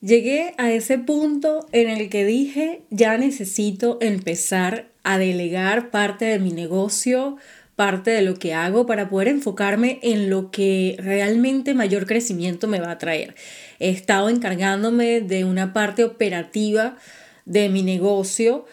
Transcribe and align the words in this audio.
Llegué 0.00 0.54
a 0.58 0.70
ese 0.70 0.96
punto 0.96 1.66
en 1.72 1.88
el 1.88 2.08
que 2.08 2.24
dije, 2.24 2.82
ya 2.88 3.18
necesito 3.18 3.98
empezar 4.00 4.86
a 5.02 5.18
delegar 5.18 5.90
parte 5.90 6.24
de 6.26 6.38
mi 6.38 6.52
negocio, 6.52 7.36
parte 7.74 8.12
de 8.12 8.22
lo 8.22 8.36
que 8.36 8.54
hago 8.54 8.86
para 8.86 9.08
poder 9.08 9.26
enfocarme 9.26 9.98
en 10.02 10.30
lo 10.30 10.52
que 10.52 10.94
realmente 11.00 11.74
mayor 11.74 12.06
crecimiento 12.06 12.68
me 12.68 12.78
va 12.78 12.92
a 12.92 12.98
traer. 12.98 13.34
He 13.80 13.90
estado 13.90 14.28
encargándome 14.28 15.20
de 15.20 15.44
una 15.44 15.72
parte 15.72 16.04
operativa 16.04 16.96
de 17.44 17.68
mi 17.68 17.82
negocio 17.82 18.66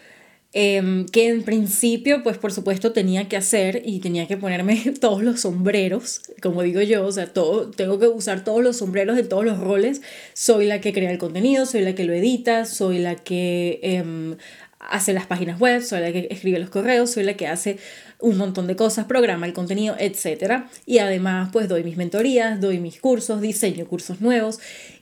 Em, 0.52 1.04
que 1.06 1.28
en 1.28 1.42
principio, 1.42 2.22
pues 2.22 2.38
por 2.38 2.50
supuesto 2.50 2.92
tenía 2.92 3.28
que 3.28 3.36
hacer 3.36 3.82
y 3.84 4.00
tenía 4.00 4.26
que 4.26 4.38
ponerme 4.38 4.76
todos 5.00 5.22
los 5.22 5.40
sombreros, 5.40 6.22
como 6.40 6.62
digo 6.62 6.80
yo, 6.80 7.04
o 7.04 7.12
sea, 7.12 7.26
todo, 7.26 7.70
tengo 7.70 7.98
que 7.98 8.06
usar 8.08 8.42
todos 8.42 8.62
los 8.62 8.78
sombreros 8.78 9.16
de 9.16 9.24
todos 9.24 9.44
los 9.44 9.58
roles. 9.58 10.00
Soy 10.32 10.64
la 10.66 10.80
que 10.80 10.92
crea 10.94 11.10
el 11.10 11.18
contenido, 11.18 11.66
soy 11.66 11.82
la 11.82 11.94
que 11.94 12.04
lo 12.04 12.14
edita, 12.14 12.64
soy 12.64 12.98
la 13.00 13.16
que 13.16 13.80
em, 13.82 14.36
hace 14.78 15.12
las 15.12 15.26
páginas 15.26 15.60
web, 15.60 15.82
soy 15.82 16.00
la 16.00 16.12
que 16.12 16.28
escribe 16.30 16.58
los 16.58 16.70
correos, 16.70 17.10
soy 17.10 17.24
la 17.24 17.34
que 17.34 17.46
hace 17.48 17.78
un 18.18 18.38
montón 18.38 18.66
de 18.66 18.76
cosas, 18.76 19.04
programa 19.06 19.46
el 19.46 19.52
contenido, 19.52 19.94
etc. 19.98 20.64
Y 20.86 20.98
además, 20.98 21.50
pues 21.52 21.68
doy 21.68 21.84
mis 21.84 21.96
mentorías, 21.98 22.60
doy 22.60 22.78
mis 22.78 23.00
cursos, 23.00 23.42
diseño 23.42 23.86
cursos 23.86 24.20
nuevos 24.20 24.58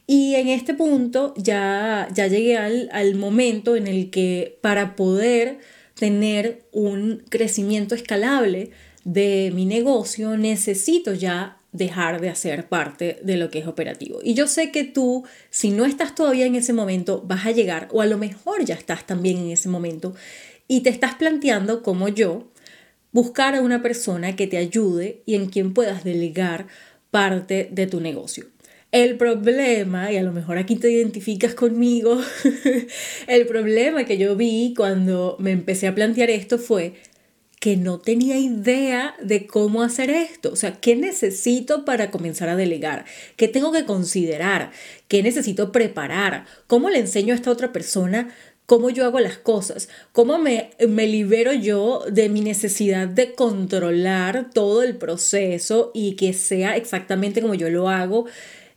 y 0.07 0.35
en 0.35 0.49
este 0.49 0.75
punto 0.75 1.35
ya, 1.37 2.09
ya 2.15 2.27
llegué 2.27 2.57
al, 2.57 2.89
al 2.93 3.15
momento 3.15 3.77
en 3.77 3.87
el 3.87 4.11
que 4.11 4.59
para 4.61 4.97
poder 4.97 5.59
tener 5.95 6.67
un 6.73 7.23
crecimiento 7.29 7.95
escalable 7.95 8.71
de 9.05 9.53
mi 9.55 9.65
negocio, 9.65 10.37
necesito 10.37 11.15
ya 11.15 11.59
dejar 11.73 12.21
de 12.21 12.30
hacer 12.30 12.69
parte 12.69 13.19
de 13.23 13.37
lo 13.37 13.51
que 13.51 13.59
es 13.59 13.67
operativo. 13.67 14.21
Y 14.23 14.35
yo 14.35 14.47
sé 14.47 14.71
que 14.71 14.85
tú, 14.85 15.25
si 15.51 15.71
no 15.71 15.85
estás 15.85 16.15
todavía 16.15 16.47
en 16.47 16.55
ese 16.55 16.73
momento, 16.73 17.23
vas 17.27 17.47
a 17.47 17.51
llegar, 17.51 17.89
o 17.93 18.01
a 18.01 18.07
lo 18.07 18.16
mejor 18.16 18.65
ya 18.65 18.75
estás 18.75 19.07
también 19.07 19.39
en 19.39 19.51
ese 19.51 19.69
momento, 19.69 20.15
y 20.68 20.80
te 20.80 20.91
estás 20.91 21.15
planteando, 21.16 21.83
como 21.83 22.09
yo, 22.09 22.49
buscar 23.13 23.55
a 23.55 23.61
una 23.61 23.83
persona 23.83 24.37
que 24.37 24.46
te 24.46 24.57
ayude 24.57 25.23
y 25.27 25.35
en 25.35 25.46
quien 25.46 25.74
puedas 25.74 26.05
delegar 26.05 26.66
parte 27.11 27.68
de 27.71 27.87
tu 27.87 28.01
negocio. 28.01 28.54
El 28.95 29.16
problema, 29.16 30.12
y 30.12 30.18
a 30.18 30.23
lo 30.23 30.30
mejor 30.30 30.56
aquí 30.56 30.76
te 30.76 30.88
identificas 30.88 31.52
conmigo, 31.52 32.20
el 33.26 33.45
problema 33.45 34.04
que 34.04 34.18
yo 34.18 34.37
vi 34.37 34.73
cuando 34.76 35.34
me 35.40 35.50
empecé 35.50 35.88
a 35.88 35.96
plantear 35.96 36.30
esto 36.30 36.59
fue 36.59 36.95
que 37.59 37.76
no 37.76 37.98
tenía 37.98 38.38
idea 38.38 39.16
de 39.20 39.48
cómo 39.48 39.82
hacer 39.82 40.10
esto. 40.10 40.52
O 40.52 40.54
sea, 40.54 40.80
¿qué 40.80 40.95
necesito 40.95 41.84
para 41.84 42.12
comenzar 42.12 42.48
a 42.48 42.54
delegar? 42.54 43.04
¿Qué 43.34 43.48
tengo 43.48 43.72
que 43.72 43.84
considerar? 43.84 44.70
¿Qué 45.09 45.24
necesito 45.24 45.72
preparar? 45.72 46.45
¿Cómo 46.68 46.88
le 46.88 47.00
enseño 47.00 47.32
a 47.32 47.37
esta 47.37 47.50
otra 47.50 47.72
persona 47.72 48.28
cómo 48.66 48.90
yo 48.90 49.04
hago 49.04 49.20
las 49.20 49.37
cosas, 49.37 49.90
cómo 50.12 50.38
me, 50.38 50.70
me, 50.88 51.06
libero 51.06 51.52
yo 51.52 52.04
de 52.10 52.30
mi 52.30 52.40
necesidad 52.40 53.09
de 53.09 53.34
controlar 53.34 54.50
todo 54.54 54.82
el 54.82 54.96
proceso 54.96 55.90
y 55.92 56.16
que 56.16 56.32
sea 56.32 56.76
exactamente 56.76 57.42
como 57.42 57.54
yo 57.54 57.68
lo 57.68 57.90
hago 57.90 58.24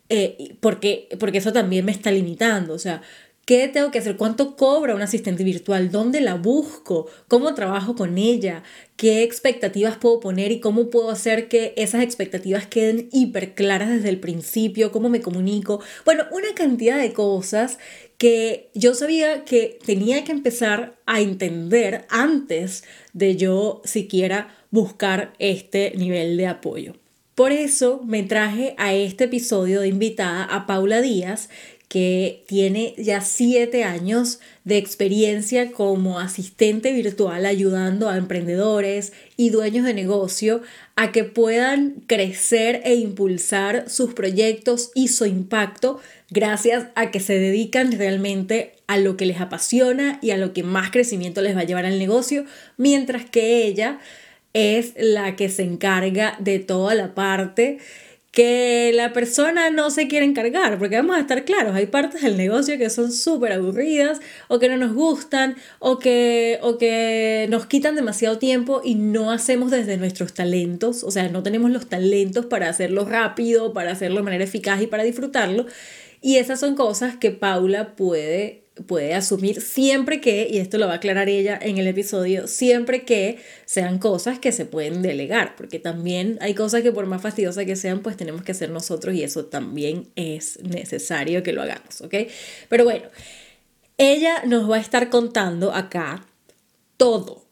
eh, 0.10 0.56
porque, 0.60 1.10
porque 1.20 1.40
eso 1.40 1.54
también 1.54 1.86
me 1.86 1.92
está 1.92 2.12
limitando. 2.12 2.74
O 2.74 2.80
sea, 2.80 3.02
¿qué 3.46 3.68
tengo 3.68 3.92
que 3.92 4.00
hacer? 4.00 4.18
¿Cuánto 4.18 4.56
cobra 4.56 4.96
un 4.96 5.02
asistente 5.02 5.44
virtual? 5.44 5.92
¿Dónde 5.92 6.22
la 6.22 6.36
busco? 6.36 7.08
¿Cómo 7.28 7.54
trabajo 7.54 7.96
con 7.96 8.18
ella? 8.18 8.64
¿Qué 8.96 9.24
expectativas 9.24 9.98
puedo 9.98 10.20
poner 10.20 10.52
y 10.52 10.60
cómo 10.60 10.90
puedo 10.90 11.10
hacer 11.12 11.48
que 11.48 11.74
esas 11.78 12.04
expectativas 12.04 12.68
queden 12.68 13.10
hiper 13.12 13.54
claras 13.54 13.90
desde 13.90 14.10
el 14.10 14.20
principio? 14.20 14.92
¿Cómo 14.92 15.10
me 15.10 15.22
comunico? 15.22 15.82
Bueno, 16.06 16.26
una 16.32 16.54
cantidad 16.56 16.98
de 16.98 17.14
cosas 17.14 17.80
que 18.18 18.70
yo 18.74 18.96
sabía 18.96 19.46
que 19.46 19.80
tenía 19.86 20.24
que 20.24 20.32
empezar 20.32 20.98
a 21.06 21.22
entender 21.22 22.06
antes 22.10 22.84
de 23.14 23.36
yo 23.36 23.82
siquiera 23.86 24.56
buscar 24.72 25.34
este 25.40 25.94
nivel 25.96 26.38
de 26.38 26.48
apoyo. 26.48 26.96
Por 27.38 27.52
eso 27.52 28.02
me 28.04 28.24
traje 28.24 28.74
a 28.80 28.96
este 28.96 29.26
episodio 29.26 29.82
de 29.82 29.90
invitada 29.90 30.44
a 30.44 30.66
Paula 30.66 31.02
Díaz, 31.02 31.50
que 31.88 32.44
tiene 32.48 32.96
ya 32.98 33.22
siete 33.22 33.84
años 33.84 34.40
de 34.64 34.80
experiencia 34.80 35.72
como 35.72 36.20
asistente 36.20 36.92
virtual 36.94 37.46
ayudando 37.46 38.10
a 38.10 38.18
emprendedores 38.18 39.14
y 39.38 39.52
dueños 39.52 39.86
de 39.86 39.94
negocio 39.94 40.64
a 40.96 41.12
que 41.12 41.26
puedan 41.26 42.02
crecer 42.08 42.82
e 42.86 42.96
impulsar 42.96 43.88
sus 43.88 44.16
proyectos 44.16 44.90
y 44.96 45.10
su 45.10 45.28
impacto 45.28 46.00
gracias 46.32 46.88
a 46.96 47.12
que 47.12 47.20
se 47.20 47.38
dedican 47.38 47.92
realmente 47.92 48.74
a 48.88 48.98
lo 48.98 49.16
que 49.16 49.28
les 49.28 49.40
apasiona 49.42 50.18
y 50.24 50.32
a 50.32 50.38
lo 50.38 50.54
que 50.54 50.64
más 50.64 50.90
crecimiento 50.90 51.44
les 51.44 51.56
va 51.56 51.62
a 51.62 51.66
llevar 51.66 51.86
al 51.86 52.00
negocio, 52.00 52.46
mientras 52.78 53.30
que 53.30 53.68
ella 53.68 54.00
es 54.54 54.94
la 54.98 55.36
que 55.36 55.50
se 55.50 55.64
encarga 55.64 56.36
de 56.40 56.60
toda 56.60 56.96
la 56.96 57.14
parte 57.16 57.80
que 58.38 58.92
la 58.94 59.14
persona 59.14 59.72
no 59.72 59.90
se 59.90 60.08
quiere 60.08 60.24
encargar, 60.24 60.78
porque 60.78 60.98
vamos 60.98 61.18
a 61.18 61.22
estar 61.22 61.44
claros, 61.44 61.74
hay 61.74 61.88
partes 61.88 62.22
del 62.22 62.38
negocio 62.38 62.78
que 62.78 62.92
son 62.92 63.12
súper 63.12 63.52
aburridas 63.52 64.20
o 64.48 64.60
que 64.60 64.70
no 64.70 64.78
nos 64.78 64.94
gustan 64.94 65.56
o 65.80 65.98
que, 65.98 66.60
o 66.62 66.78
que 66.78 67.48
nos 67.50 67.66
quitan 67.66 67.96
demasiado 67.96 68.38
tiempo 68.38 68.82
y 68.84 68.94
no 68.94 69.32
hacemos 69.32 69.72
desde 69.72 69.98
nuestros 69.98 70.34
talentos, 70.34 71.04
o 71.04 71.10
sea, 71.10 71.30
no 71.30 71.42
tenemos 71.42 71.72
los 71.72 71.88
talentos 71.88 72.46
para 72.46 72.70
hacerlo 72.70 73.06
rápido, 73.06 73.74
para 73.74 73.92
hacerlo 73.94 74.18
de 74.18 74.24
manera 74.26 74.44
eficaz 74.44 74.84
y 74.84 74.88
para 74.88 75.02
disfrutarlo. 75.02 75.66
Y 76.22 76.38
esas 76.38 76.60
son 76.60 76.76
cosas 76.76 77.16
que 77.16 77.32
Paula 77.32 77.96
puede 77.96 78.67
puede 78.86 79.14
asumir 79.14 79.62
siempre 79.62 80.22
que, 80.22 80.48
y 80.50 80.58
esto 80.58 80.78
lo 80.78 80.88
va 80.88 80.94
a 80.94 80.96
aclarar 80.98 81.30
ella 81.30 81.58
en 81.62 81.78
el 81.78 81.88
episodio, 81.88 82.48
siempre 82.48 83.04
que 83.04 83.40
sean 83.66 84.00
cosas 84.00 84.40
que 84.40 84.52
se 84.52 84.66
pueden 84.66 85.02
delegar, 85.02 85.56
porque 85.56 85.80
también 85.80 86.38
hay 86.42 86.54
cosas 86.54 86.84
que 86.84 86.92
por 86.92 87.06
más 87.06 87.22
fastidiosas 87.22 87.66
que 87.66 87.76
sean, 87.76 88.02
pues 88.02 88.18
tenemos 88.18 88.44
que 88.44 88.52
hacer 88.52 88.70
nosotros 88.70 89.16
y 89.16 89.24
eso 89.24 89.46
también 89.46 90.08
es 90.16 90.60
necesario 90.64 91.44
que 91.44 91.54
lo 91.54 91.62
hagamos, 91.62 92.02
¿ok? 92.02 92.14
Pero 92.70 92.84
bueno, 92.84 93.06
ella 93.98 94.44
nos 94.46 94.70
va 94.70 94.78
a 94.78 94.82
estar 94.82 95.10
contando 95.10 95.74
acá 95.74 96.26
todo, 96.98 97.46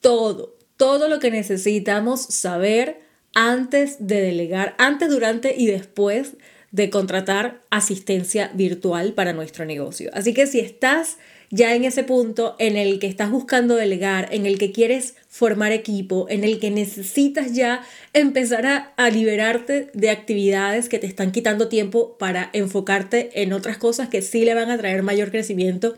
todo, 0.00 0.56
todo 0.76 1.08
lo 1.08 1.20
que 1.20 1.30
necesitamos 1.30 2.20
saber 2.20 3.00
antes 3.34 3.96
de 4.06 4.20
delegar, 4.20 4.74
antes, 4.78 5.10
durante 5.10 5.54
y 5.56 5.66
después 5.66 6.34
de 6.74 6.90
contratar 6.90 7.60
asistencia 7.70 8.50
virtual 8.52 9.12
para 9.12 9.32
nuestro 9.32 9.64
negocio. 9.64 10.10
Así 10.12 10.34
que 10.34 10.48
si 10.48 10.58
estás 10.58 11.18
ya 11.50 11.72
en 11.76 11.84
ese 11.84 12.02
punto 12.02 12.56
en 12.58 12.76
el 12.76 12.98
que 12.98 13.06
estás 13.06 13.30
buscando 13.30 13.76
delegar, 13.76 14.26
en 14.32 14.44
el 14.44 14.58
que 14.58 14.72
quieres 14.72 15.14
formar 15.28 15.70
equipo, 15.70 16.26
en 16.28 16.42
el 16.42 16.58
que 16.58 16.72
necesitas 16.72 17.52
ya 17.52 17.82
empezar 18.12 18.66
a, 18.96 19.10
liberarte 19.10 19.88
de 19.94 20.10
actividades 20.10 20.88
que 20.88 20.98
te 20.98 21.06
están 21.06 21.30
quitando 21.30 21.68
tiempo 21.68 22.18
para 22.18 22.50
enfocarte 22.52 23.30
en 23.40 23.52
otras 23.52 23.78
cosas 23.78 24.08
que 24.08 24.20
sí 24.20 24.44
le 24.44 24.54
van 24.54 24.72
a 24.72 24.76
traer 24.76 25.04
mayor 25.04 25.30
crecimiento 25.30 25.96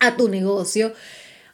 a 0.00 0.16
tu 0.16 0.30
negocio, 0.30 0.94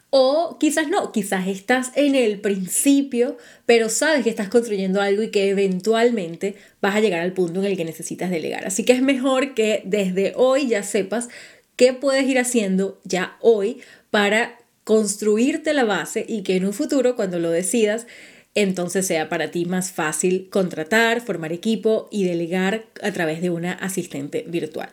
o 0.09 0.57
quizás 0.59 0.87
no, 0.87 1.11
quizás 1.11 1.47
estás 1.47 1.91
en 1.95 2.15
el 2.15 2.39
principio, 2.39 3.37
pero 3.65 3.89
sabes 3.89 4.23
que 4.23 4.29
estás 4.29 4.49
construyendo 4.49 5.01
algo 5.01 5.23
y 5.23 5.31
que 5.31 5.49
eventualmente 5.49 6.55
vas 6.81 6.95
a 6.95 7.01
llegar 7.01 7.19
al 7.19 7.33
punto 7.33 7.59
en 7.59 7.65
el 7.65 7.77
que 7.77 7.85
necesitas 7.85 8.29
delegar. 8.29 8.65
Así 8.65 8.83
que 8.85 8.93
es 8.93 9.01
mejor 9.01 9.53
que 9.53 9.81
desde 9.85 10.33
hoy 10.35 10.67
ya 10.67 10.83
sepas 10.83 11.29
qué 11.75 11.93
puedes 11.93 12.23
ir 12.27 12.39
haciendo 12.39 12.99
ya 13.03 13.37
hoy 13.41 13.81
para 14.09 14.57
construirte 14.85 15.73
la 15.73 15.83
base 15.83 16.25
y 16.27 16.43
que 16.43 16.55
en 16.55 16.65
un 16.65 16.73
futuro, 16.73 17.15
cuando 17.15 17.39
lo 17.39 17.49
decidas, 17.49 18.07
entonces 18.53 19.05
sea 19.05 19.27
para 19.27 19.51
ti 19.51 19.65
más 19.65 19.91
fácil 19.91 20.49
contratar, 20.49 21.19
formar 21.19 21.51
equipo 21.51 22.07
y 22.11 22.23
delegar 22.23 22.85
a 23.01 23.11
través 23.11 23.41
de 23.41 23.49
una 23.49 23.73
asistente 23.73 24.45
virtual. 24.47 24.89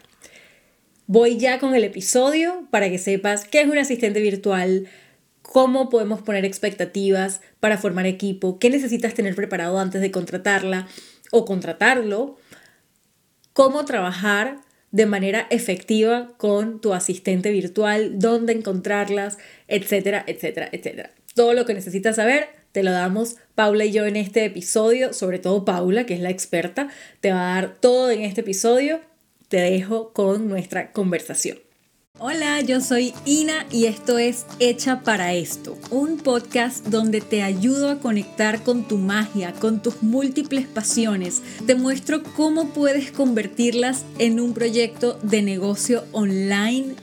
Voy 1.07 1.37
ya 1.37 1.59
con 1.59 1.75
el 1.75 1.85
episodio 1.85 2.67
para 2.71 2.89
que 2.89 2.99
sepas 2.99 3.45
qué 3.45 3.61
es 3.61 3.69
un 3.69 3.79
asistente 3.79 4.21
virtual, 4.21 4.87
cómo 5.43 5.89
podemos 5.91 6.23
poner 6.23 6.45
expectativas 6.45 7.41
para 7.61 7.77
formar 7.77 8.07
equipo, 8.07 8.59
qué 8.59 8.71
necesitas 8.71 9.15
tener 9.15 9.35
preparado 9.35 9.79
antes 9.79 10.01
de 10.01 10.11
contratarla 10.11 10.87
o 11.33 11.45
contratarlo, 11.45 12.39
cómo 13.53 13.85
trabajar 13.85 14.61
de 14.93 15.07
manera 15.07 15.47
efectiva 15.51 16.35
con 16.37 16.81
tu 16.81 16.93
asistente 16.93 17.51
virtual, 17.51 18.19
dónde 18.19 18.53
encontrarlas, 18.53 19.39
etcétera, 19.67 20.23
etcétera, 20.27 20.69
etcétera. 20.71 21.11
Todo 21.35 21.55
lo 21.55 21.65
que 21.65 21.75
necesitas 21.75 22.17
saber 22.17 22.49
te 22.73 22.83
lo 22.83 22.93
damos 22.93 23.37
Paula 23.55 23.85
y 23.85 23.93
yo 23.93 24.07
en 24.07 24.17
este 24.17 24.45
episodio, 24.45 25.13
sobre 25.13 25.39
todo 25.39 25.65
Paula, 25.65 26.07
que 26.07 26.15
es 26.15 26.21
la 26.21 26.31
experta, 26.31 26.89
te 27.21 27.33
va 27.33 27.53
a 27.53 27.55
dar 27.55 27.75
todo 27.81 28.11
en 28.11 28.23
este 28.23 28.43
episodio. 28.43 29.01
Te 29.53 29.61
dejo 29.61 30.15
con 30.15 30.49
nuestra 30.49 30.93
conversación. 30.93 31.59
Hola, 32.19 32.63
yo 32.63 32.81
soy 32.81 33.13
Ina 33.27 33.67
y 33.71 33.85
esto 33.85 34.17
es 34.17 34.47
Hecha 34.61 35.01
para 35.01 35.35
esto, 35.35 35.77
un 35.91 36.17
podcast 36.17 36.87
donde 36.87 37.21
te 37.21 37.43
ayudo 37.43 37.91
a 37.91 37.99
conectar 37.99 38.63
con 38.63 38.89
tu 38.89 38.97
magia, 38.97 39.53
con 39.53 39.83
tus 39.83 40.03
múltiples 40.03 40.67
pasiones. 40.67 41.43
Te 41.67 41.75
muestro 41.75 42.23
cómo 42.23 42.73
puedes 42.73 43.13
convertirlas 43.13 44.07
en 44.19 44.41
un 44.41 44.55
proyecto 44.55 45.19
de 45.23 45.43
negocio 45.43 46.05
online 46.13 46.95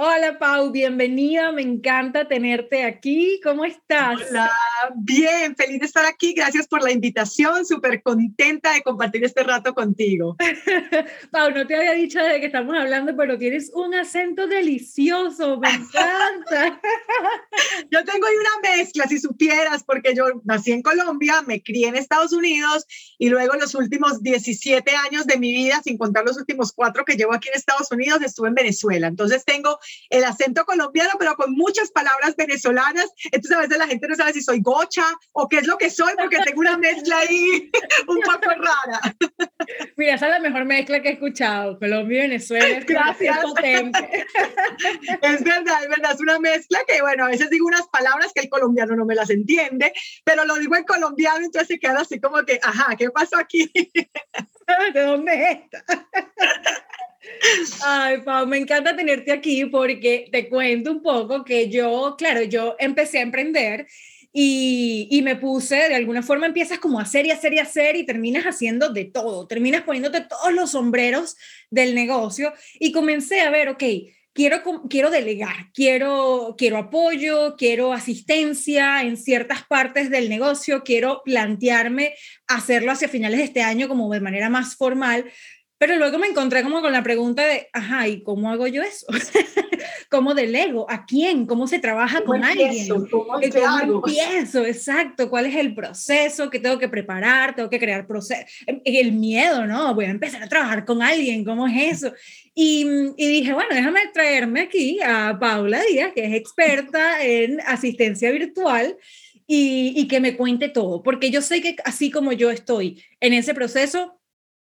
Hola 0.00 0.38
Pau, 0.38 0.70
bienvenida, 0.70 1.50
me 1.50 1.62
encanta 1.62 2.28
tenerte 2.28 2.84
aquí. 2.84 3.40
¿Cómo 3.42 3.64
estás? 3.64 4.30
Hola, 4.30 4.48
bien, 4.94 5.56
feliz 5.56 5.80
de 5.80 5.86
estar 5.86 6.06
aquí. 6.06 6.34
Gracias 6.34 6.68
por 6.68 6.84
la 6.84 6.92
invitación, 6.92 7.66
súper 7.66 8.00
contenta 8.04 8.74
de 8.74 8.82
compartir 8.82 9.24
este 9.24 9.42
rato 9.42 9.74
contigo. 9.74 10.36
Pau, 11.32 11.50
no 11.50 11.66
te 11.66 11.74
había 11.74 11.94
dicho 11.94 12.20
desde 12.20 12.38
que 12.38 12.46
estamos 12.46 12.76
hablando, 12.78 13.16
pero 13.16 13.36
tienes 13.38 13.72
un 13.74 13.92
acento 13.92 14.46
delicioso, 14.46 15.58
me 15.58 15.68
encanta. 15.68 16.80
yo 17.90 18.04
tengo 18.04 18.24
ahí 18.28 18.36
una 18.36 18.76
mezcla, 18.76 19.08
si 19.08 19.18
supieras, 19.18 19.82
porque 19.82 20.14
yo 20.14 20.26
nací 20.44 20.70
en 20.70 20.82
Colombia, 20.82 21.42
me 21.44 21.60
crié 21.60 21.88
en 21.88 21.96
Estados 21.96 22.32
Unidos 22.32 22.86
y 23.18 23.30
luego 23.30 23.54
los 23.56 23.74
últimos 23.74 24.22
17 24.22 24.92
años 24.94 25.26
de 25.26 25.38
mi 25.40 25.52
vida, 25.52 25.80
sin 25.82 25.98
contar 25.98 26.24
los 26.24 26.38
últimos 26.38 26.72
cuatro 26.72 27.04
que 27.04 27.16
llevo 27.16 27.34
aquí 27.34 27.48
en 27.48 27.54
Estados 27.56 27.90
Unidos, 27.90 28.22
estuve 28.22 28.46
en 28.46 28.54
Venezuela. 28.54 29.08
Entonces 29.08 29.44
tengo 29.44 29.80
el 30.10 30.24
acento 30.24 30.64
colombiano, 30.64 31.10
pero 31.18 31.34
con 31.36 31.52
muchas 31.52 31.90
palabras 31.90 32.36
venezolanas. 32.36 33.10
Entonces 33.24 33.56
a 33.56 33.60
veces 33.60 33.78
la 33.78 33.86
gente 33.86 34.08
no 34.08 34.14
sabe 34.14 34.32
si 34.32 34.42
soy 34.42 34.60
gocha 34.60 35.04
o 35.32 35.48
qué 35.48 35.58
es 35.58 35.66
lo 35.66 35.78
que 35.78 35.90
soy, 35.90 36.12
porque 36.18 36.38
tengo 36.44 36.60
una 36.60 36.76
mezcla 36.76 37.18
ahí 37.18 37.70
un 38.08 38.20
poco 38.20 38.50
rara. 38.50 39.00
Mira, 39.96 40.14
esa 40.14 40.26
es 40.26 40.32
la 40.32 40.40
mejor 40.40 40.64
mezcla 40.64 41.02
que 41.02 41.08
he 41.08 41.12
escuchado, 41.12 41.78
Colombia 41.78 42.18
y 42.18 42.28
Venezuela. 42.28 42.80
Gracias. 42.86 43.38
Es 45.22 45.42
verdad, 45.42 45.82
es 45.82 45.88
verdad, 45.88 46.12
es 46.14 46.20
una 46.20 46.38
mezcla 46.38 46.80
que, 46.86 47.00
bueno, 47.00 47.24
a 47.24 47.28
veces 47.28 47.50
digo 47.50 47.66
unas 47.66 47.86
palabras 47.88 48.32
que 48.34 48.40
el 48.40 48.48
colombiano 48.48 48.94
no 48.96 49.04
me 49.04 49.14
las 49.14 49.30
entiende, 49.30 49.92
pero 50.24 50.44
lo 50.44 50.56
digo 50.56 50.76
en 50.76 50.84
colombiano, 50.84 51.44
entonces 51.44 51.68
se 51.68 51.78
queda 51.78 52.00
así 52.00 52.20
como 52.20 52.44
que, 52.44 52.60
ajá, 52.62 52.96
¿qué 52.96 53.10
pasó 53.10 53.36
aquí? 53.36 53.70
¿De 54.94 55.02
dónde 55.02 55.32
es 55.32 55.58
esta? 55.62 55.84
Ay, 57.84 58.18
Pau, 58.24 58.46
me 58.46 58.58
encanta 58.58 58.96
tenerte 58.96 59.32
aquí 59.32 59.64
porque 59.66 60.28
te 60.30 60.48
cuento 60.48 60.90
un 60.90 61.02
poco 61.02 61.44
que 61.44 61.68
yo, 61.68 62.14
claro, 62.18 62.42
yo 62.42 62.76
empecé 62.78 63.18
a 63.18 63.22
emprender 63.22 63.86
y, 64.32 65.08
y, 65.10 65.22
me 65.22 65.36
puse, 65.36 65.76
de 65.76 65.94
alguna 65.94 66.22
forma 66.22 66.46
empiezas 66.46 66.78
como 66.78 66.98
a 66.98 67.02
hacer 67.02 67.26
y 67.26 67.30
hacer 67.30 67.54
y 67.54 67.58
hacer 67.58 67.96
y 67.96 68.04
terminas 68.04 68.44
haciendo 68.44 68.90
de 68.90 69.06
todo, 69.06 69.46
terminas 69.46 69.82
poniéndote 69.82 70.22
todos 70.22 70.52
los 70.52 70.72
sombreros 70.72 71.36
del 71.70 71.94
negocio 71.94 72.52
y 72.78 72.92
comencé 72.92 73.40
a 73.40 73.50
ver, 73.50 73.68
ok, 73.70 73.82
quiero, 74.38 74.62
quiero 74.88 75.10
delegar, 75.10 75.72
quiero, 75.74 76.54
quiero 76.56 76.78
apoyo, 76.78 77.56
quiero 77.56 77.92
asistencia 77.92 79.02
en 79.02 79.16
ciertas 79.16 79.64
partes 79.64 80.10
del 80.10 80.28
negocio, 80.28 80.84
quiero 80.84 81.22
plantearme 81.24 82.14
hacerlo 82.46 82.92
hacia 82.92 83.08
finales 83.08 83.38
de 83.38 83.44
este 83.46 83.62
año 83.62 83.88
como 83.88 84.08
de 84.12 84.20
manera 84.20 84.48
más 84.48 84.76
formal, 84.76 85.24
pero 85.78 85.96
luego 85.96 86.18
me 86.18 86.26
encontré 86.26 86.64
como 86.64 86.80
con 86.82 86.92
la 86.92 87.04
pregunta 87.04 87.46
de, 87.46 87.68
ajá, 87.72 88.08
¿y 88.08 88.22
cómo 88.22 88.50
hago 88.50 88.66
yo 88.66 88.82
eso? 88.82 89.06
¿Cómo 90.10 90.34
delego? 90.34 90.90
¿A 90.90 91.06
quién? 91.06 91.46
¿Cómo 91.46 91.68
se 91.68 91.78
trabaja 91.78 92.22
con 92.24 92.42
alguien? 92.42 92.88
¿Cómo, 93.08 93.40
empiezo? 93.40 94.66
Exacto. 94.66 95.30
¿Cuál 95.30 95.46
es 95.46 95.54
el 95.54 95.74
proceso 95.74 96.50
que 96.50 96.58
tengo 96.58 96.78
que 96.78 96.88
preparar? 96.88 97.54
Tengo 97.54 97.70
que 97.70 97.78
crear 97.78 98.06
proceso. 98.06 98.44
Em, 98.66 98.80
el 98.84 99.12
miedo, 99.12 99.66
¿no? 99.66 99.94
Voy 99.94 100.06
a 100.06 100.10
empezar 100.10 100.42
a 100.42 100.48
trabajar 100.48 100.84
con 100.84 101.00
alguien. 101.00 101.44
¿Cómo 101.44 101.68
es 101.68 101.96
eso? 101.96 102.12
Y, 102.54 102.84
y 103.16 103.28
dije, 103.28 103.52
bueno, 103.52 103.72
déjame 103.72 104.00
traerme 104.12 104.62
aquí 104.62 104.98
a 105.04 105.38
Paula 105.38 105.80
Díaz, 105.84 106.12
que 106.12 106.24
es 106.24 106.34
experta 106.34 107.22
en 107.22 107.60
asistencia 107.60 108.32
virtual. 108.32 108.96
Y, 109.50 109.94
y 109.96 110.08
que 110.08 110.20
me 110.20 110.36
cuente 110.36 110.68
todo, 110.68 111.02
porque 111.02 111.30
yo 111.30 111.40
sé 111.40 111.62
que 111.62 111.76
así 111.86 112.10
como 112.10 112.32
yo 112.32 112.50
estoy 112.50 113.02
en 113.18 113.32
ese 113.32 113.54
proceso, 113.54 114.17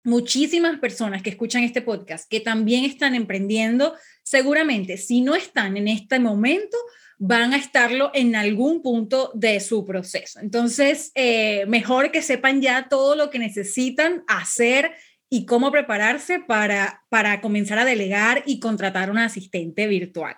muchísimas 0.05 0.79
personas 0.79 1.23
que 1.23 1.31
escuchan 1.31 1.62
este 1.62 1.82
podcast 1.82 2.29
que 2.29 2.41
también 2.41 2.85
están 2.85 3.14
emprendiendo, 3.14 3.94
seguramente 4.23 4.97
si 4.97 5.20
no 5.20 5.35
están 5.35 5.76
en 5.76 5.88
este 5.88 6.19
momento, 6.19 6.76
van 7.19 7.52
a 7.52 7.58
estarlo 7.58 8.11
en 8.14 8.35
algún 8.35 8.82
punto 8.82 9.31
de 9.35 9.61
su 9.61 9.85
proceso. 9.85 10.41
Entonces, 10.41 11.12
eh, 11.14 11.67
mejor 11.67 12.11
que 12.11 12.23
sepan 12.23 12.62
ya 12.62 12.88
todo 12.88 13.14
lo 13.14 13.29
que 13.29 13.38
necesitan 13.38 14.25
hacer 14.26 14.93
y 15.29 15.44
cómo 15.44 15.70
prepararse 15.70 16.41
para, 16.41 17.05
para 17.11 17.41
comenzar 17.41 17.79
a 17.79 17.85
delegar 17.85 18.43
y 18.46 18.58
contratar 18.58 19.11
una 19.11 19.26
asistente 19.26 19.87
virtual. 19.87 20.37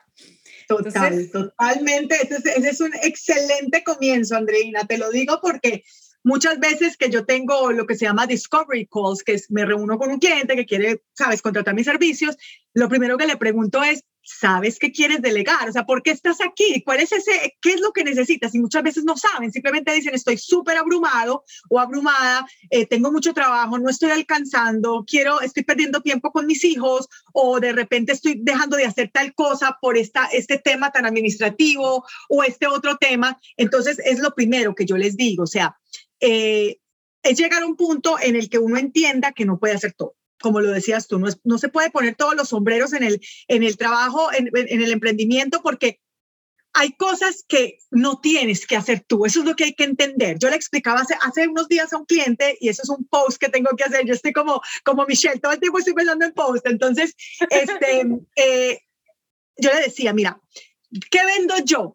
Total, 0.67 1.31
totalmente. 1.31 2.17
ese 2.21 2.69
es 2.69 2.81
un 2.81 2.93
excelente 3.03 3.85
comienzo, 3.85 4.37
Andreina. 4.37 4.85
Te 4.87 4.99
lo 4.99 5.11
digo 5.11 5.39
porque 5.41 5.85
Muchas 6.25 6.59
veces 6.61 6.97
que 6.97 7.11
yo 7.11 7.25
tengo 7.25 7.73
lo 7.73 7.87
que 7.87 7.97
se 7.97 8.05
llama 8.05 8.27
discovery 8.27 8.87
calls, 8.87 9.23
que 9.25 9.35
es 9.35 9.51
me 9.51 9.65
reúno 9.65 9.99
con 9.99 10.11
un 10.11 10.19
cliente 10.19 10.55
que 10.55 10.67
quiere, 10.67 11.03
sabes, 11.15 11.43
contratar 11.43 11.75
mis 11.75 11.87
servicios, 11.87 12.37
lo 12.75 12.89
primero 12.89 13.19
que 13.19 13.27
le 13.27 13.37
pregunto 13.37 13.83
es, 13.83 14.05
¿sabes 14.23 14.79
qué 14.79 14.93
quieres 14.93 15.21
delegar? 15.21 15.69
O 15.69 15.73
sea, 15.73 15.85
¿por 15.85 16.03
qué 16.03 16.11
estás 16.11 16.41
aquí? 16.41 16.83
¿Cuál 16.85 17.01
es 17.01 17.13
ese, 17.13 17.57
qué 17.61 17.73
es 17.73 17.81
lo 17.81 17.93
que 17.93 18.05
necesitas? 18.05 18.55
Y 18.55 18.61
muchas 18.61 18.83
veces 18.83 19.05
no 19.05 19.17
saben, 19.17 19.51
simplemente 19.51 19.93
dicen, 19.93 20.15
estoy 20.15 20.39
súper 20.39 20.77
abrumado 20.77 21.45
o 21.69 21.81
abrumada, 21.81 22.47
eh, 22.71 22.87
tengo 22.87 23.11
mucho 23.11 23.35
trabajo, 23.35 23.79
no 23.79 23.91
estoy 23.91 24.11
alcanzando, 24.11 25.05
quiero, 25.07 25.41
estoy 25.41 25.65
perdiendo 25.65 26.01
tiempo 26.01 26.31
con 26.31 26.47
mis 26.47 26.65
hijos 26.65 27.09
o 27.33 27.61
de 27.61 27.73
repente 27.73 28.13
estoy 28.13 28.41
dejando 28.43 28.77
de 28.77 28.87
hacer 28.87 29.11
tal 29.13 29.35
cosa 29.35 29.79
por 29.81 29.99
esta, 29.99 30.27
este 30.27 30.59
tema 30.59 30.91
tan 30.93 31.05
administrativo 31.05 32.05
o 32.29 32.45
este 32.45 32.67
otro 32.67 32.97
tema. 32.97 33.39
Entonces, 33.57 33.99
es 34.05 34.21
lo 34.21 34.35
primero 34.35 34.75
que 34.75 34.87
yo 34.87 34.97
les 34.97 35.17
digo, 35.17 35.45
o 35.45 35.49
sea, 35.49 35.77
eh, 36.23 36.79
es 37.23 37.39
llegar 37.39 37.63
a 37.63 37.67
un 37.67 37.77
punto 37.77 38.17
en 38.21 38.37
el 38.37 38.49
que 38.49 38.59
uno 38.59 38.79
entienda 38.79 39.33
que 39.33 39.45
no 39.45 39.59
puede 39.59 39.75
hacer 39.75 39.93
todo. 39.93 40.15
Como 40.41 40.61
lo 40.61 40.71
decías 40.71 41.07
tú, 41.07 41.19
no, 41.19 41.29
no 41.45 41.59
se 41.59 41.69
puede 41.69 41.91
poner 41.91 42.15
todos 42.15 42.35
los 42.35 42.49
sombreros 42.49 42.93
en 42.95 43.03
el, 43.03 43.21
en 43.49 43.63
el 43.63 43.77
trabajo, 43.77 44.33
en, 44.33 44.51
en, 44.55 44.83
el 44.83 44.91
emprendimiento, 44.91 45.63
porque 45.63 46.01
hay 46.73 46.93
cosas 46.93 47.45
que 47.47 47.79
no 47.91 48.21
tienes 48.21 48.67
que 48.67 48.77
hacer 48.77 49.05
tú. 49.07 49.27
Eso 49.27 49.41
es 49.41 49.47
lo 49.47 49.55
que 49.55 49.65
hay 49.65 49.75
que 49.75 49.85
entender. 49.85 50.39
Yo 50.39 50.49
le 50.49 50.57
explicaba 50.57 51.01
hace, 51.01 51.15
hace 51.23 51.47
unos 51.47 51.69
días 51.69 51.93
a 51.93 51.99
un 51.99 52.07
cliente 52.07 52.57
y 52.61 52.71
eso 52.71 52.83
es 52.83 52.89
un 52.89 53.05
post 53.07 53.39
que 53.39 53.51
tengo 53.51 53.71
que 53.77 53.85
hacer. 53.85 54.07
Yo 54.07 54.15
estoy 54.15 54.33
como, 54.33 54.61
como 54.85 55.05
Michelle, 55.07 55.39
todo 55.39 55.53
el 55.53 55.61
tiempo 55.61 55.79
estoy 55.79 55.95
pensando 55.95 56.25
en 56.25 56.33
post. 56.33 56.67
Entonces, 56.67 57.15
este, 57.51 58.07
eh, 58.37 58.81
yo 59.59 59.71
le 59.73 59.81
decía, 59.81 60.13
mira, 60.13 60.41
¿qué 61.11 61.25
vendo 61.27 61.55
yo? 61.65 61.95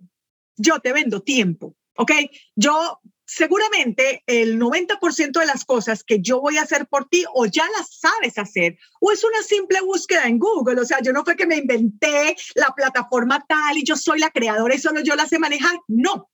Yo 0.58 0.80
te 0.80 0.94
vendo 0.94 1.22
tiempo. 1.22 1.76
¿ok? 1.98 2.12
Yo 2.56 3.02
seguramente 3.28 4.24
el 4.26 4.58
90% 4.58 5.40
de 5.40 5.46
las 5.46 5.66
cosas 5.66 6.04
que 6.04 6.22
yo 6.22 6.40
voy 6.40 6.58
a 6.58 6.62
hacer 6.62 6.88
por 6.88 7.10
ti 7.10 7.26
o 7.34 7.46
ya 7.46 7.68
las 7.78 8.00
sabes 8.00 8.38
hacer 8.38 8.80
o 9.02 9.12
es 9.12 9.24
una 9.24 9.44
simple 9.44 9.82
búsqueda 9.82 10.26
en 10.26 10.40
Google. 10.40 10.80
O 10.82 10.86
sea, 10.86 11.02
yo 11.02 11.12
no 11.12 11.26
fue 11.26 11.36
que 11.36 11.46
me 11.46 11.58
inventé 11.58 12.36
la 12.56 12.74
plataforma 12.76 13.46
tal 13.48 13.78
y 13.78 13.84
yo 13.84 13.98
soy 13.98 14.20
la 14.20 14.32
creadora 14.32 14.74
y 14.74 14.80
solo 14.80 15.02
yo 15.02 15.16
la 15.16 15.28
sé 15.28 15.40
manejar. 15.40 15.78
No, 15.88 16.30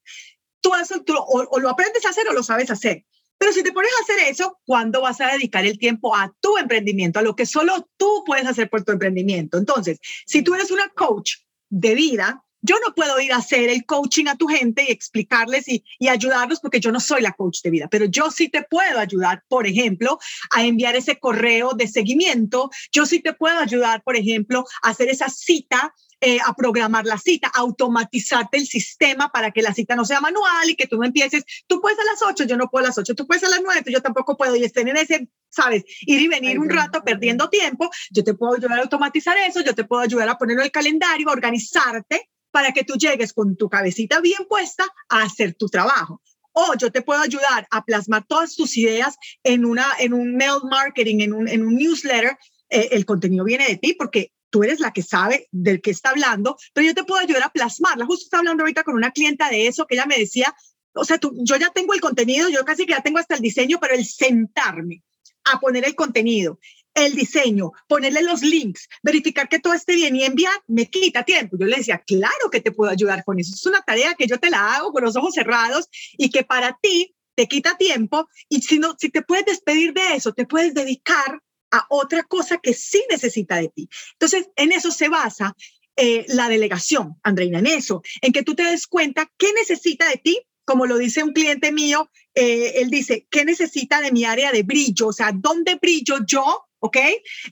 tú, 0.62 0.75
eso, 0.75 1.03
o, 1.07 1.59
lo 1.59 1.69
aprendes 1.69 2.05
a 2.05 2.09
hacer 2.09 2.27
o 2.29 2.33
lo 2.33 2.43
sabes 2.43 2.69
hacer. 2.69 3.03
Pero 3.39 3.51
si 3.51 3.63
te 3.63 3.73
pones 3.73 3.91
a 4.00 4.03
hacer 4.03 4.29
eso, 4.29 4.59
¿cuándo 4.63 5.01
vas 5.01 5.19
a 5.19 5.31
dedicar 5.31 5.65
el 5.65 5.79
tiempo 5.79 6.15
a 6.15 6.33
tu 6.39 6.57
emprendimiento, 6.57 7.19
a 7.19 7.23
lo 7.23 7.35
que 7.35 7.47
solo 7.47 7.89
tú 7.97 8.23
puedes 8.25 8.45
hacer 8.45 8.69
por 8.69 8.83
tu 8.83 8.91
emprendimiento? 8.91 9.57
Entonces, 9.57 10.00
si 10.25 10.43
tú 10.43 10.53
eres 10.53 10.69
una 10.69 10.88
coach 10.89 11.38
de 11.69 11.95
vida, 11.95 12.45
yo 12.63 12.77
no 12.86 12.96
puedo 12.96 13.20
ir 13.20 13.32
a 13.34 13.38
hacer 13.38 13.70
el 13.70 13.86
coaching 13.86 14.25
a 14.27 14.38
tu 14.38 14.48
gente 14.48 14.86
y 14.88 14.91
explicarles 14.91 15.67
y, 15.67 15.84
y, 16.00 16.08
ayudarlos 16.08 16.60
porque 16.60 16.79
yo 16.79 16.91
no 16.91 17.00
soy 17.00 17.22
la 17.22 17.34
coach 17.34 17.62
de 17.62 17.70
vida, 17.70 17.88
pero 17.91 18.05
yo 18.05 18.32
sí 18.32 18.50
te 18.50 18.63
puedo 18.63 18.98
ayudar, 18.98 19.43
por 19.48 19.67
ejemplo, 19.67 20.17
a 20.50 20.63
enviar 20.63 20.96
ese 20.96 21.20
correo 21.20 21.74
de 21.74 21.88
seguimiento. 21.88 22.70
Yo 22.91 23.05
sí 23.05 23.20
te 23.20 23.34
puedo 23.34 23.60
ayudar, 23.60 24.01
por 24.03 24.15
ejemplo, 24.15 24.65
a 24.82 24.89
hacer 24.89 25.10
esa 25.10 25.29
cita 25.29 25.93
eh, 26.25 26.39
a 26.46 26.53
programar 26.53 27.06
la 27.06 27.18
cita, 27.18 27.51
automatizarte 27.53 28.56
el 28.56 28.65
sistema 28.65 29.30
para 29.30 29.51
que 29.51 29.62
la 29.62 29.74
cita 29.74 29.94
no 29.94 30.06
sea 30.06 30.22
manual 30.22 30.70
y 30.70 30.75
que 30.77 30.88
tú 30.88 30.96
no 30.96 31.03
empieces, 31.03 31.44
tú 31.68 31.82
puedes 31.82 32.00
a 32.00 32.03
las 32.06 32.22
8, 32.22 32.46
yo 32.46 32.56
no 32.56 32.70
puedo 32.70 32.86
a 32.86 32.88
las 32.88 32.98
8, 32.98 33.13
tú 33.13 33.27
puedes 33.27 33.44
a 33.44 33.50
las 33.50 33.60
9, 33.62 33.92
yo 33.92 34.01
tampoco 34.01 34.38
puedo. 34.38 34.56
Y 34.56 34.63
estén 34.63 34.88
en 34.88 34.96
ese, 34.96 35.27
sabes, 35.50 35.84
ir 36.00 36.22
y 36.22 36.30
venir 36.30 36.60
un 36.60 36.70
rato 36.70 37.03
perdiendo 37.03 37.50
tiempo, 37.50 37.89
yo 38.10 38.24
te 38.24 38.36
puedo 38.36 38.56
ayudar 38.56 38.80
a 38.80 38.84
automatizar 38.84 39.36
eso, 39.38 39.60
yo 39.60 39.75
te 39.75 39.84
puedo 39.84 40.01
ayudar 40.01 40.30
a 40.30 40.38
ponerlo 40.38 40.62
en 40.62 40.68
el 40.68 40.72
calendario, 40.72 41.27
a 41.27 41.34
organizarte 41.34 42.30
para 42.51 42.72
que 42.72 42.86
tú 42.86 42.94
llegues 42.94 43.34
con 43.34 43.58
tu 43.58 43.68
cabecita 43.68 44.22
bien 44.22 44.46
puesta 44.48 44.86
a 45.10 45.24
hacer 45.24 45.56
tu 45.56 45.68
trabajo. 45.68 46.22
O 46.53 46.74
yo 46.77 46.89
te 46.89 47.01
puedo 47.01 47.20
ayudar 47.20 47.68
a 47.70 47.84
plasmar 47.84 48.25
todas 48.25 48.56
tus 48.56 48.77
ideas 48.77 49.18
en, 49.44 49.65
una, 49.65 49.88
en 50.00 50.13
un 50.13 50.38
mail 50.38 50.60
marketing, 50.72 51.20
en 51.20 51.34
un, 51.34 51.50
en 51.50 51.65
un 51.65 51.75
newsletter. 51.75 52.38
Eh, 52.70 52.88
el 52.94 53.06
contenido 53.06 53.44
viene 53.44 53.68
de 53.68 53.75
ti 53.75 53.94
porque 53.94 54.32
tú 54.53 54.63
eres 54.63 54.79
la 54.79 54.93
que 54.93 55.01
sabe 55.01 55.48
del 55.51 55.81
que 55.81 55.89
está 55.89 56.12
hablando, 56.12 56.55
pero 56.74 56.86
yo 56.86 56.93
te 56.93 57.03
puedo 57.03 57.19
ayudar 57.19 57.41
a 57.41 57.50
plasmarla. 57.50 58.05
Justo 58.05 58.25
estaba 58.25 58.41
hablando 58.41 58.62
ahorita 58.62 58.83
con 58.83 58.93
una 58.93 59.10
clienta 59.10 59.50
de 59.50 59.65
eso, 59.65 59.88
que 59.88 59.95
ella 59.95 60.05
me 60.05 60.19
decía, 60.19 60.53
o 60.93 61.03
sea, 61.03 61.17
tú, 61.17 61.33
yo 61.38 61.55
ya 61.55 61.72
tengo 61.72 61.95
el 61.95 62.00
contenido, 62.00 62.50
yo 62.50 62.63
casi 62.63 62.86
que 62.86 62.93
ya 62.93 63.01
tengo 63.01 63.17
hasta 63.17 63.33
el 63.33 63.41
diseño, 63.41 63.79
pero 63.81 63.95
el 63.95 64.05
sentarme 64.05 65.01
a 65.45 65.60
poner 65.60 65.86
el 65.86 65.95
contenido, 65.95 66.60
el 66.93 67.15
diseño, 67.15 67.72
ponerle 67.88 68.22
los 68.22 68.43
links, 68.43 68.88
verificar 69.01 69.50
que 69.50 69.57
todo 69.57 69.74
esté 69.74 69.95
bien 69.95 70.15
y 70.15 70.24
enviar, 70.24 70.53
me 70.67 70.88
quita 70.88 71.24
tiempo. 71.24 71.57
Yo 71.60 71.65
le 71.65 71.77
decía, 71.77 72.03
claro 72.05 72.51
que 72.51 72.62
te 72.62 72.72
puedo 72.72 72.91
ayudar 72.91 73.24
con 73.24 73.39
eso. 73.39 73.55
Es 73.55 73.65
una 73.65 73.81
tarea 73.81 74.13
que 74.13 74.27
yo 74.27 74.39
te 74.39 74.51
la 74.51 74.75
hago 74.75 74.91
con 74.91 75.03
los 75.03 75.15
ojos 75.15 75.33
cerrados 75.33 75.89
y 76.15 76.29
que 76.29 76.43
para 76.43 76.77
ti 76.79 77.15
te 77.33 77.48
quita 77.48 77.75
tiempo 77.75 78.29
y 78.50 78.62
si 78.62 78.77
no, 78.77 78.95
si 79.00 79.10
te 79.10 79.24
puedes 79.24 79.45
despedir 79.45 79.93
de 79.93 80.13
eso, 80.13 80.31
te 80.31 80.45
puedes 80.45 80.75
dedicar 80.75 81.41
a 81.74 81.86
otra 81.89 82.24
cosa 82.24 82.60
que 82.60 82.74
sí 82.74 83.03
necesita 83.10 83.58
de 83.58 83.70
ti. 83.70 83.89
Entonces, 84.13 84.48
en 84.56 84.72
eso 84.72 84.92
se 84.92 85.10
basa 85.10 85.56
eh, 85.96 86.25
la 86.30 86.48
delegación, 86.48 87.20
Andreina, 87.24 87.60
en 87.60 87.68
eso, 87.68 88.01
en 88.22 88.32
que 88.32 88.44
tú 88.44 88.56
te 88.56 88.63
des 88.63 88.88
cuenta 88.88 89.30
qué 89.38 89.51
necesita 89.53 90.08
de 90.08 90.18
ti, 90.18 90.39
como 90.65 90.86
lo 90.86 90.98
dice 90.98 91.24
un 91.24 91.34
cliente 91.34 91.72
mío, 91.72 92.10
eh, 92.36 92.74
él 92.75 92.89
dice, 92.89 93.27
¿qué 93.30 93.44
necesita 93.44 94.00
de 94.01 94.12
mi 94.12 94.24
área 94.24 94.51
de 94.51 94.63
brillo? 94.63 95.08
O 95.08 95.13
sea, 95.13 95.32
¿dónde 95.34 95.75
brillo 95.75 96.20
yo? 96.25 96.65
¿ok? 96.80 96.98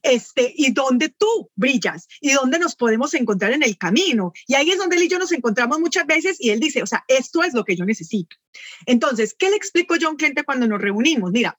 Este, 0.04 0.54
y 0.58 0.74
dónde 0.74 1.08
tú 1.08 1.50
brillas 1.56 2.06
y 2.20 2.34
dónde 2.34 2.60
nos 2.60 2.76
podemos 2.76 3.14
encontrar 3.14 3.54
en 3.54 3.64
el 3.64 3.78
camino. 3.78 4.34
Y 4.46 4.56
ahí 4.56 4.72
es 4.72 4.78
donde 4.78 4.98
él 4.98 5.04
y 5.04 5.08
yo 5.08 5.20
nos 5.20 5.32
encontramos 5.32 5.80
muchas 5.80 6.06
veces 6.06 6.36
y 6.38 6.50
él 6.50 6.60
dice, 6.60 6.84
o 6.84 6.86
sea, 6.86 7.06
esto 7.08 7.42
es 7.42 7.54
lo 7.54 7.64
que 7.64 7.78
yo 7.78 7.86
necesito. 7.86 8.36
Entonces, 8.86 9.34
¿qué 9.34 9.50
le 9.50 9.56
explico 9.56 9.96
yo 9.96 10.10
a 10.10 10.12
un 10.12 10.18
cliente 10.18 10.44
cuando 10.44 10.68
nos 10.68 10.82
reunimos? 10.82 11.32
Mira, 11.32 11.58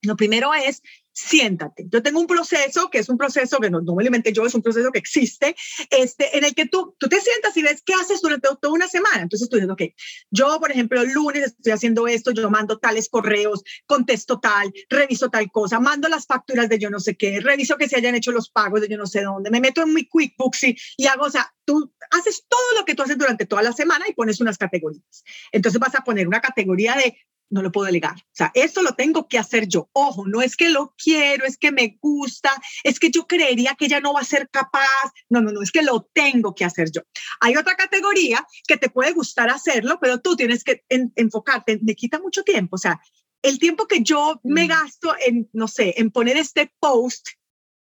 lo 0.00 0.16
primero 0.16 0.54
es 0.54 0.80
siéntate. 1.14 1.86
Yo 1.88 2.02
tengo 2.02 2.20
un 2.20 2.26
proceso 2.26 2.90
que 2.90 2.98
es 2.98 3.08
un 3.08 3.16
proceso 3.16 3.58
que 3.58 3.70
no, 3.70 3.80
no 3.80 3.94
me 3.94 4.02
alimenté 4.02 4.32
yo, 4.32 4.44
es 4.44 4.54
un 4.54 4.62
proceso 4.62 4.90
que 4.90 4.98
existe, 4.98 5.56
este, 5.90 6.36
en 6.36 6.44
el 6.44 6.54
que 6.54 6.66
tú, 6.66 6.94
tú 6.98 7.08
te 7.08 7.20
sientas 7.20 7.56
y 7.56 7.62
ves 7.62 7.82
qué 7.86 7.94
haces 7.94 8.20
durante 8.20 8.48
toda 8.60 8.74
una 8.74 8.88
semana. 8.88 9.22
Entonces 9.22 9.48
tú 9.48 9.56
dices, 9.56 9.70
ok, 9.70 9.82
yo, 10.30 10.58
por 10.60 10.72
ejemplo, 10.72 11.00
el 11.00 11.12
lunes 11.12 11.44
estoy 11.44 11.72
haciendo 11.72 12.06
esto, 12.08 12.32
yo 12.32 12.50
mando 12.50 12.78
tales 12.78 13.08
correos, 13.08 13.62
contesto 13.86 14.40
tal, 14.40 14.72
reviso 14.88 15.30
tal 15.30 15.50
cosa, 15.50 15.78
mando 15.78 16.08
las 16.08 16.26
facturas 16.26 16.68
de 16.68 16.78
yo 16.78 16.90
no 16.90 16.98
sé 16.98 17.16
qué, 17.16 17.40
reviso 17.40 17.76
que 17.76 17.88
se 17.88 17.96
hayan 17.96 18.16
hecho 18.16 18.32
los 18.32 18.50
pagos 18.50 18.80
de 18.80 18.88
yo 18.88 18.98
no 18.98 19.06
sé 19.06 19.22
dónde, 19.22 19.50
me 19.50 19.60
meto 19.60 19.82
en 19.82 19.94
mi 19.94 20.06
QuickBooks 20.06 20.64
y, 20.64 20.76
y 20.96 21.06
hago, 21.06 21.26
o 21.26 21.30
sea, 21.30 21.54
tú 21.64 21.92
haces 22.10 22.44
todo 22.48 22.78
lo 22.78 22.84
que 22.84 22.94
tú 22.94 23.02
haces 23.02 23.16
durante 23.16 23.46
toda 23.46 23.62
la 23.62 23.72
semana 23.72 24.06
y 24.08 24.14
pones 24.14 24.40
unas 24.40 24.58
categorías. 24.58 25.24
Entonces 25.52 25.80
vas 25.80 25.94
a 25.94 26.02
poner 26.02 26.26
una 26.26 26.40
categoría 26.40 26.94
de 26.96 27.16
no 27.50 27.62
lo 27.62 27.72
puedo 27.72 27.86
delegar. 27.86 28.14
O 28.16 28.34
sea, 28.34 28.50
esto 28.54 28.82
lo 28.82 28.92
tengo 28.92 29.28
que 29.28 29.38
hacer 29.38 29.68
yo. 29.68 29.88
Ojo, 29.92 30.26
no 30.26 30.42
es 30.42 30.56
que 30.56 30.70
lo 30.70 30.94
quiero, 30.96 31.44
es 31.44 31.56
que 31.56 31.72
me 31.72 31.98
gusta, 32.00 32.50
es 32.82 32.98
que 32.98 33.10
yo 33.10 33.26
creería 33.26 33.74
que 33.78 33.86
ella 33.86 34.00
no 34.00 34.12
va 34.12 34.20
a 34.20 34.24
ser 34.24 34.48
capaz. 34.50 35.12
No, 35.28 35.40
no, 35.40 35.52
no, 35.52 35.62
es 35.62 35.70
que 35.70 35.82
lo 35.82 36.08
tengo 36.12 36.54
que 36.54 36.64
hacer 36.64 36.90
yo. 36.90 37.02
Hay 37.40 37.56
otra 37.56 37.76
categoría 37.76 38.44
que 38.66 38.76
te 38.76 38.90
puede 38.90 39.12
gustar 39.12 39.50
hacerlo, 39.50 39.98
pero 40.00 40.20
tú 40.20 40.36
tienes 40.36 40.64
que 40.64 40.84
enfocarte. 40.88 41.78
Me 41.82 41.94
quita 41.94 42.18
mucho 42.18 42.42
tiempo. 42.42 42.76
O 42.76 42.78
sea, 42.78 43.00
el 43.42 43.58
tiempo 43.58 43.86
que 43.86 44.02
yo 44.02 44.40
me 44.42 44.64
mm. 44.64 44.68
gasto 44.68 45.14
en, 45.24 45.48
no 45.52 45.68
sé, 45.68 45.94
en 45.98 46.10
poner 46.10 46.36
este 46.36 46.72
post, 46.80 47.28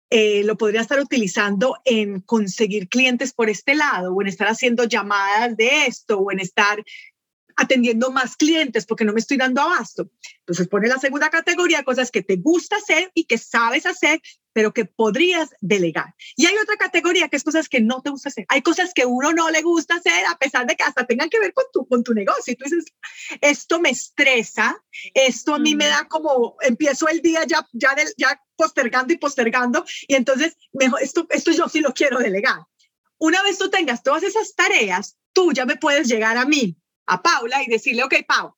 eh, 0.10 0.44
lo 0.44 0.58
podría 0.58 0.82
estar 0.82 1.00
utilizando 1.00 1.78
en 1.86 2.20
conseguir 2.22 2.90
clientes 2.90 3.32
por 3.32 3.50
este 3.50 3.76
lado, 3.76 4.14
o 4.14 4.22
en 4.22 4.28
estar 4.28 4.48
haciendo 4.48 4.84
llamadas 4.84 5.56
de 5.56 5.86
esto, 5.86 6.20
o 6.20 6.32
en 6.32 6.40
estar 6.40 6.84
atendiendo 7.56 8.12
más 8.12 8.36
clientes 8.36 8.86
porque 8.86 9.06
no 9.06 9.14
me 9.14 9.20
estoy 9.20 9.38
dando 9.38 9.62
abasto. 9.62 10.10
Entonces 10.40 10.68
pone 10.68 10.88
la 10.88 11.00
segunda 11.00 11.30
categoría, 11.30 11.84
cosas 11.84 12.12
que 12.12 12.22
te 12.22 12.36
gusta 12.36 12.78
hacer 12.78 13.12
y 13.14 13.26
que 13.26 13.38
sabes 13.38 13.86
hacer, 13.86 14.22
pero 14.54 14.74
que 14.74 14.86
podrías 14.86 15.50
delegar. 15.62 16.14
Y 16.36 16.46
hay 16.46 16.56
otra 16.58 16.76
categoría 16.78 17.30
que 17.30 17.38
es 17.38 17.44
cosas 17.44 17.70
que 17.70 17.82
no 17.82 18.02
te 18.02 18.10
gusta 18.10 18.30
hacer. 18.30 18.46
Hay 18.50 18.62
cosas 18.62 18.94
que 18.94 19.06
uno 19.06 19.34
no 19.34 19.50
le 19.50 19.62
gusta 19.62 19.96
hacer 19.96 20.26
a 20.26 20.38
pesar 20.38 20.68
de 20.68 20.76
que 20.76 20.84
hasta 20.84 21.06
tengan 21.06 21.30
que 21.30 21.40
ver 21.40 21.54
con 21.54 21.66
tu, 21.72 21.88
con 21.88 22.04
tu 22.04 22.14
negocio. 22.14 22.54
Y 22.54 22.56
tú 22.56 22.66
dices, 22.66 22.86
esto 23.40 23.80
me 23.80 23.90
estresa, 23.90 24.82
esto 25.14 25.56
a 25.56 25.60
mí 25.60 25.76
me 25.76 25.88
da 25.88 26.08
como, 26.08 26.58
empiezo 26.62 27.08
el 27.08 27.22
día 27.22 27.46
ya, 27.46 27.68
ya, 27.74 27.96
ya 28.18 28.42
postergando 28.56 29.14
y 29.14 29.18
postergando, 29.18 29.86
y 30.08 30.16
entonces, 30.16 30.56
mejor, 30.74 31.02
esto, 31.02 31.26
esto 31.30 31.52
yo 31.52 31.68
sí 31.68 31.80
lo 31.80 31.94
quiero 31.94 32.20
delegar. 32.20 32.60
Una 33.18 33.42
vez 33.44 33.58
tú 33.58 33.70
tengas 33.70 34.04
todas 34.04 34.24
esas 34.24 34.56
tareas, 34.56 35.18
tú 35.34 35.52
ya 35.54 35.66
me 35.66 35.78
puedes 35.78 36.08
llegar 36.08 36.38
a 36.38 36.46
mí 36.46 36.78
a 37.08 37.22
Paula 37.22 37.64
y 37.64 37.70
decirle, 37.70 38.04
ok, 38.04 38.16
Pau, 38.28 38.56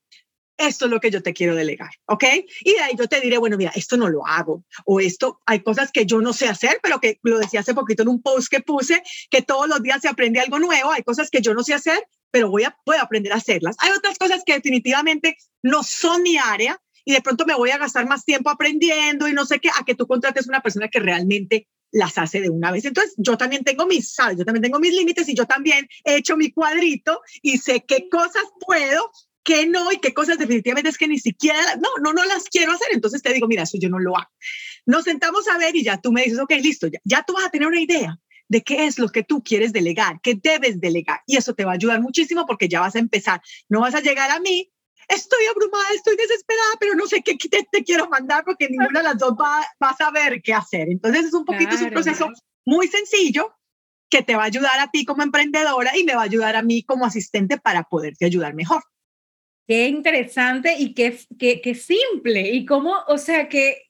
esto 0.58 0.86
es 0.86 0.92
lo 0.92 1.00
que 1.00 1.12
yo 1.12 1.24
te 1.24 1.34
quiero 1.34 1.56
delegar, 1.56 1.90
¿ok? 2.06 2.24
Y 2.62 2.74
de 2.74 2.80
ahí 2.80 2.96
yo 2.98 3.08
te 3.08 3.20
diré, 3.20 3.38
bueno, 3.38 3.58
mira, 3.58 3.72
esto 3.76 3.98
no 3.98 4.10
lo 4.10 4.26
hago, 4.26 4.64
o 4.86 5.00
esto, 5.00 5.42
hay 5.46 5.62
cosas 5.62 5.92
que 5.92 6.06
yo 6.06 6.22
no 6.22 6.34
sé 6.34 6.48
hacer, 6.48 6.80
pero 6.82 7.00
que 7.00 7.20
lo 7.24 7.40
decía 7.40 7.62
hace 7.62 7.74
poquito 7.74 8.04
en 8.04 8.10
un 8.10 8.22
post 8.22 8.50
que 8.50 8.60
puse, 8.60 9.02
que 9.30 9.42
todos 9.42 9.68
los 9.68 9.82
días 9.82 10.02
se 10.02 10.08
aprende 10.08 10.40
algo 10.40 10.60
nuevo, 10.60 10.92
hay 10.92 11.04
cosas 11.04 11.30
que 11.30 11.42
yo 11.42 11.54
no 11.54 11.64
sé 11.64 11.74
hacer, 11.74 12.04
pero 12.32 12.50
voy 12.50 12.64
a, 12.64 12.76
voy 12.86 12.98
a 12.98 13.02
aprender 13.02 13.34
a 13.34 13.38
hacerlas. 13.38 13.76
Hay 13.80 13.92
otras 13.92 14.18
cosas 14.18 14.44
que 14.46 14.54
definitivamente 14.54 15.38
no 15.62 15.84
son 15.84 16.24
mi 16.24 16.38
área 16.38 16.80
y 17.06 17.14
de 17.14 17.22
pronto 17.22 17.46
me 17.46 17.56
voy 17.56 17.72
a 17.72 17.78
gastar 17.78 18.08
más 18.08 18.26
tiempo 18.26 18.50
aprendiendo 18.50 19.28
y 19.28 19.34
no 19.34 19.46
sé 19.46 19.60
qué, 19.60 19.70
a 19.70 19.84
que 19.86 19.96
tú 19.96 20.08
contrates 20.08 20.48
una 20.48 20.62
persona 20.62 20.88
que 20.88 21.00
realmente 21.00 21.68
las 21.94 22.18
hace 22.18 22.42
de 22.42 22.50
una 22.50 22.72
vez. 22.72 22.84
Entonces, 22.84 23.14
yo 23.18 23.38
también 23.38 23.64
tengo 23.64 23.86
mis, 23.86 24.14
¿sabes? 24.14 24.38
Yo 24.38 24.44
también 24.44 24.64
tengo 24.64 24.80
mis 24.80 24.94
límites 24.94 25.30
y 25.30 25.36
yo 25.36 25.46
también 25.46 25.88
he 26.04 26.18
hecho 26.18 26.36
mi 26.36 26.52
cuadrito 26.52 27.22
y 27.42 27.60
sé 27.60 27.86
qué 27.88 28.10
cosas 28.10 28.44
puedo, 28.60 29.12
qué 29.44 29.68
no 29.68 29.92
y 29.92 29.98
qué 29.98 30.14
cosas 30.14 30.38
definitivamente 30.38 30.90
es 30.90 30.98
que 30.98 31.08
ni 31.08 31.20
siquiera, 31.20 31.60
no, 31.76 31.90
no, 32.04 32.12
no 32.12 32.26
las 32.26 32.46
quiero 32.46 32.74
hacer. 32.74 32.88
Entonces 32.92 33.22
te 33.22 33.32
digo, 33.32 33.48
mira, 33.48 33.64
eso 33.64 33.78
yo 33.80 33.90
no 33.90 34.00
lo 34.00 34.18
hago. 34.18 34.30
Nos 34.86 35.06
sentamos 35.06 35.48
a 35.48 35.58
ver 35.58 35.76
y 35.76 35.84
ya 35.84 36.02
tú 36.02 36.12
me 36.12 36.24
dices, 36.24 36.40
ok, 36.40 36.52
listo, 36.62 36.88
ya, 36.88 37.00
ya 37.04 37.24
tú 37.24 37.34
vas 37.34 37.46
a 37.46 37.50
tener 37.50 37.68
una 37.68 37.80
idea 37.80 38.20
de 38.50 38.62
qué 38.62 38.86
es 38.86 39.00
lo 39.00 39.10
que 39.10 39.24
tú 39.24 39.44
quieres 39.44 39.72
delegar, 39.72 40.20
qué 40.22 40.36
debes 40.36 40.82
delegar. 40.82 41.22
Y 41.28 41.38
eso 41.38 41.54
te 41.54 41.64
va 41.64 41.72
a 41.72 41.76
ayudar 41.76 42.02
muchísimo 42.02 42.46
porque 42.46 42.68
ya 42.68 42.82
vas 42.82 42.96
a 42.96 43.00
empezar. 43.00 43.42
No 43.70 43.82
vas 43.82 43.96
a 43.96 44.02
llegar 44.02 44.32
a 44.32 44.40
mí 44.40 44.73
estoy 45.08 45.46
abrumada, 45.46 45.86
estoy 45.96 46.16
desesperada, 46.16 46.72
pero 46.80 46.96
no 46.96 47.08
sé 47.08 47.22
qué 47.22 47.36
te, 47.36 47.84
quiero 47.84 48.08
mandar 48.08 48.44
porque 48.44 48.70
ninguna 48.70 49.00
de 49.00 49.04
las 49.04 49.18
dos 49.18 49.34
va, 49.34 49.62
a 49.80 49.96
saber 49.96 50.42
qué 50.42 50.54
hacer. 50.54 50.90
Entonces 50.90 51.26
es 51.26 51.34
un 51.34 51.46
poquito, 51.46 51.76
un 51.82 51.90
proceso 51.90 52.30
muy 52.66 52.88
sencillo 52.88 53.56
que 54.10 54.22
te 54.22 54.36
va 54.36 54.44
a 54.44 54.48
ayudar 54.48 54.80
a 54.80 54.92
ti 54.92 55.06
como 55.06 55.24
emprendedora 55.24 55.98
y 55.98 56.04
me 56.04 56.16
va 56.16 56.22
a 56.22 56.26
ayudar 56.26 56.56
a 56.56 56.62
mí 56.62 56.84
como 56.84 57.06
asistente 57.06 57.58
para 57.58 57.84
poderte 57.84 58.26
ayudar 58.26 58.54
mejor. 58.54 58.84
Qué 59.68 59.88
interesante 59.88 60.76
y 60.78 60.94
qué, 60.94 61.18
qué, 61.40 61.62
qué 61.62 61.74
simple 61.74 62.50
y 62.50 62.66
cómo, 62.66 62.96
o 63.08 63.18
sea, 63.18 63.48
que 63.48 63.88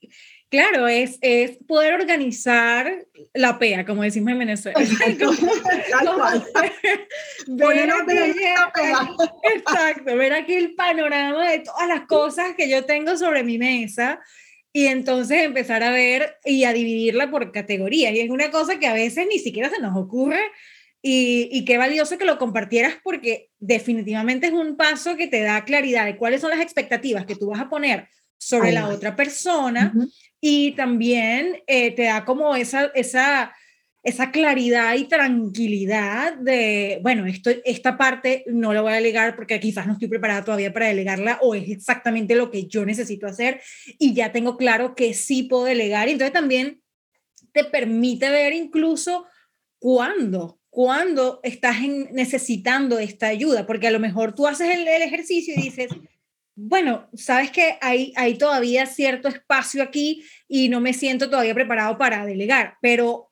Claro, 0.53 0.87
es, 0.87 1.17
es 1.21 1.57
poder 1.67 1.95
organizar 1.95 3.07
la 3.33 3.57
PEA, 3.57 3.87
como 3.87 4.03
decimos 4.03 4.33
en 4.33 4.37
Venezuela. 4.37 4.79
ver 7.47 7.89
exacto, 9.51 10.15
ver 10.15 10.33
aquí 10.33 10.53
el 10.53 10.75
panorama 10.75 11.49
de 11.49 11.61
todas 11.61 11.87
las 11.87 12.01
cosas 12.01 12.53
que 12.55 12.69
yo 12.69 12.85
tengo 12.85 13.17
sobre 13.17 13.41
mi 13.41 13.57
mesa 13.57 14.19
y 14.71 14.85
entonces 14.85 15.41
empezar 15.41 15.81
a 15.81 15.89
ver 15.89 16.35
y 16.45 16.65
a 16.65 16.73
dividirla 16.73 17.31
por 17.31 17.51
categorías. 17.51 18.13
Y 18.13 18.19
es 18.19 18.29
una 18.29 18.51
cosa 18.51 18.77
que 18.77 18.85
a 18.85 18.93
veces 18.93 19.25
ni 19.27 19.39
siquiera 19.39 19.71
se 19.71 19.81
nos 19.81 19.97
ocurre 19.97 20.51
y, 21.01 21.49
y, 21.51 21.65
qué 21.65 21.79
valioso 21.79 22.19
que 22.19 22.25
lo 22.25 22.37
compartieras 22.37 22.99
porque 23.03 23.49
definitivamente 23.57 24.45
es 24.45 24.53
un 24.53 24.77
paso 24.77 25.17
que 25.17 25.25
te 25.25 25.41
da 25.41 25.65
claridad 25.65 26.05
de 26.05 26.15
cuáles 26.15 26.41
son 26.41 26.51
las 26.51 26.61
expectativas 26.61 27.25
que 27.25 27.35
tú 27.35 27.47
vas 27.47 27.59
a 27.59 27.69
poner 27.69 28.07
sobre 28.37 28.71
la 28.71 28.89
otra 28.89 29.15
persona 29.15 29.93
y 30.45 30.73
también 30.73 31.63
eh, 31.67 31.91
te 31.91 32.03
da 32.03 32.25
como 32.25 32.53
esa, 32.55 32.91
esa, 32.95 33.55
esa 34.03 34.31
claridad 34.31 34.95
y 34.95 35.05
tranquilidad 35.05 36.33
de, 36.35 36.99
bueno, 37.01 37.25
esto, 37.25 37.49
esta 37.63 37.97
parte 37.97 38.43
no 38.47 38.73
la 38.73 38.81
voy 38.81 38.91
a 38.91 38.95
delegar 38.97 39.37
porque 39.37 39.57
quizás 39.61 39.87
no 39.87 39.93
estoy 39.93 40.09
preparada 40.09 40.43
todavía 40.43 40.73
para 40.73 40.87
delegarla 40.87 41.39
o 41.41 41.55
es 41.55 41.69
exactamente 41.69 42.35
lo 42.35 42.51
que 42.51 42.67
yo 42.67 42.85
necesito 42.85 43.25
hacer 43.25 43.61
y 43.97 44.13
ya 44.13 44.33
tengo 44.33 44.57
claro 44.57 44.95
que 44.95 45.13
sí 45.13 45.43
puedo 45.43 45.63
delegar. 45.63 46.09
Y 46.09 46.11
entonces 46.11 46.33
también 46.33 46.81
te 47.53 47.63
permite 47.63 48.29
ver 48.29 48.51
incluso 48.51 49.25
cuándo, 49.79 50.59
cuándo 50.69 51.39
estás 51.43 51.77
necesitando 52.11 52.99
esta 52.99 53.27
ayuda, 53.27 53.65
porque 53.65 53.87
a 53.87 53.91
lo 53.91 53.99
mejor 54.01 54.35
tú 54.35 54.45
haces 54.45 54.69
el, 54.69 54.85
el 54.87 55.03
ejercicio 55.03 55.53
y 55.55 55.61
dices, 55.61 55.87
bueno, 56.55 57.09
sabes 57.13 57.51
que 57.51 57.77
hay, 57.81 58.13
hay 58.15 58.37
todavía 58.37 58.85
cierto 58.85 59.27
espacio 59.27 59.81
aquí 59.81 60.23
y 60.47 60.69
no 60.69 60.81
me 60.81 60.93
siento 60.93 61.29
todavía 61.29 61.55
preparado 61.55 61.97
para 61.97 62.25
delegar, 62.25 62.77
pero 62.81 63.31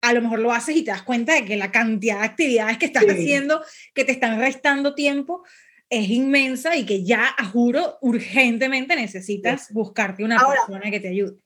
a 0.00 0.12
lo 0.12 0.22
mejor 0.22 0.38
lo 0.38 0.52
haces 0.52 0.76
y 0.76 0.82
te 0.82 0.90
das 0.90 1.02
cuenta 1.02 1.34
de 1.34 1.44
que 1.44 1.56
la 1.56 1.72
cantidad 1.72 2.20
de 2.20 2.26
actividades 2.26 2.78
que 2.78 2.86
estás 2.86 3.04
haciendo, 3.04 3.62
que 3.94 4.04
te 4.04 4.12
están 4.12 4.38
restando 4.38 4.94
tiempo, 4.94 5.42
es 5.90 6.08
inmensa 6.10 6.76
y 6.76 6.86
que 6.86 7.04
ya, 7.04 7.34
a 7.36 7.44
juro, 7.44 7.98
urgentemente 8.00 8.96
necesitas 8.96 9.72
buscarte 9.72 10.24
una 10.24 10.38
persona 10.38 10.90
que 10.90 11.00
te 11.00 11.08
ayude. 11.08 11.36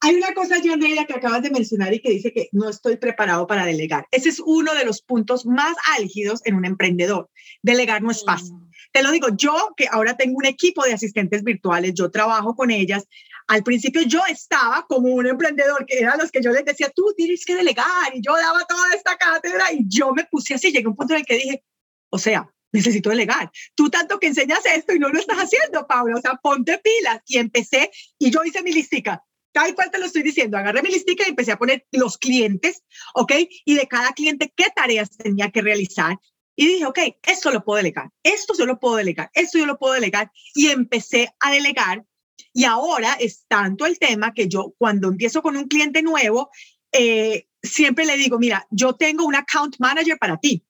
hay 0.00 0.16
una 0.16 0.34
cosa, 0.34 0.56
Andrea, 0.56 1.04
que 1.04 1.14
acabas 1.14 1.42
de 1.42 1.50
mencionar 1.50 1.92
y 1.94 2.00
que 2.00 2.10
dice 2.10 2.32
que 2.32 2.48
no 2.52 2.68
estoy 2.68 2.96
preparado 2.96 3.46
para 3.46 3.66
delegar. 3.66 4.06
Ese 4.10 4.28
es 4.28 4.40
uno 4.40 4.74
de 4.74 4.84
los 4.84 5.02
puntos 5.02 5.46
más 5.46 5.76
álgidos 5.98 6.40
en 6.44 6.54
un 6.54 6.64
emprendedor. 6.64 7.28
Delegar 7.62 8.02
no 8.02 8.10
es 8.10 8.24
fácil. 8.24 8.54
Mm. 8.54 8.65
Te 8.96 9.02
lo 9.02 9.10
digo, 9.10 9.28
yo 9.36 9.74
que 9.76 9.86
ahora 9.92 10.16
tengo 10.16 10.38
un 10.38 10.46
equipo 10.46 10.82
de 10.82 10.94
asistentes 10.94 11.44
virtuales, 11.44 11.92
yo 11.92 12.10
trabajo 12.10 12.56
con 12.56 12.70
ellas. 12.70 13.04
Al 13.46 13.62
principio 13.62 14.00
yo 14.00 14.22
estaba 14.26 14.86
como 14.88 15.12
un 15.12 15.26
emprendedor, 15.26 15.84
que 15.84 15.98
eran 15.98 16.16
los 16.18 16.30
que 16.30 16.40
yo 16.40 16.50
les 16.50 16.64
decía, 16.64 16.90
tú 16.96 17.12
tienes 17.14 17.44
que 17.44 17.54
delegar, 17.54 17.84
y 18.14 18.22
yo 18.22 18.34
daba 18.34 18.64
toda 18.64 18.94
esta 18.94 19.18
cátedra, 19.18 19.70
y 19.70 19.84
yo 19.86 20.14
me 20.14 20.24
puse 20.24 20.54
así, 20.54 20.72
llegué 20.72 20.86
a 20.86 20.88
un 20.88 20.96
punto 20.96 21.12
en 21.12 21.20
el 21.20 21.26
que 21.26 21.34
dije, 21.34 21.62
o 22.08 22.18
sea, 22.18 22.50
necesito 22.72 23.10
delegar. 23.10 23.50
Tú 23.74 23.90
tanto 23.90 24.18
que 24.18 24.28
enseñas 24.28 24.64
esto 24.64 24.94
y 24.94 24.98
no 24.98 25.10
lo 25.10 25.20
estás 25.20 25.36
haciendo, 25.36 25.86
Paula, 25.86 26.16
o 26.16 26.20
sea, 26.22 26.40
ponte 26.42 26.78
pilas. 26.78 27.20
Y 27.26 27.36
empecé, 27.36 27.90
y 28.18 28.30
yo 28.30 28.44
hice 28.44 28.62
mi 28.62 28.72
listica 28.72 29.22
tal 29.52 29.74
cual 29.74 29.90
te 29.90 29.98
lo 29.98 30.04
estoy 30.04 30.22
diciendo, 30.22 30.58
agarré 30.58 30.82
mi 30.82 30.90
listica 30.90 31.24
y 31.26 31.30
empecé 31.30 31.50
a 31.50 31.56
poner 31.56 31.86
los 31.90 32.18
clientes, 32.18 32.82
¿ok? 33.14 33.32
Y 33.64 33.74
de 33.74 33.88
cada 33.88 34.12
cliente 34.12 34.52
qué 34.54 34.66
tareas 34.74 35.08
tenía 35.16 35.50
que 35.50 35.62
realizar. 35.62 36.18
Y 36.56 36.66
dije, 36.66 36.86
ok, 36.86 36.98
esto 37.22 37.52
lo 37.52 37.62
puedo 37.62 37.76
delegar, 37.76 38.10
esto 38.22 38.54
yo 38.58 38.64
lo 38.64 38.80
puedo 38.80 38.96
delegar, 38.96 39.30
esto 39.34 39.58
yo 39.58 39.66
lo 39.66 39.78
puedo 39.78 39.94
delegar. 39.94 40.32
Y 40.54 40.68
empecé 40.68 41.34
a 41.38 41.50
delegar. 41.52 42.04
Y 42.52 42.64
ahora 42.64 43.12
es 43.20 43.44
tanto 43.46 43.84
el 43.84 43.98
tema 43.98 44.32
que 44.32 44.48
yo 44.48 44.74
cuando 44.78 45.08
empiezo 45.08 45.42
con 45.42 45.56
un 45.56 45.68
cliente 45.68 46.02
nuevo, 46.02 46.50
eh, 46.92 47.46
siempre 47.62 48.06
le 48.06 48.16
digo, 48.16 48.38
mira, 48.38 48.66
yo 48.70 48.94
tengo 48.94 49.24
un 49.24 49.36
account 49.36 49.76
manager 49.78 50.18
para 50.18 50.38
ti. 50.38 50.64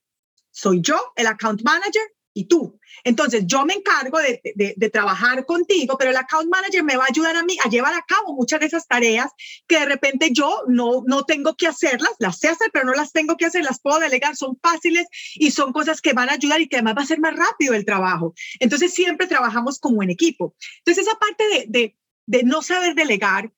Soy 0.50 0.80
yo 0.80 1.00
el 1.14 1.28
account 1.28 1.62
manager 1.62 2.02
y 2.36 2.44
tú. 2.44 2.78
Entonces, 3.02 3.44
yo 3.46 3.64
me 3.64 3.72
encargo 3.72 4.18
de, 4.18 4.42
de, 4.54 4.90
trabajar 4.90 5.46
contigo, 5.46 5.96
pero 5.98 6.10
el 6.10 6.16
account 6.18 6.50
manager 6.50 6.84
me 6.84 6.96
va 6.96 7.04
a 7.04 7.08
ayudar 7.08 7.34
a 7.34 7.42
mí 7.42 7.56
a 7.64 7.70
llevar 7.70 7.94
a 7.94 8.04
cabo 8.06 8.34
muchas 8.34 8.60
de 8.60 8.66
esas 8.66 8.86
tareas 8.86 9.30
que 9.66 9.80
de 9.80 9.86
repente 9.86 10.28
yo 10.32 10.62
no, 10.68 11.02
no 11.06 11.24
tengo 11.24 11.56
que 11.56 11.66
hacerlas, 11.66 12.10
las 12.18 12.38
sé 12.38 12.48
hacer, 12.48 12.68
pero 12.74 12.84
no 12.84 12.92
las 12.92 13.12
tengo 13.12 13.38
que 13.38 13.46
hacer, 13.46 13.64
las 13.64 13.80
puedo 13.80 14.00
delegar, 14.00 14.36
son 14.36 14.58
fáciles 14.62 15.06
y 15.34 15.50
son 15.50 15.72
cosas 15.72 16.02
que 16.02 16.12
van 16.12 16.28
a 16.28 16.34
ayudar 16.34 16.60
y 16.60 16.68
que 16.68 16.76
además 16.76 16.96
va 16.98 17.02
a 17.02 17.06
ser 17.06 17.20
más 17.20 17.34
rápido 17.34 17.72
el 17.72 17.86
trabajo. 17.86 18.34
Entonces, 18.60 18.92
siempre 18.92 19.26
trabajamos 19.26 19.78
como 19.78 20.02
en 20.02 20.10
equipo. 20.10 20.54
Entonces, 20.84 21.06
esa 21.06 21.18
parte 21.18 21.66
de, 21.68 21.96
de 22.26 22.42
no 22.42 22.60
saber 22.60 22.94
delegar, 22.94 23.50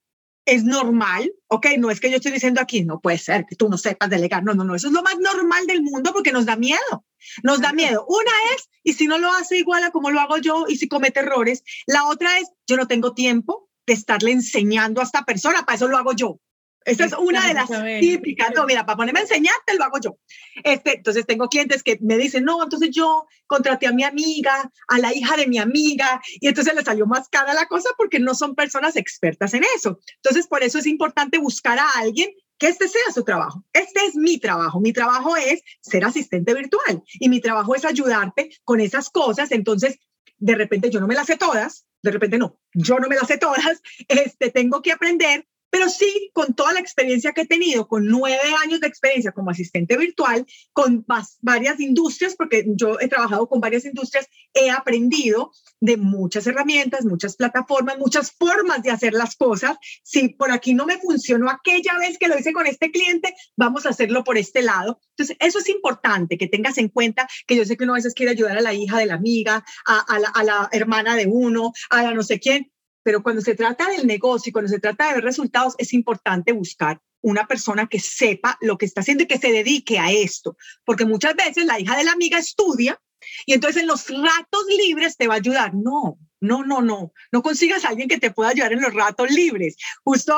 es 0.48 0.64
normal, 0.64 1.30
¿ok? 1.48 1.66
No 1.78 1.90
es 1.90 2.00
que 2.00 2.10
yo 2.10 2.16
estoy 2.16 2.32
diciendo 2.32 2.62
aquí, 2.62 2.82
no 2.82 3.00
puede 3.00 3.18
ser 3.18 3.44
que 3.46 3.54
tú 3.54 3.68
no 3.68 3.76
sepas 3.76 4.08
delegar, 4.08 4.42
no, 4.42 4.54
no, 4.54 4.64
no, 4.64 4.74
eso 4.74 4.86
es 4.86 4.94
lo 4.94 5.02
más 5.02 5.18
normal 5.18 5.66
del 5.66 5.82
mundo 5.82 6.10
porque 6.14 6.32
nos 6.32 6.46
da 6.46 6.56
miedo, 6.56 7.04
nos 7.42 7.60
da 7.60 7.74
miedo. 7.74 8.06
Una 8.08 8.32
es, 8.54 8.70
y 8.82 8.94
si 8.94 9.06
no 9.06 9.18
lo 9.18 9.30
hace 9.30 9.58
igual 9.58 9.84
a 9.84 9.90
como 9.90 10.10
lo 10.10 10.20
hago 10.20 10.38
yo 10.38 10.64
y 10.66 10.78
si 10.78 10.88
comete 10.88 11.20
errores, 11.20 11.62
la 11.86 12.06
otra 12.06 12.38
es, 12.38 12.48
yo 12.66 12.78
no 12.78 12.88
tengo 12.88 13.12
tiempo 13.12 13.68
de 13.86 13.92
estarle 13.92 14.32
enseñando 14.32 15.02
a 15.02 15.04
esta 15.04 15.24
persona, 15.24 15.66
para 15.66 15.76
eso 15.76 15.86
lo 15.86 15.98
hago 15.98 16.14
yo. 16.14 16.40
Esa 16.88 17.04
es 17.04 17.12
una 17.12 17.46
de 17.46 17.54
las 17.54 17.68
típicas. 18.00 18.52
No, 18.54 18.66
mira, 18.66 18.86
para 18.86 18.96
ponerme 18.96 19.20
a 19.20 19.22
enseñarte 19.22 19.74
lo 19.76 19.84
hago 19.84 20.00
yo. 20.00 20.18
Este, 20.64 20.96
entonces 20.96 21.26
tengo 21.26 21.48
clientes 21.48 21.82
que 21.82 21.98
me 22.00 22.16
dicen, 22.16 22.44
no, 22.44 22.62
entonces 22.62 22.90
yo 22.90 23.26
contraté 23.46 23.86
a 23.86 23.92
mi 23.92 24.04
amiga, 24.04 24.70
a 24.88 24.98
la 24.98 25.14
hija 25.14 25.36
de 25.36 25.46
mi 25.46 25.58
amiga, 25.58 26.20
y 26.40 26.48
entonces 26.48 26.74
le 26.74 26.82
salió 26.82 27.06
más 27.06 27.28
cara 27.28 27.54
la 27.54 27.66
cosa 27.66 27.90
porque 27.96 28.18
no 28.18 28.34
son 28.34 28.54
personas 28.54 28.96
expertas 28.96 29.54
en 29.54 29.64
eso. 29.76 30.00
Entonces, 30.16 30.46
por 30.46 30.62
eso 30.62 30.78
es 30.78 30.86
importante 30.86 31.38
buscar 31.38 31.78
a 31.78 31.90
alguien 31.96 32.30
que 32.58 32.68
este 32.68 32.88
sea 32.88 33.12
su 33.14 33.22
trabajo. 33.22 33.64
Este 33.72 34.04
es 34.06 34.16
mi 34.16 34.38
trabajo. 34.38 34.80
Mi 34.80 34.92
trabajo 34.92 35.36
es 35.36 35.62
ser 35.80 36.04
asistente 36.04 36.54
virtual 36.54 37.02
y 37.12 37.28
mi 37.28 37.40
trabajo 37.40 37.74
es 37.74 37.84
ayudarte 37.84 38.50
con 38.64 38.80
esas 38.80 39.10
cosas. 39.10 39.52
Entonces, 39.52 39.98
de 40.38 40.54
repente 40.54 40.90
yo 40.90 41.00
no 41.00 41.06
me 41.06 41.14
las 41.14 41.26
sé 41.26 41.36
todas, 41.36 41.86
de 42.02 42.10
repente 42.10 42.38
no, 42.38 42.60
yo 42.74 42.98
no 42.98 43.08
me 43.08 43.16
las 43.16 43.26
sé 43.26 43.38
todas, 43.38 43.82
este, 44.08 44.50
tengo 44.50 44.82
que 44.82 44.92
aprender 44.92 45.46
pero 45.70 45.88
sí 45.88 46.30
con 46.32 46.54
toda 46.54 46.72
la 46.72 46.80
experiencia 46.80 47.32
que 47.32 47.42
he 47.42 47.46
tenido, 47.46 47.88
con 47.88 48.06
nueve 48.06 48.38
años 48.62 48.80
de 48.80 48.86
experiencia 48.86 49.32
como 49.32 49.50
asistente 49.50 49.96
virtual, 49.96 50.46
con 50.72 51.04
varias 51.40 51.80
industrias, 51.80 52.34
porque 52.36 52.64
yo 52.68 52.98
he 53.00 53.08
trabajado 53.08 53.48
con 53.48 53.60
varias 53.60 53.84
industrias, 53.84 54.26
he 54.54 54.70
aprendido 54.70 55.52
de 55.80 55.96
muchas 55.96 56.46
herramientas, 56.46 57.04
muchas 57.04 57.36
plataformas, 57.36 57.98
muchas 57.98 58.32
formas 58.32 58.82
de 58.82 58.90
hacer 58.90 59.12
las 59.12 59.36
cosas. 59.36 59.76
Si 60.02 60.30
por 60.30 60.50
aquí 60.50 60.74
no 60.74 60.86
me 60.86 60.98
funcionó 60.98 61.50
aquella 61.50 61.96
vez 61.98 62.18
que 62.18 62.28
lo 62.28 62.38
hice 62.38 62.52
con 62.52 62.66
este 62.66 62.90
cliente, 62.90 63.34
vamos 63.56 63.86
a 63.86 63.90
hacerlo 63.90 64.24
por 64.24 64.38
este 64.38 64.62
lado. 64.62 65.00
Entonces, 65.16 65.36
eso 65.40 65.58
es 65.58 65.68
importante 65.68 66.38
que 66.38 66.48
tengas 66.48 66.78
en 66.78 66.88
cuenta 66.88 67.28
que 67.46 67.56
yo 67.56 67.64
sé 67.64 67.76
que 67.76 67.84
uno 67.84 67.94
a 67.94 67.96
veces 67.96 68.14
quiere 68.14 68.32
ayudar 68.32 68.58
a 68.58 68.62
la 68.62 68.74
hija 68.74 68.98
de 68.98 69.06
la 69.06 69.14
amiga, 69.14 69.64
a, 69.84 70.18
la, 70.18 70.28
a 70.28 70.44
la 70.44 70.68
hermana 70.72 71.16
de 71.16 71.26
uno, 71.26 71.72
a 71.90 72.02
la 72.02 72.14
no 72.14 72.22
sé 72.22 72.40
quién, 72.40 72.70
pero 73.08 73.22
cuando 73.22 73.40
se 73.40 73.54
trata 73.54 73.88
del 73.88 74.06
negocio 74.06 74.50
y 74.50 74.52
cuando 74.52 74.68
se 74.68 74.80
trata 74.80 75.08
de 75.08 75.14
ver 75.14 75.24
resultados, 75.24 75.74
es 75.78 75.94
importante 75.94 76.52
buscar 76.52 77.00
una 77.22 77.46
persona 77.46 77.86
que 77.86 78.00
sepa 78.00 78.58
lo 78.60 78.76
que 78.76 78.84
está 78.84 79.00
haciendo 79.00 79.24
y 79.24 79.26
que 79.26 79.38
se 79.38 79.50
dedique 79.50 79.98
a 79.98 80.12
esto, 80.12 80.58
porque 80.84 81.06
muchas 81.06 81.34
veces 81.34 81.64
la 81.64 81.80
hija 81.80 81.96
de 81.96 82.04
la 82.04 82.12
amiga 82.12 82.38
estudia 82.38 83.00
y 83.46 83.54
entonces 83.54 83.80
en 83.80 83.88
los 83.88 84.08
ratos 84.08 84.66
libres 84.76 85.16
te 85.16 85.26
va 85.26 85.32
a 85.32 85.36
ayudar. 85.38 85.72
No, 85.72 86.18
no, 86.38 86.64
no, 86.66 86.82
no, 86.82 87.14
no 87.32 87.42
consigas 87.42 87.86
a 87.86 87.88
alguien 87.88 88.10
que 88.10 88.20
te 88.20 88.30
pueda 88.30 88.50
ayudar 88.50 88.74
en 88.74 88.82
los 88.82 88.92
ratos 88.92 89.30
libres. 89.30 89.78
Justo 90.04 90.36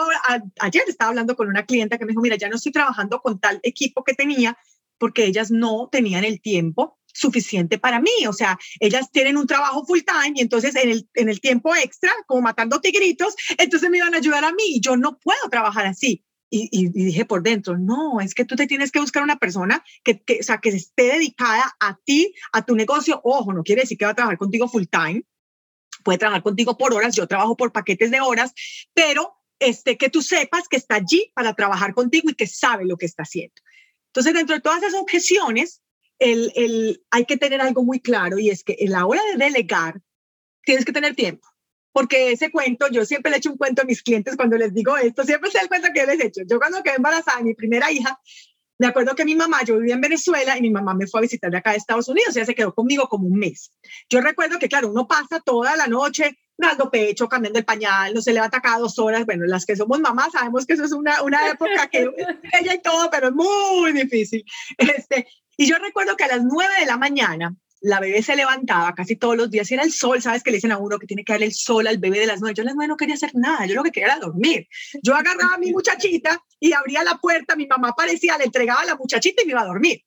ayer 0.61 0.85
estaba 0.87 1.09
hablando 1.09 1.35
con 1.35 1.49
una 1.49 1.67
clienta 1.67 1.99
que 1.99 2.05
me 2.05 2.13
dijo, 2.13 2.23
mira, 2.23 2.37
ya 2.37 2.49
no 2.49 2.55
estoy 2.55 2.71
trabajando 2.71 3.21
con 3.21 3.41
tal 3.41 3.59
equipo 3.65 4.05
que 4.05 4.15
tenía 4.15 4.57
porque 4.97 5.25
ellas 5.25 5.51
no 5.51 5.89
tenían 5.91 6.23
el 6.23 6.41
tiempo 6.41 7.00
suficiente 7.13 7.79
para 7.79 8.01
mí. 8.01 8.27
O 8.29 8.33
sea, 8.33 8.59
ellas 8.79 9.11
tienen 9.11 9.37
un 9.37 9.47
trabajo 9.47 9.85
full 9.85 10.01
time 10.01 10.35
y 10.37 10.41
entonces 10.41 10.77
en 10.77 10.91
el, 10.91 11.09
en 11.15 11.29
el 11.29 11.41
tiempo 11.41 11.75
extra, 11.75 12.11
como 12.27 12.43
matando 12.43 12.81
tigritos, 12.81 13.35
entonces 13.59 13.91
me 13.91 13.99
iban 13.99 14.15
a 14.15 14.19
ayudar 14.19 14.45
a 14.45 14.53
mí 14.53 14.65
y 14.67 14.81
yo 14.81 14.97
no 14.97 15.19
puedo 15.19 15.49
trabajar 15.51 15.87
así. 15.87 16.25
Y, 16.53 16.69
y, 16.73 16.89
dije 16.89 17.25
por 17.25 17.45
dentro, 17.45 17.79
no, 17.79 18.21
es 18.21 18.35
que 18.35 18.45
tú 18.45 18.57
te 18.57 18.67
tienes 18.67 18.91
que 18.91 18.99
buscar 18.99 19.23
una 19.23 19.39
persona 19.39 19.85
que, 20.03 20.21
que, 20.21 20.41
o 20.41 20.43
sea, 20.43 20.59
que 20.59 20.71
esté 20.71 21.05
dedicada 21.05 21.77
a 21.79 21.97
ti, 22.05 22.35
a 22.53 22.65
tu 22.65 22.75
negocio. 22.75 23.21
Ojo, 23.23 23.53
no 23.53 23.63
quiere 23.63 23.83
decir 23.83 23.97
que 23.97 24.05
va 24.05 24.11
a 24.11 24.17
trabajar 24.17 24.37
contigo 24.37 24.69
full 24.69 24.87
time, 24.91 25.25
puede 26.03 26.19
trabajar 26.19 26.43
contigo 26.43 26.77
por 26.77 26.93
horas, 26.93 27.15
yo 27.15 27.29
trabajo 27.29 27.57
por 27.57 27.71
paquetes 27.73 28.11
de 28.11 28.21
horas, 28.21 28.53
pero 28.95 29.33
este, 29.61 29.97
que 29.97 30.09
tú 30.09 30.23
sepas 30.23 30.67
que 30.69 30.77
está 30.77 30.97
allí 30.97 31.31
para 31.35 31.55
trabajar 31.55 31.95
contigo 31.95 32.31
y 32.31 32.35
que 32.35 32.47
sabe 32.47 32.85
lo 32.85 32.97
que 32.97 33.07
está 33.07 33.23
haciendo. 33.23 33.55
Entonces, 34.07 34.35
dentro 34.35 34.57
de 34.57 34.63
todas 34.63 34.83
esas 34.83 34.95
objeciones, 34.95 35.83
el, 36.21 36.53
el, 36.55 37.03
hay 37.11 37.25
que 37.25 37.37
tener 37.37 37.61
algo 37.61 37.83
muy 37.83 37.99
claro 37.99 38.39
y 38.39 38.51
es 38.51 38.63
que 38.63 38.77
en 38.79 38.93
la 38.93 39.07
hora 39.07 39.21
de 39.33 39.45
delegar 39.45 40.01
tienes 40.63 40.85
que 40.85 40.93
tener 40.93 41.17
tiempo. 41.17 41.49
Porque 41.93 42.31
ese 42.31 42.53
cuento, 42.53 42.87
yo 42.89 43.05
siempre 43.05 43.33
le 43.33 43.39
echo 43.39 43.51
un 43.51 43.57
cuento 43.57 43.83
a 43.83 43.85
mis 43.85 44.03
clientes 44.03 44.37
cuando 44.37 44.57
les 44.57 44.73
digo 44.73 44.97
esto, 44.97 45.25
siempre 45.25 45.51
sé 45.51 45.59
el 45.61 45.69
cuento 45.69 45.89
que 45.93 46.07
les 46.07 46.21
he 46.21 46.27
hecho. 46.29 46.43
Yo 46.47 46.59
cuando 46.59 46.85
quedé 46.85 46.97
embarazada, 46.97 47.43
mi 47.43 47.55
primera 47.55 47.91
hija, 47.91 48.21
me 48.79 48.87
acuerdo 48.87 49.15
que 49.17 49.25
mi 49.25 49.35
mamá, 49.35 49.65
yo 49.65 49.77
vivía 49.77 49.95
en 49.95 50.01
Venezuela 50.01 50.57
y 50.57 50.63
mi 50.63 50.71
mamá 50.71 50.95
me 50.95 51.07
fue 51.09 51.21
a 51.21 51.23
visitar 51.23 51.51
de 51.51 51.59
acá 51.59 51.73
de 51.73 51.79
Estados 51.79 52.09
Unidos, 52.09 52.37
ella 52.37 52.47
se 52.47 52.55
quedó 52.55 52.73
conmigo 52.75 53.09
como 53.09 53.27
un 53.27 53.39
mes. 53.39 53.73
Yo 54.09 54.21
recuerdo 54.21 54.59
que, 54.59 54.69
claro, 54.69 54.89
uno 54.91 55.09
pasa 55.09 55.41
toda 55.41 55.77
la 55.77 55.87
noche 55.87 56.39
dando 56.69 56.91
pecho, 56.91 57.29
cambiando 57.29 57.59
el 57.59 57.65
pañal, 57.65 58.15
no 58.15 58.23
se 58.23 58.33
levanta 58.33 58.61
cada 58.61 58.79
dos 58.79 58.99
horas. 58.99 59.25
Bueno, 59.27 59.47
las 59.47 59.67
que 59.67 59.77
somos 59.77 60.01
mamás 60.01 60.33
sabemos 60.33 60.67
que 60.67 60.75
eso 60.75 60.85
es 60.85 60.93
una, 60.93 61.23
una 61.23 61.49
época 61.49 61.89
que 61.89 62.11
ella 62.61 62.75
y 62.75 62.83
todo, 62.83 63.11
pero 63.11 63.29
es 63.29 63.35
muy 63.35 63.93
difícil. 63.93 64.45
Este, 64.79 65.27
y 65.57 65.67
yo 65.67 65.77
recuerdo 65.77 66.17
que 66.17 66.25
a 66.25 66.29
las 66.29 66.43
nueve 66.43 66.73
de 66.81 66.87
la 66.87 66.97
mañana 66.97 67.55
la 67.81 67.99
bebé 67.99 68.23
se 68.23 68.37
levantaba 68.37 68.95
casi 68.95 69.17
todos 69.17 69.37
los 69.37 69.51
días 69.51 69.71
y 69.71 69.75
era 69.75 69.83
el 69.83 69.93
sol, 69.93 70.21
¿sabes? 70.21 70.43
Que 70.43 70.51
le 70.51 70.59
dicen 70.59 70.73
a 70.73 70.79
uno 70.79 70.99
que 70.99 71.07
tiene 71.07 71.25
que 71.25 71.33
darle 71.33 71.47
el 71.47 71.55
sol 71.55 71.87
al 71.87 71.99
bebé 71.99 72.21
de 72.21 72.27
las 72.27 72.41
nueve. 72.41 72.55
Yo 72.55 72.63
a 72.63 72.87
no 72.87 72.97
quería 72.97 73.15
hacer 73.15 73.31
nada, 73.35 73.67
yo 73.67 73.75
lo 73.75 73.83
que 73.83 73.91
quería 73.91 74.15
era 74.15 74.19
dormir. 74.19 74.69
Yo 75.03 75.15
agarraba 75.15 75.55
a 75.55 75.59
mi 75.59 75.73
muchachita 75.73 76.43
y 76.59 76.73
abría 76.73 77.03
la 77.05 77.17
puerta, 77.17 77.57
mi 77.57 77.67
mamá 77.67 77.89
aparecía, 77.91 78.37
le 78.39 78.45
entregaba 78.45 78.83
a 78.83 78.87
la 78.87 78.97
muchachita 78.97 79.43
y 79.43 79.47
me 79.47 79.53
iba 79.53 79.63
a 79.63 79.67
dormir. 79.67 80.05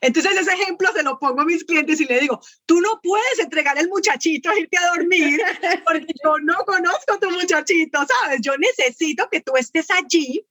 Entonces 0.00 0.32
ese 0.36 0.52
ejemplo 0.52 0.88
se 0.94 1.02
lo 1.02 1.18
pongo 1.18 1.42
a 1.42 1.44
mis 1.44 1.64
clientes 1.64 2.00
y 2.00 2.06
le 2.06 2.20
digo, 2.20 2.40
tú 2.66 2.80
no 2.80 3.00
puedes 3.02 3.38
entregar 3.38 3.78
el 3.78 3.88
muchachito 3.88 4.50
a 4.50 4.58
irte 4.58 4.78
a 4.78 4.96
dormir 4.96 5.40
porque 5.84 6.14
yo 6.24 6.38
no 6.42 6.56
conozco 6.64 7.14
a 7.14 7.20
tu 7.20 7.30
muchachito, 7.30 7.98
¿sabes? 8.06 8.40
Yo 8.40 8.52
necesito 8.58 9.28
que 9.30 9.40
tú 9.40 9.56
estés 9.56 9.90
allí 9.90 10.44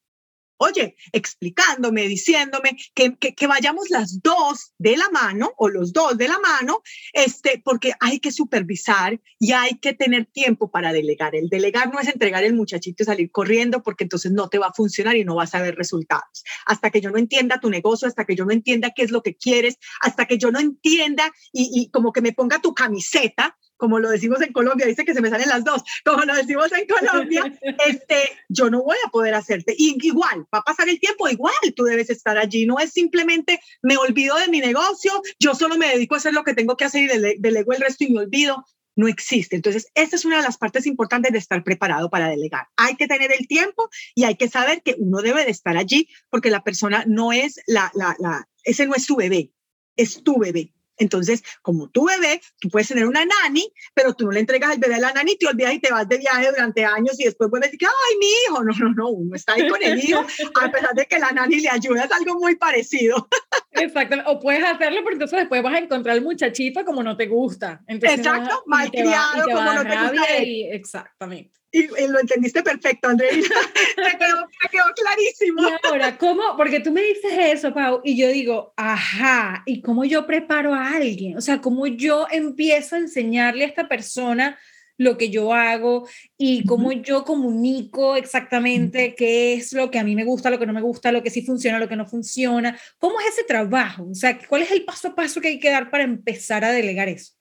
oye, 0.57 0.95
explicándome, 1.11 2.07
diciéndome 2.07 2.77
que, 2.93 3.15
que, 3.15 3.47
vayamos 3.47 3.89
las 3.89 4.21
dos 4.21 4.73
de 4.77 4.97
la 4.97 5.09
mano 5.09 5.53
o 5.57 5.69
los 5.69 5.93
dos 5.93 6.17
de 6.17 6.27
la 6.27 6.39
mano, 6.39 6.81
este, 7.13 7.61
porque 7.63 7.93
hay 7.99 8.19
que 8.19 8.31
supervisar 8.31 9.19
y 9.39 9.53
hay 9.53 9.77
que 9.79 9.93
tener 9.93 10.25
tiempo 10.25 10.69
para 10.69 10.91
delegar. 10.91 11.35
El 11.35 11.49
delegar 11.49 11.91
no 11.91 11.99
es 11.99 12.07
entregar 12.07 12.43
el 12.43 12.53
muchachito 12.53 13.03
y 13.03 13.05
salir 13.05 13.31
corriendo 13.31 13.83
porque 13.83 14.03
entonces 14.03 14.31
no 14.31 14.49
te 14.49 14.57
va 14.57 14.67
a 14.67 14.73
funcionar 14.73 15.15
y 15.15 15.23
no 15.23 15.35
vas 15.35 15.55
a 15.55 15.61
ver 15.61 15.75
resultados. 15.75 16.43
Hasta 16.65 16.89
que 16.89 17.01
yo 17.01 17.11
no 17.11 17.17
entienda 17.17 17.59
tu 17.59 17.69
negocio, 17.69 18.07
hasta 18.07 18.25
que 18.25 18.35
yo 18.35 18.45
no 18.45 18.51
entienda 18.51 18.91
qué 18.95 19.03
es 19.03 19.11
lo 19.11 19.21
que 19.21 19.35
quieres, 19.35 19.77
hasta 20.01 20.25
que 20.25 20.37
yo 20.37 20.51
no 20.51 20.59
entienda 20.59 21.31
y, 21.53 21.69
y 21.73 21.89
como 21.91 22.11
que 22.11 22.21
me 22.21 22.33
ponga 22.33 22.59
tu 22.59 22.73
camiseta, 22.73 23.57
como 23.77 23.99
lo 23.99 24.09
decimos 24.09 24.41
en 24.41 24.51
Colombia, 24.51 24.85
dice 24.85 25.05
que 25.05 25.13
se 25.13 25.21
me 25.21 25.29
salen 25.29 25.49
las 25.49 25.63
dos, 25.63 25.83
como 26.03 26.23
lo 26.25 26.35
decimos 26.35 26.71
en 26.73 26.87
Colombia, 26.87 27.53
este, 27.87 28.17
yo 28.49 28.69
no 28.69 28.83
voy 28.83 28.97
a 29.05 29.09
poder 29.09 29.33
hacerte. 29.33 29.75
Y 29.77 29.97
igual, 30.05 30.41
va 30.53 30.59
a 30.59 30.63
pasar 30.63 30.89
el 30.89 30.99
tiempo, 30.99 31.29
igual 31.29 31.53
tú 31.75 31.83
debes 31.83 32.09
estar 32.09 32.37
allí. 32.37 32.65
No 32.65 32.79
es 32.79 32.91
simplemente 32.91 33.59
me 33.81 33.97
olvido 33.97 34.35
de 34.37 34.47
mi 34.47 34.59
negocio, 34.59 35.21
yo 35.39 35.55
solo 35.55 35.77
me 35.77 35.87
dedico 35.87 36.15
a 36.15 36.17
hacer 36.17 36.33
lo 36.33 36.43
que 36.43 36.53
tengo 36.53 36.75
que 36.75 36.85
hacer 36.85 37.03
y 37.03 37.37
delego 37.39 37.73
el 37.73 37.81
resto 37.81 38.03
y 38.03 38.11
me 38.11 38.19
olvido. 38.19 38.65
no 38.95 39.07
existe. 39.07 39.55
Entonces, 39.55 39.87
esta 39.93 40.15
es 40.15 40.25
una 40.25 40.37
de 40.37 40.43
las 40.43 40.57
partes 40.57 40.87
importantes 40.87 41.31
de 41.31 41.37
estar 41.37 41.63
preparado 41.63 42.09
para 42.09 42.29
delegar. 42.29 42.65
Hay 42.77 42.95
que 42.95 43.07
tener 43.07 43.31
el 43.31 43.47
tiempo 43.47 43.89
y 44.15 44.23
hay 44.23 44.35
que 44.35 44.49
saber 44.49 44.81
que 44.81 44.95
uno 44.97 45.21
debe 45.21 45.45
de 45.45 45.51
estar 45.51 45.77
allí 45.77 46.09
porque 46.31 46.49
la 46.49 46.63
persona 46.63 47.03
no 47.05 47.31
es 47.31 47.61
la, 47.67 47.91
la, 47.93 48.15
la 48.17 48.49
ese 48.63 48.87
no 48.87 48.95
es 48.95 49.05
su 49.05 49.15
bebé, 49.15 49.51
es 49.95 50.23
tu 50.23 50.39
bebé. 50.39 50.73
Entonces, 50.97 51.43
como 51.61 51.89
tu 51.89 52.07
bebé, 52.07 52.41
tú 52.59 52.69
puedes 52.69 52.87
tener 52.87 53.07
una 53.07 53.25
nani, 53.25 53.71
pero 53.93 54.13
tú 54.13 54.25
no 54.25 54.31
le 54.31 54.39
entregas 54.39 54.73
el 54.73 54.79
bebé 54.79 54.95
a 54.95 54.99
la 54.99 55.13
nani, 55.13 55.35
te 55.37 55.47
olvidas 55.47 55.73
y 55.73 55.79
te 55.79 55.91
vas 55.91 56.07
de 56.07 56.17
viaje 56.17 56.49
durante 56.49 56.85
años 56.85 57.19
y 57.19 57.25
después 57.25 57.49
vuelves 57.49 57.69
y 57.69 57.77
dices, 57.77 57.89
ay, 57.89 58.17
mi 58.17 58.27
hijo. 58.27 58.63
No, 58.63 58.73
no, 58.73 58.93
no, 58.93 59.09
uno 59.09 59.35
está 59.35 59.53
ahí 59.53 59.67
con 59.69 59.81
el 59.81 60.03
hijo, 60.03 60.25
a 60.61 60.71
pesar 60.71 60.93
de 60.93 61.05
que 61.05 61.19
la 61.19 61.31
nani 61.31 61.59
le 61.59 61.69
ayuda, 61.69 62.03
es 62.03 62.11
algo 62.11 62.39
muy 62.39 62.55
parecido. 62.55 63.27
Exactamente, 63.71 64.29
o 64.29 64.39
puedes 64.39 64.63
hacerlo, 64.63 65.01
pero 65.03 65.13
entonces 65.13 65.39
después 65.39 65.61
vas 65.63 65.75
a 65.75 65.79
encontrar 65.79 66.17
el 66.17 66.23
muchachito 66.23 66.83
como 66.83 67.03
no 67.03 67.15
te 67.15 67.27
gusta. 67.27 67.81
Exacto, 67.87 68.63
malcriado, 68.65 69.43
como 69.45 69.73
no 69.73 69.83
te 69.83 69.97
gusta. 69.97 70.37
exactamente. 70.37 71.56
Y, 71.71 71.87
lo 71.87 72.19
entendiste 72.19 72.63
perfecto, 72.63 73.09
Andrea. 73.09 73.31
me, 73.33 74.17
quedó, 74.17 74.41
me, 74.41 74.69
quedó, 74.71 74.83
clarísimo. 74.95 75.61
Y 75.63 75.87
ahora, 75.87 76.17
¿cómo? 76.17 76.55
Porque 76.55 76.79
tú 76.79 76.91
me 76.91 77.01
dices 77.01 77.31
eso, 77.37 77.73
Pau, 77.73 78.01
y 78.03 78.17
yo 78.17 78.29
digo, 78.29 78.73
ajá, 78.77 79.63
¿y 79.65 79.81
cómo 79.81 80.05
yo 80.05 80.25
preparo 80.25 80.73
a 80.73 80.95
alguien? 80.95 81.37
O 81.37 81.41
sea, 81.41 81.61
¿cómo 81.61 81.87
yo 81.87 82.27
empiezo 82.31 82.95
a 82.95 82.99
enseñarle 82.99 83.65
a 83.65 83.67
esta 83.67 83.87
persona 83.87 84.57
lo 84.99 85.17
que 85.17 85.29
yo 85.29 85.53
hago 85.53 86.07
y 86.37 86.65
cómo 86.65 86.91
yo 86.91 87.23
comunico 87.23 88.15
exactamente 88.15 89.13
qué 89.13 89.53
es 89.53 89.73
lo 89.73 89.91
que 89.91 89.99
a 89.99 90.03
mí 90.03 90.15
me 90.15 90.25
gusta, 90.25 90.49
lo 90.49 90.57
que 90.57 90.65
no 90.65 90.73
me 90.73 90.81
gusta, 90.81 91.11
lo 91.11 91.21
que 91.21 91.29
sí 91.29 91.43
funciona, 91.43 91.79
lo 91.79 91.87
que 91.87 91.95
no 91.95 92.07
funciona? 92.07 92.79
¿Cómo 92.97 93.19
es 93.19 93.27
ese 93.27 93.43
trabajo? 93.43 94.07
O 94.09 94.15
sea, 94.15 94.39
¿cuál 94.47 94.63
es 94.63 94.71
el 94.71 94.85
paso 94.85 95.09
a 95.09 95.15
paso 95.15 95.39
que 95.39 95.49
hay 95.49 95.59
que 95.59 95.69
dar 95.69 95.91
para 95.91 96.03
empezar 96.03 96.63
a 96.65 96.71
delegar 96.71 97.09
eso? 97.09 97.33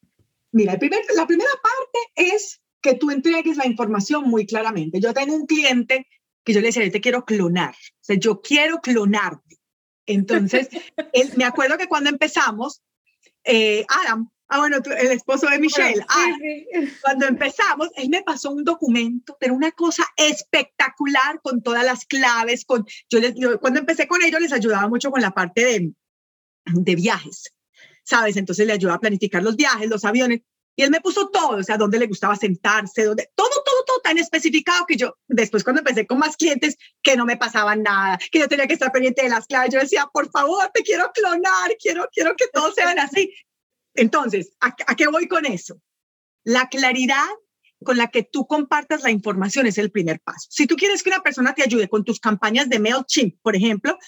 Mira, 0.53 0.75
el 0.75 0.79
primer, 0.79 1.01
la 1.15 1.27
primera 1.27 1.51
parte 1.63 2.35
es 2.35 2.61
que 2.87 2.95
tú 2.95 3.11
entregues 3.11 3.57
la 3.57 3.67
información 3.67 4.29
muy 4.29 4.47
claramente. 4.47 5.01
Yo 5.01 5.13
tengo 5.13 5.35
un 5.35 5.47
cliente 5.47 6.07
que 6.45 6.53
yo 6.53 6.61
le 6.61 6.69
decía, 6.69 6.85
yo 6.85 6.93
te 6.93 7.01
quiero 7.01 7.25
clonar, 7.25 7.75
o 7.75 8.05
sea, 8.05 8.17
yo 8.17 8.41
quiero 8.41 8.81
clonarte. 8.81 9.59
Entonces, 10.07 10.69
él, 11.13 11.33
me 11.37 11.45
acuerdo 11.45 11.77
que 11.77 11.89
cuando 11.89 12.11
empezamos, 12.11 12.83
eh, 13.43 13.85
Adam, 13.89 14.31
ah, 14.47 14.59
bueno, 14.59 14.77
el 14.99 15.11
esposo 15.11 15.49
de 15.49 15.59
Michelle, 15.59 16.05
ah, 16.09 16.27
cuando 17.03 17.27
empezamos, 17.27 17.91
él 17.97 18.09
me 18.09 18.23
pasó 18.23 18.53
un 18.53 18.63
documento, 18.63 19.37
pero 19.41 19.55
una 19.55 19.73
cosa 19.73 20.05
espectacular 20.17 21.41
con 21.43 21.63
todas 21.63 21.85
las 21.85 22.07
claves, 22.07 22.65
con, 22.65 22.87
yo, 23.11 23.19
les, 23.19 23.35
cuando 23.61 23.81
empecé 23.81 24.07
con 24.07 24.23
ellos 24.23 24.41
les 24.41 24.53
ayudaba 24.53 24.89
mucho 24.89 25.11
con 25.11 25.21
la 25.21 25.33
parte 25.33 25.65
de, 25.65 25.93
de 26.67 26.95
viajes, 26.95 27.53
¿sabes? 28.05 28.37
Entonces 28.37 28.65
le 28.65 28.75
ayudaba 28.75 28.99
a 28.99 29.01
planificar 29.01 29.43
los 29.43 29.57
viajes, 29.57 29.91
los 29.91 30.05
aviones, 30.05 30.43
y 30.77 30.83
él 30.83 30.91
me 30.91 31.01
puso 31.01 31.31
todo, 31.31 31.57
o 31.57 31.63
sea, 31.63 31.79
dónde 31.79 31.99
le 31.99 32.07
gustaba 32.07 32.37
sentarse, 32.37 33.05
dónde, 33.05 33.31
todo, 33.35 33.49
todo, 33.65 33.85
todo 33.87 34.01
tan 34.01 34.19
especificado 34.19 34.85
que 34.87 34.97
yo, 34.97 35.17
después 35.27 35.65
cuando 35.65 35.81
empecé 35.81 36.07
con 36.07 36.19
más 36.19 36.37
clientes, 36.37 36.77
que 37.03 37.17
no 37.17 37.25
me 37.25 37.39
pasaban 37.39 37.83
nada, 37.83 38.19
que 38.31 38.39
yo 38.39 38.49
tenía 38.49 38.67
que 38.67 38.75
estar 38.75 38.93
pendiente 38.93 39.23
de 39.23 39.31
las 39.31 39.47
claves, 39.47 39.73
yo 39.73 39.81
decía, 39.81 40.07
por 40.13 40.31
favor, 40.31 40.71
te 40.75 40.83
quiero 40.83 41.11
clonar, 41.13 41.75
quiero, 41.81 42.07
quiero 42.13 42.37
que 42.37 42.47
todos 42.53 42.75
sean 42.75 42.99
así. 42.99 43.33
Entonces, 43.95 44.53
¿a, 44.61 44.77
¿a 44.87 44.95
qué 44.95 45.07
voy 45.07 45.27
con 45.27 45.47
eso? 45.47 45.81
La 46.45 46.69
claridad 46.69 47.27
con 47.83 47.97
la 47.97 48.09
que 48.09 48.23
tú 48.23 48.47
compartas 48.47 49.03
la 49.03 49.11
información 49.11 49.67
es 49.67 49.79
el 49.79 49.91
primer 49.91 50.21
paso. 50.21 50.49
Si 50.51 50.67
tú 50.67 50.77
quieres 50.77 51.03
que 51.03 51.11
una 51.11 51.23
persona 51.23 51.55
te 51.55 51.63
ayude 51.63 51.89
con 51.89 52.05
tus 52.05 52.21
campañas 52.21 52.69
de 52.69 52.79
MailChimp, 52.79 53.41
por 53.43 53.57
ejemplo, 53.57 53.99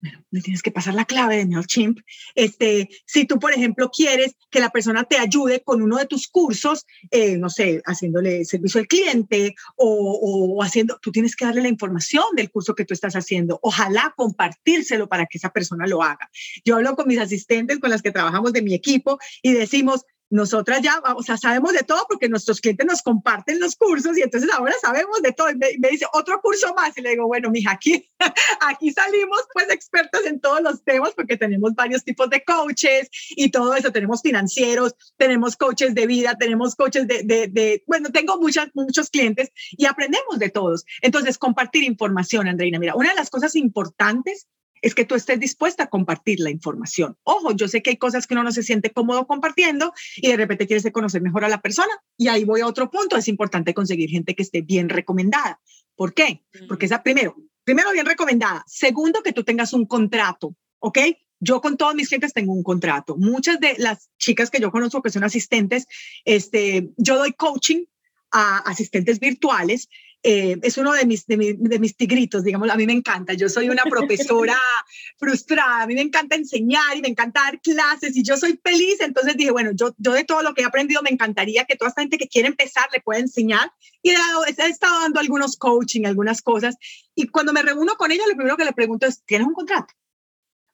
bueno, 0.00 0.24
le 0.30 0.40
tienes 0.40 0.62
que 0.62 0.70
pasar 0.70 0.94
la 0.94 1.04
clave 1.04 1.36
de 1.36 1.46
MailChimp. 1.46 1.98
Este, 2.34 2.88
si 3.04 3.26
tú, 3.26 3.38
por 3.38 3.52
ejemplo, 3.52 3.90
quieres 3.90 4.36
que 4.50 4.60
la 4.60 4.70
persona 4.70 5.04
te 5.04 5.18
ayude 5.18 5.62
con 5.62 5.82
uno 5.82 5.96
de 5.96 6.06
tus 6.06 6.28
cursos, 6.28 6.86
eh, 7.10 7.36
no 7.36 7.50
sé, 7.50 7.82
haciéndole 7.84 8.44
servicio 8.44 8.80
al 8.80 8.86
cliente 8.86 9.54
o, 9.76 10.56
o, 10.56 10.62
haciendo, 10.62 10.98
tú 11.02 11.10
tienes 11.10 11.34
que 11.34 11.46
darle 11.46 11.62
la 11.62 11.68
información 11.68 12.24
del 12.36 12.50
curso 12.50 12.74
que 12.74 12.84
tú 12.84 12.94
estás 12.94 13.14
haciendo. 13.14 13.58
Ojalá 13.62 14.14
compartírselo 14.16 15.08
para 15.08 15.26
que 15.26 15.38
esa 15.38 15.50
persona 15.50 15.86
lo 15.86 16.02
haga. 16.02 16.30
Yo 16.64 16.76
hablo 16.76 16.94
con 16.94 17.08
mis 17.08 17.18
asistentes, 17.18 17.78
con 17.80 17.90
las 17.90 18.02
que 18.02 18.12
trabajamos 18.12 18.52
de 18.52 18.62
mi 18.62 18.74
equipo 18.74 19.18
y 19.42 19.52
decimos, 19.52 20.04
nosotras 20.30 20.82
ya, 20.82 21.00
o 21.16 21.22
sea, 21.22 21.36
sabemos 21.36 21.72
de 21.72 21.82
todo 21.82 22.04
porque 22.08 22.28
nuestros 22.28 22.60
clientes 22.60 22.86
nos 22.86 23.02
comparten 23.02 23.58
los 23.60 23.76
cursos 23.76 24.16
y 24.18 24.22
entonces 24.22 24.50
ahora 24.52 24.74
sabemos 24.80 25.22
de 25.22 25.32
todo. 25.32 25.50
Y 25.50 25.56
me, 25.56 25.88
dice, 25.90 26.06
otro 26.12 26.40
curso 26.40 26.74
más. 26.74 26.96
Y 26.98 27.02
le 27.02 27.10
digo, 27.10 27.26
bueno, 27.26 27.50
mija, 27.50 27.72
aquí, 27.72 28.10
aquí 28.60 28.92
salimos 28.92 29.40
pues 29.52 29.70
expertos 29.70 30.26
en 30.26 30.40
todos 30.40 30.60
los 30.60 30.84
temas 30.84 31.12
porque 31.14 31.36
tenemos 31.36 31.74
varios 31.74 32.04
tipos 32.04 32.28
de 32.30 32.44
coaches 32.44 33.08
y 33.30 33.50
todo 33.50 33.74
eso. 33.74 33.90
Tenemos 33.90 34.22
financieros, 34.22 34.94
tenemos 35.16 35.56
coaches 35.56 35.94
de 35.94 36.06
vida, 36.06 36.36
tenemos 36.38 36.74
coaches 36.74 37.06
de, 37.06 37.22
de, 37.22 37.48
de 37.48 37.82
bueno, 37.86 38.10
tengo 38.10 38.38
muchas, 38.38 38.68
muchos 38.74 39.10
clientes 39.10 39.50
y 39.70 39.86
aprendemos 39.86 40.38
de 40.38 40.50
todos. 40.50 40.84
Entonces, 41.00 41.38
compartir 41.38 41.84
información, 41.84 42.48
Andreina. 42.48 42.78
Mira, 42.78 42.94
una 42.94 43.10
de 43.10 43.16
las 43.16 43.30
cosas 43.30 43.56
importantes 43.56 44.46
es 44.82 44.94
que 44.94 45.04
tú 45.04 45.14
estés 45.14 45.40
dispuesta 45.40 45.84
a 45.84 45.86
compartir 45.88 46.40
la 46.40 46.50
información. 46.50 47.16
Ojo, 47.22 47.52
yo 47.52 47.68
sé 47.68 47.82
que 47.82 47.90
hay 47.90 47.96
cosas 47.96 48.26
que 48.26 48.34
uno 48.34 48.44
no 48.44 48.52
se 48.52 48.62
siente 48.62 48.92
cómodo 48.92 49.26
compartiendo 49.26 49.92
y 50.16 50.28
de 50.28 50.36
repente 50.36 50.66
quieres 50.66 50.90
conocer 50.92 51.22
mejor 51.22 51.44
a 51.44 51.48
la 51.48 51.60
persona. 51.60 51.92
Y 52.16 52.28
ahí 52.28 52.44
voy 52.44 52.60
a 52.60 52.66
otro 52.66 52.90
punto, 52.90 53.16
es 53.16 53.28
importante 53.28 53.74
conseguir 53.74 54.10
gente 54.10 54.34
que 54.34 54.42
esté 54.42 54.62
bien 54.62 54.88
recomendada. 54.88 55.60
¿Por 55.94 56.14
qué? 56.14 56.44
Porque 56.68 56.86
esa, 56.86 57.02
primero, 57.02 57.36
primero 57.64 57.90
bien 57.92 58.06
recomendada. 58.06 58.64
Segundo, 58.66 59.22
que 59.22 59.32
tú 59.32 59.44
tengas 59.44 59.72
un 59.72 59.86
contrato, 59.86 60.54
¿ok? 60.78 60.98
Yo 61.40 61.60
con 61.60 61.76
todos 61.76 61.94
mis 61.94 62.08
clientes 62.08 62.32
tengo 62.32 62.52
un 62.52 62.62
contrato. 62.62 63.16
Muchas 63.16 63.60
de 63.60 63.74
las 63.78 64.10
chicas 64.18 64.50
que 64.50 64.60
yo 64.60 64.70
conozco 64.70 65.02
que 65.02 65.10
son 65.10 65.24
asistentes, 65.24 65.86
este, 66.24 66.90
yo 66.96 67.18
doy 67.18 67.32
coaching 67.32 67.84
a 68.30 68.58
asistentes 68.58 69.20
virtuales 69.20 69.88
eh, 70.22 70.58
es 70.62 70.76
uno 70.78 70.92
de 70.92 71.06
mis, 71.06 71.26
de, 71.26 71.78
mis 71.78 71.96
tigritos, 71.96 72.42
digamos, 72.42 72.68
a 72.70 72.76
mí 72.76 72.86
me 72.86 72.92
encanta. 72.92 73.34
Yo 73.34 73.48
soy 73.48 73.68
una 73.68 73.84
profesora 73.84 74.58
frustrada, 75.18 75.82
a 75.82 75.86
mí 75.86 75.94
me 75.94 76.00
encanta 76.00 76.34
enseñar 76.34 76.96
y 76.96 77.02
me 77.02 77.08
encanta 77.08 77.42
dar 77.42 77.60
clases 77.60 78.16
y 78.16 78.24
yo 78.24 78.36
soy 78.36 78.58
feliz, 78.62 79.00
entonces 79.00 79.36
dije, 79.36 79.52
bueno, 79.52 79.70
yo, 79.74 79.94
yo 79.96 80.12
de 80.12 80.24
todo 80.24 80.42
lo 80.42 80.54
que 80.54 80.62
he 80.62 80.64
aprendido 80.64 81.02
me 81.02 81.10
encantaría 81.10 81.64
que 81.66 81.76
toda 81.76 81.90
esta 81.90 82.02
gente 82.02 82.18
que 82.18 82.26
quiere 82.26 82.48
empezar 82.48 82.86
le 82.92 83.00
pueda 83.00 83.20
enseñar 83.20 83.72
y 84.02 84.10
he, 84.10 84.14
he 84.14 84.66
estado 84.66 85.00
dando 85.02 85.20
algunos 85.20 85.56
coaching, 85.56 86.04
algunas 86.04 86.42
cosas 86.42 86.76
y 87.14 87.28
cuando 87.28 87.52
me 87.52 87.62
reúno 87.62 87.96
con 87.96 88.10
ella, 88.10 88.24
lo 88.28 88.34
primero 88.34 88.56
que 88.56 88.64
le 88.64 88.72
pregunto 88.72 89.06
es, 89.06 89.24
¿tienes 89.24 89.46
un 89.46 89.54
contrato? 89.54 89.94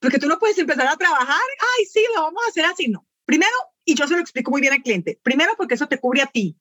Porque 0.01 0.19
tú 0.19 0.27
no 0.27 0.39
puedes 0.39 0.59
empezar 0.59 0.87
a 0.87 0.97
trabajar, 0.97 1.43
ay, 1.79 1.85
sí, 1.87 2.01
lo 2.15 2.23
vamos 2.23 2.43
a 2.45 2.49
hacer 2.49 2.65
así, 2.65 2.89
no. 2.89 3.07
Primero, 3.25 3.53
y 3.85 3.95
yo 3.95 4.07
se 4.07 4.15
lo 4.15 4.21
explico 4.21 4.51
muy 4.51 4.61
bien 4.61 4.73
al 4.73 4.83
cliente, 4.83 5.19
primero 5.23 5.53
porque 5.57 5.75
eso 5.75 5.87
te 5.87 5.99
cubre 5.99 6.23
a 6.23 6.27
ti, 6.27 6.57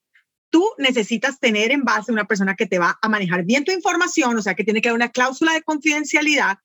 tú 0.53 0.69
necesitas 0.77 1.39
tener 1.39 1.71
en 1.71 1.83
base 1.83 2.11
una 2.11 2.27
persona 2.27 2.55
que 2.55 2.67
te 2.67 2.77
va 2.77 2.99
a 3.01 3.09
manejar 3.09 3.43
bien 3.43 3.65
tu 3.65 3.71
información, 3.71 4.37
o 4.37 4.41
sea, 4.43 4.53
que 4.53 4.63
tiene 4.63 4.81
que 4.81 4.89
haber 4.89 4.99
una 4.99 5.11
cláusula 5.11 5.51
de 5.51 5.63
confidencialidad, 5.63 6.59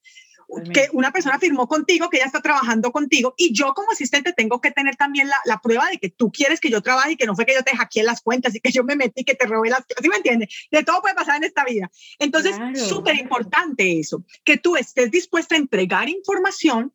que 0.74 0.88
una 0.92 1.10
persona 1.10 1.38
firmó 1.38 1.66
contigo, 1.66 2.10
que 2.10 2.18
ya 2.18 2.26
está 2.26 2.42
trabajando 2.42 2.92
contigo, 2.92 3.32
y 3.38 3.54
yo 3.54 3.72
como 3.72 3.90
asistente 3.90 4.34
tengo 4.34 4.60
que 4.60 4.72
tener 4.72 4.96
también 4.96 5.28
la, 5.28 5.36
la, 5.46 5.58
prueba 5.62 5.88
de 5.88 5.96
que 5.96 6.10
tú 6.10 6.30
quieres 6.30 6.60
que 6.60 6.68
yo 6.68 6.82
trabaje 6.82 7.12
y 7.12 7.16
que 7.16 7.24
no 7.24 7.34
fue 7.34 7.46
que 7.46 7.54
yo 7.54 7.62
te 7.62 7.74
hackeé 7.74 8.02
las 8.02 8.20
cuentas 8.20 8.54
y 8.54 8.60
que 8.60 8.72
yo 8.72 8.84
me 8.84 8.94
metí, 8.94 9.24
que 9.24 9.34
te 9.34 9.46
robé 9.46 9.70
las 9.70 9.86
¿sí 10.02 10.08
me 10.10 10.16
entiendes? 10.16 10.68
De 10.70 10.84
todo 10.84 11.00
puede 11.00 11.14
pasar 11.14 11.36
en 11.36 11.44
esta 11.44 11.64
vida. 11.64 11.90
Entonces, 12.18 12.56
súper 12.86 13.16
importante 13.16 13.98
eso, 13.98 14.22
que 14.44 14.58
tú 14.58 14.76
estés 14.76 15.10
dispuesta 15.10 15.54
a 15.54 15.58
entregar 15.58 16.10
información. 16.10 16.92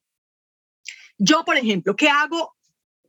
Yo, 1.17 1.43
por 1.43 1.57
ejemplo, 1.57 1.95
¿qué 1.95 2.09
hago 2.09 2.55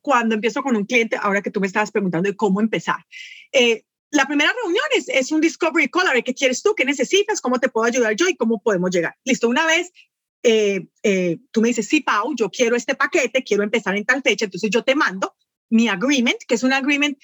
cuando 0.04 0.34
empiezo 0.34 0.62
con 0.62 0.76
un 0.76 0.84
cliente, 0.84 1.16
ahora 1.18 1.40
que 1.40 1.50
tú 1.50 1.60
me 1.60 1.66
estabas 1.66 1.90
preguntando 1.90 2.28
cómo 2.36 2.60
empezar. 2.60 3.06
Eh, 3.52 3.84
la 4.10 4.26
primera 4.26 4.52
reunión 4.52 4.84
es, 4.94 5.08
es, 5.08 5.32
un 5.32 5.40
discovery 5.40 5.88
call, 5.88 6.06
a 6.08 6.12
ver 6.12 6.22
qué 6.22 6.34
quieres 6.34 6.62
tú, 6.62 6.74
qué 6.76 6.84
necesitas, 6.84 7.40
cómo 7.40 7.58
te 7.58 7.70
puedo 7.70 7.86
ayudar 7.86 8.14
yo 8.14 8.28
y 8.28 8.36
cómo 8.36 8.60
podemos 8.60 8.90
llegar. 8.90 9.16
Listo, 9.24 9.48
una 9.48 9.64
vez 9.64 9.92
eh, 10.42 10.88
eh, 11.02 11.38
tú 11.50 11.62
me 11.62 11.68
dices, 11.68 11.88
sí, 11.88 12.02
Pau, 12.02 12.34
yo 12.36 12.50
quiero 12.50 12.76
este 12.76 12.94
paquete, 12.94 13.42
quiero 13.42 13.62
empezar 13.62 13.96
en 13.96 14.04
tal 14.04 14.20
fecha, 14.20 14.44
entonces 14.44 14.68
yo 14.68 14.84
te 14.84 14.94
mando 14.94 15.34
mi 15.70 15.88
agreement, 15.88 16.36
que 16.46 16.56
es 16.56 16.62
un 16.62 16.74
agreement 16.74 17.18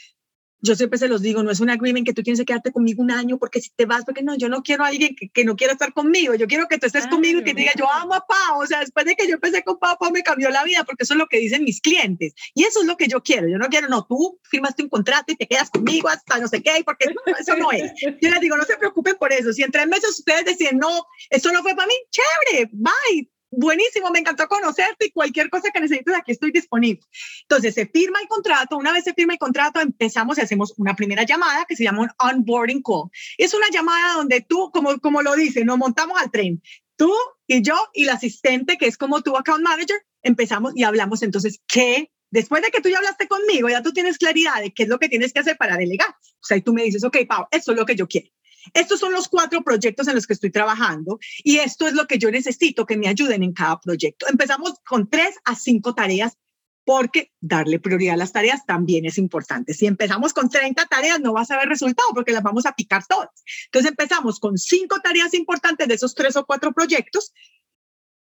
yo 0.63 0.75
siempre 0.77 0.99
se 0.99 1.09
los 1.09 1.23
digo, 1.23 1.43
no 1.43 1.51
es 1.51 1.61
un 1.61 1.71
agreement 1.71 2.07
que 2.07 2.13
tú 2.13 2.23
tienes 2.23 2.41
que 2.41 2.47
quedarte 2.47 2.73
conmigo 2.73 3.03
un 3.03 3.11
año 3.11 3.39
porque 3.39 3.61
si 3.61 3.71
te 3.71 3.87
vas, 3.87 4.05
porque 4.05 4.23
no, 4.23 4.37
yo 4.37 4.49
no 4.49 4.63
quiero 4.63 4.85
a 4.85 4.89
alguien 4.89 5.15
que, 5.17 5.29
que 5.29 5.45
no 5.45 5.57
quiera 5.57 5.73
estar 5.73 5.93
conmigo, 5.93 6.35
yo 6.35 6.47
quiero 6.47 6.67
que 6.69 6.79
tú 6.79 6.87
estés 6.87 7.07
conmigo 7.07 7.41
y 7.41 7.45
que 7.45 7.55
diga, 7.55 7.73
yo 7.77 7.91
amo 7.91 8.15
a 8.15 8.27
Pau, 8.27 8.61
o 8.61 8.67
sea, 8.67 8.81
después 8.81 9.07
de 9.07 9.15
que 9.17 9.27
yo 9.27 9.35
empecé 9.35 9.63
con 9.63 9.79
Pau, 9.79 9.97
Pau 9.99 10.11
me 10.11 10.23
cambió 10.23 10.51
la 10.51 10.65
vida, 10.65 10.85
porque 10.85 11.05
eso 11.05 11.15
es 11.15 11.19
lo 11.19 11.27
que 11.27 11.39
dicen 11.39 11.65
mis 11.65 11.81
clientes, 11.81 12.35
y 12.55 12.65
eso 12.65 12.81
es 12.81 12.87
lo 12.87 12.97
que 12.97 13.09
yo 13.09 13.23
quiero, 13.23 13.49
yo 13.49 13.59
no 13.59 13.69
quiero, 13.69 13.89
no, 13.89 14.05
tú 14.07 14.39
firmaste 14.45 14.83
un 14.83 14.89
contrato 14.89 15.33
y 15.33 15.37
te 15.37 15.47
quedas 15.47 15.71
conmigo 15.71 16.09
hasta 16.09 16.39
no 16.39 16.49
sé 16.49 16.63
qué, 16.63 16.83
porque 16.85 17.15
eso 17.39 17.57
no 17.57 17.73
es. 17.73 17.93
Yo 18.21 18.31
les 18.31 18.41
digo, 18.41 18.57
no 18.57 18.65
se 18.65 18.77
preocupen 18.77 19.17
por 19.19 19.33
eso, 19.33 19.53
si 19.53 19.63
en 19.63 19.71
tres 19.71 19.87
meses 19.87 20.19
ustedes 20.19 20.45
deciden, 20.45 20.79
no, 20.79 21.05
eso 21.31 21.53
no 21.53 21.63
fue 21.63 21.75
para 21.75 21.87
mí, 21.87 21.95
chévere, 22.11 22.71
bye, 22.73 23.31
buenísimo, 23.51 24.11
me 24.11 24.21
encantó 24.21 24.49
conocerte 24.49 25.07
y 25.07 25.11
cualquier 25.11 25.51
cosa 25.51 25.71
que 25.71 25.81
necesites, 25.81 26.15
aquí 26.15 26.33
estoy 26.33 26.53
disponible. 26.53 27.03
Entonces, 27.43 27.75
se 27.75 27.87
firma 27.87 28.21
el 28.21 28.29
contrato, 28.29 28.77
una 28.77 28.93
vez 28.93 29.05
se 29.05 29.15
firma 29.15 29.33
el 29.33 29.39
contrato, 29.39 29.81
empezamos 29.81 30.39
y 30.39 30.43
hacemos 30.43 30.75
una 30.77 30.95
primera 30.95 31.25
llamada 31.25 31.65
que 31.67 31.77
se 31.77 31.85
llama 31.85 32.03
un 32.03 32.11
onboarding 32.19 32.83
call. 32.83 33.11
Es 33.39 33.55
una 33.55 33.69
llamada 33.71 34.15
donde 34.15 34.41
tú, 34.41 34.71
como, 34.73 34.99
como 35.01 35.23
lo 35.23 35.35
dice, 35.35 35.65
nos 35.65 35.79
montamos 35.79 36.21
al 36.21 36.31
tren. 36.31 36.63
Tú 36.97 37.13
y 37.47 37.63
yo 37.63 37.77
y 37.95 38.05
la 38.05 38.15
asistente, 38.15 38.77
que 38.77 38.87
es 38.87 38.97
como 38.97 39.23
tu 39.23 39.37
account 39.37 39.63
manager, 39.63 40.01
empezamos 40.23 40.73
y 40.77 40.85
hablamos 40.85 41.23
entonces, 41.23 41.61
¿qué 41.67 42.11
después 42.31 42.63
de 42.63 42.71
que 42.71 42.81
tú 42.81 42.89
ya 42.89 42.99
hablaste 42.99 43.29
conmigo, 43.29 43.69
ya 43.69 43.83
tú 43.83 43.93
tienes 43.93 44.19
claridad 44.19 44.61
de 44.61 44.73
qué 44.73 44.85
es 44.85 44.89
lo 44.89 44.99
que 44.99 45.09
tienes 45.09 45.33
que 45.33 45.41
hacer 45.41 45.57
para 45.57 45.77
delegar. 45.77 46.11
O 46.11 46.47
sea, 46.47 46.57
y 46.57 46.63
tú 46.63 46.73
me 46.73 46.83
dices, 46.83 47.05
ok, 47.05 47.19
Pau, 47.29 47.47
esto 47.51 47.73
es 47.73 47.79
lo 47.79 47.85
que 47.85 47.97
yo 47.97 48.07
quiero. 48.07 48.29
Estos 48.75 49.01
son 49.01 49.13
los 49.13 49.29
cuatro 49.29 49.63
proyectos 49.63 50.09
en 50.09 50.15
los 50.15 50.27
que 50.27 50.35
estoy 50.35 50.51
trabajando 50.51 51.19
y 51.43 51.59
esto 51.59 51.87
es 51.87 51.95
lo 51.95 52.07
que 52.07 52.19
yo 52.19 52.31
necesito 52.31 52.87
que 52.87 52.97
me 52.97 53.09
ayuden 53.09 53.43
en 53.43 53.53
cada 53.53 53.81
proyecto. 53.81 54.27
Empezamos 54.29 54.75
con 54.87 55.09
tres 55.09 55.37
a 55.45 55.55
cinco 55.55 55.95
tareas 55.95 56.37
porque 56.85 57.31
darle 57.41 57.79
prioridad 57.79 58.15
a 58.15 58.19
las 58.19 58.33
tareas 58.33 58.67
también 58.67 59.05
es 59.05 59.19
importante. 59.19 59.75
Si 59.75 59.87
empezamos 59.87 60.33
con 60.33 60.49
30 60.49 60.87
tareas, 60.87 61.21
no 61.21 61.33
vas 61.33 61.51
a 61.51 61.57
ver 61.57 61.69
resultado 61.69 62.09
porque 62.15 62.33
las 62.33 62.43
vamos 62.43 62.67
a 62.67 62.73
picar 62.73 63.07
todas. 63.07 63.29
Entonces 63.67 63.91
empezamos 63.91 64.41
con 64.41 64.59
cinco 64.59 64.99
tareas 65.01 65.35
importantes 65.35 65.87
de 65.87 65.95
esos 65.95 66.15
tres 66.15 66.37
o 66.37 66.45
cuatro 66.47 66.73
proyectos 66.73 67.33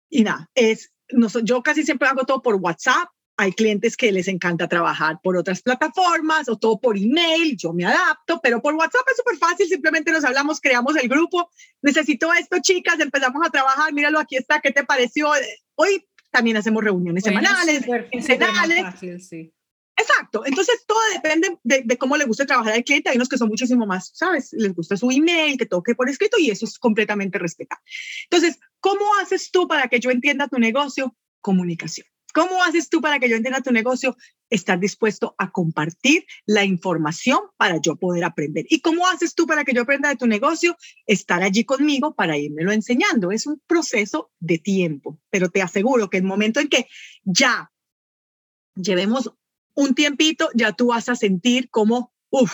y 0.09 0.23
nada, 0.23 0.49
es, 0.55 0.91
no, 1.09 1.27
yo 1.43 1.61
casi 1.63 1.83
siempre 1.83 2.07
hago 2.07 2.25
todo 2.25 2.41
por 2.41 2.55
WhatsApp. 2.55 3.09
Hay 3.37 3.53
clientes 3.53 3.95
que 3.95 4.11
les 4.11 4.27
encanta 4.27 4.67
trabajar 4.67 5.19
por 5.21 5.37
otras 5.37 5.61
plataformas 5.61 6.49
o 6.49 6.57
todo 6.57 6.79
por 6.79 6.97
email, 6.97 7.55
yo 7.55 7.71
me 7.71 7.85
adapto, 7.85 8.39
pero 8.41 8.61
por 8.61 8.73
WhatsApp 8.73 9.07
es 9.11 9.17
súper 9.17 9.37
fácil, 9.37 9.67
simplemente 9.67 10.11
nos 10.11 10.23
hablamos, 10.23 10.59
creamos 10.59 10.95
el 10.95 11.07
grupo, 11.07 11.49
necesito 11.81 12.33
esto, 12.33 12.57
chicas, 12.61 12.99
empezamos 12.99 13.45
a 13.45 13.51
trabajar, 13.51 13.93
míralo, 13.93 14.19
aquí 14.19 14.37
está, 14.37 14.59
¿qué 14.59 14.71
te 14.71 14.83
pareció? 14.83 15.29
Hoy 15.75 16.03
también 16.31 16.57
hacemos 16.57 16.83
reuniones 16.83 17.23
semanales, 17.23 17.85
quincenales. 18.11 19.27
Sí. 19.27 19.53
Exacto. 19.97 20.45
Entonces, 20.45 20.83
todo 20.85 20.99
depende 21.13 21.57
de, 21.63 21.97
cómo 21.97 22.17
le 22.17 22.25
guste 22.25 22.45
trabajar 22.45 22.73
al 22.73 22.83
cliente. 22.83 23.09
Hay 23.09 23.15
unos 23.15 23.29
que 23.29 23.37
son 23.37 23.49
muchísimo 23.49 23.87
más, 23.87 24.11
¿sabes? 24.13 24.53
Les 24.53 24.73
gusta 24.73 24.95
su 24.95 25.09
email, 25.09 25.57
que 25.57 25.65
toque 25.65 25.95
por 25.95 26.07
escrito 26.07 26.37
y 26.37 26.51
eso 26.51 26.65
es 26.65 26.77
completamente 26.77 27.39
respetable. 27.39 27.83
Entonces, 28.29 28.59
¿cómo 28.79 29.03
haces 29.21 29.49
tú 29.51 29.67
para 29.67 29.87
que 29.87 29.99
yo 29.99 30.11
entienda 30.11 30.47
tu 30.47 30.59
negocio? 30.59 31.15
Comunicación. 31.41 32.05
¿Cómo 32.37 32.63
haces 32.63 32.87
tú 32.87 33.01
para 33.01 33.17
que 33.17 33.29
yo 33.29 33.35
entienda 33.35 33.61
tu 33.61 33.71
negocio? 33.71 34.15
Estar 34.51 34.79
dispuesto 34.79 35.33
a 35.39 35.49
compartir 35.49 36.23
la 36.45 36.63
información 36.65 37.39
para 37.57 37.81
yo 37.81 37.95
poder 37.95 38.23
aprender. 38.25 38.63
¿Y 38.69 38.81
cómo 38.81 39.07
haces 39.07 39.33
tú 39.33 39.47
para 39.47 39.63
que 39.63 39.73
yo 39.73 39.81
aprenda 39.81 40.09
de 40.09 40.17
tu 40.17 40.27
negocio? 40.27 40.77
Estar 41.07 41.41
allí 41.41 41.63
conmigo 41.63 42.13
para 42.13 42.37
irmelo 42.37 42.71
enseñando. 42.71 43.31
Es 43.31 43.47
un 43.47 43.59
proceso 43.65 44.29
de 44.39 44.59
tiempo, 44.59 45.19
pero 45.31 45.49
te 45.49 45.63
aseguro 45.63 46.11
que 46.11 46.17
el 46.17 46.25
momento 46.25 46.59
en 46.59 46.67
que 46.67 46.85
ya 47.23 47.71
llevemos 48.75 49.33
un 49.73 49.95
tiempito, 49.95 50.49
ya 50.53 50.73
tú 50.73 50.89
vas 50.89 51.09
a 51.09 51.15
sentir 51.15 51.71
como 51.71 52.13
Uf, 52.29 52.51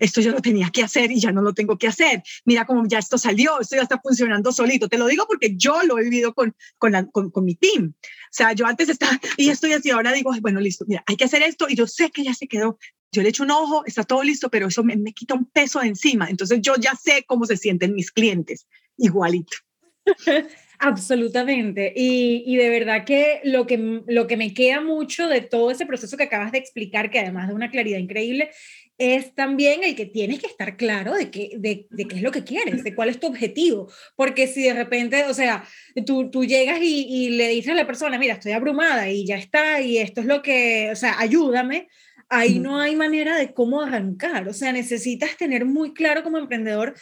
esto 0.00 0.20
yo 0.20 0.32
lo 0.32 0.40
tenía 0.40 0.70
que 0.70 0.82
hacer 0.82 1.12
y 1.12 1.20
ya 1.20 1.30
no 1.30 1.40
lo 1.40 1.52
tengo 1.52 1.78
que 1.78 1.86
hacer. 1.86 2.22
Mira 2.44 2.66
cómo 2.66 2.84
ya 2.86 2.98
esto 2.98 3.16
salió, 3.16 3.60
esto 3.60 3.76
ya 3.76 3.82
está 3.82 4.00
funcionando 4.00 4.52
solito. 4.52 4.88
Te 4.88 4.98
lo 4.98 5.06
digo 5.06 5.26
porque 5.26 5.56
yo 5.56 5.82
lo 5.84 5.98
he 5.98 6.04
vivido 6.04 6.34
con, 6.34 6.54
con, 6.78 7.10
con, 7.10 7.44
mi 7.44 7.54
team. 7.54 7.94
O 7.94 8.28
sea, 8.30 8.52
yo 8.52 8.66
antes 8.66 8.88
estaba, 8.88 9.18
y 9.36 9.50
estoy 9.50 9.72
así, 9.72 9.90
ahora 9.90 10.12
digo, 10.12 10.32
bueno, 10.40 10.60
listo, 10.60 10.84
mira, 10.88 11.04
hay 11.06 11.16
que 11.16 11.24
hacer 11.24 11.42
esto 11.42 11.66
y 11.68 11.76
yo 11.76 11.86
sé 11.86 12.10
que 12.10 12.24
ya 12.24 12.34
se 12.34 12.48
quedó. 12.48 12.78
Yo 13.12 13.22
le 13.22 13.28
echo 13.28 13.44
un 13.44 13.52
ojo, 13.52 13.84
está 13.86 14.02
todo 14.02 14.24
listo, 14.24 14.50
pero 14.50 14.66
eso 14.66 14.82
me, 14.82 14.96
me 14.96 15.12
quita 15.12 15.34
un 15.34 15.44
peso 15.44 15.78
de 15.80 15.88
encima. 15.88 16.28
Entonces 16.28 16.58
yo 16.60 16.74
ya 16.76 16.94
sé 16.96 17.24
cómo 17.26 17.46
se 17.46 17.56
sienten 17.56 17.94
mis 17.94 18.10
clientes, 18.10 18.66
igualito. 18.96 19.56
Absolutamente. 20.78 21.92
Y, 21.94 22.42
y, 22.46 22.56
de 22.56 22.68
verdad 22.68 23.04
que 23.04 23.40
lo, 23.44 23.66
que 23.66 24.02
lo 24.06 24.26
que 24.26 24.36
me 24.36 24.52
queda 24.52 24.80
mucho 24.80 25.28
de 25.28 25.40
todo 25.40 25.70
ese 25.70 25.86
proceso 25.86 26.16
que 26.16 26.24
acabas 26.24 26.52
de 26.52 26.58
explicar, 26.58 27.10
que 27.10 27.20
además 27.20 27.48
de 27.48 27.54
una 27.54 27.70
claridad 27.70 27.98
increíble, 27.98 28.50
es 28.98 29.34
también 29.34 29.82
el 29.82 29.96
que 29.96 30.06
tienes 30.06 30.40
que 30.40 30.46
estar 30.46 30.76
claro 30.76 31.14
de 31.14 31.30
qué, 31.30 31.50
de, 31.58 31.86
de 31.90 32.04
qué 32.06 32.16
es 32.16 32.22
lo 32.22 32.30
que 32.30 32.44
quieres, 32.44 32.84
de 32.84 32.94
cuál 32.94 33.08
es 33.08 33.18
tu 33.18 33.26
objetivo. 33.26 33.90
Porque 34.16 34.46
si 34.46 34.62
de 34.62 34.74
repente, 34.74 35.24
o 35.24 35.34
sea, 35.34 35.64
tú, 36.06 36.30
tú 36.30 36.44
llegas 36.44 36.80
y, 36.80 37.06
y, 37.08 37.30
le 37.30 37.48
dices 37.48 37.72
a 37.72 37.74
la 37.74 37.86
persona, 37.86 38.18
mira, 38.18 38.34
estoy 38.34 38.52
abrumada 38.52 39.08
y 39.10 39.26
ya 39.26 39.36
está, 39.36 39.80
y 39.80 39.98
esto 39.98 40.20
es 40.20 40.26
lo 40.26 40.42
que, 40.42 40.90
o 40.92 40.96
sea, 40.96 41.18
ayúdame, 41.18 41.88
ahí 42.28 42.58
no 42.58 42.78
hay 42.78 42.96
manera 42.96 43.36
de 43.36 43.52
cómo 43.52 43.80
arrancar. 43.80 44.48
O 44.48 44.52
sea, 44.52 44.72
necesitas 44.72 45.36
tener 45.36 45.64
muy 45.64 45.92
claro 45.92 46.22
como 46.22 46.38
emprendedor 46.38 46.94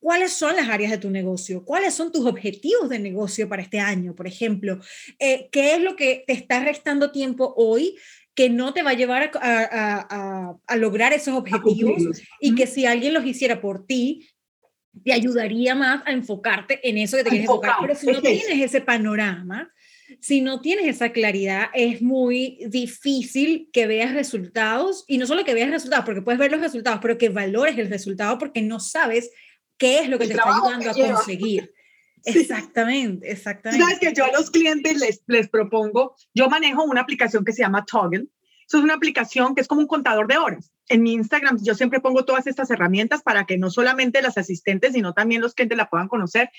cuáles 0.00 0.32
son 0.32 0.56
las 0.56 0.68
áreas 0.68 0.90
de 0.90 0.98
tu 0.98 1.10
negocio, 1.10 1.64
cuáles 1.64 1.94
son 1.94 2.10
tus 2.10 2.26
objetivos 2.26 2.88
de 2.88 2.98
negocio 2.98 3.48
para 3.48 3.62
este 3.62 3.78
año, 3.78 4.14
por 4.14 4.26
ejemplo, 4.26 4.80
eh, 5.18 5.48
qué 5.52 5.74
es 5.74 5.82
lo 5.82 5.94
que 5.94 6.24
te 6.26 6.32
está 6.32 6.64
restando 6.64 7.12
tiempo 7.12 7.52
hoy 7.56 7.96
que 8.34 8.48
no 8.48 8.72
te 8.72 8.82
va 8.82 8.90
a 8.90 8.94
llevar 8.94 9.30
a, 9.34 10.76
lograr 10.76 11.12
esos 11.12 11.34
objetivos 11.34 12.02
y 12.40 12.54
que 12.54 12.66
si 12.66 12.86
alguien 12.86 13.14
los 13.14 13.26
hiciera 13.26 13.60
por 13.60 13.86
ti, 13.86 14.28
te 15.04 15.12
ayudaría 15.12 15.74
más 15.74 16.02
a 16.06 16.12
enfocarte 16.12 16.80
en 16.88 16.98
eso 16.98 17.16
que 17.16 17.24
te 17.24 17.30
quieres 17.30 17.48
enfocar. 17.48 17.76
Pero 17.80 17.94
si 17.94 18.06
no 18.06 18.20
tienes 18.20 18.60
ese 18.60 18.80
panorama, 18.80 19.72
si 20.20 20.40
no 20.40 20.60
tienes 20.60 20.86
esa 20.86 21.12
claridad, 21.12 21.68
es 21.72 22.02
muy 22.02 22.58
difícil 22.68 23.68
que 23.72 23.86
veas 23.86 24.14
resultados 24.14 25.04
y 25.06 25.18
no 25.18 25.26
solo 25.26 25.44
que 25.44 25.54
veas 25.54 25.70
resultados, 25.70 26.04
porque 26.04 26.22
puedes 26.22 26.38
ver 26.38 26.50
los 26.50 26.60
resultados, 26.60 26.98
pero 27.00 27.18
que 27.18 27.28
valores 27.28 27.78
el 27.78 27.88
resultado 27.88 28.38
porque 28.38 28.62
no 28.62 28.80
sabes 28.80 29.30
qué 29.78 30.00
es 30.00 30.08
lo 30.08 30.18
que 30.18 30.26
te 30.26 30.32
está 30.34 30.52
ayudando 30.52 30.90
a 30.90 30.94
conseguir. 30.94 31.72
Exactamente, 32.24 33.30
exactamente. 33.30 33.84
Sabes 33.84 33.98
que 34.00 34.12
yo 34.12 34.24
a 34.24 34.32
los 34.32 34.50
clientes 34.50 34.98
les, 34.98 35.22
les 35.26 35.48
propongo, 35.48 36.14
yo 36.34 36.48
manejo 36.48 36.84
una 36.84 37.00
aplicación 37.00 37.44
que 37.44 37.52
se 37.52 37.62
llama 37.62 37.84
Toggle. 37.84 38.26
Eso 38.66 38.78
es 38.78 38.84
una 38.84 38.94
aplicación 38.94 39.54
que 39.54 39.62
es 39.62 39.68
como 39.68 39.80
un 39.80 39.88
contador 39.88 40.28
de 40.28 40.38
horas. 40.38 40.72
En 40.88 41.02
mi 41.02 41.12
Instagram 41.12 41.58
yo 41.62 41.74
siempre 41.74 42.00
pongo 42.00 42.24
todas 42.24 42.46
estas 42.46 42.70
herramientas 42.70 43.22
para 43.22 43.44
que 43.44 43.58
no 43.58 43.70
solamente 43.70 44.22
las 44.22 44.38
asistentes, 44.38 44.92
sino 44.92 45.12
también 45.12 45.42
los 45.42 45.54
clientes 45.54 45.76
la 45.76 45.90
puedan 45.90 46.08
conocer. 46.08 46.50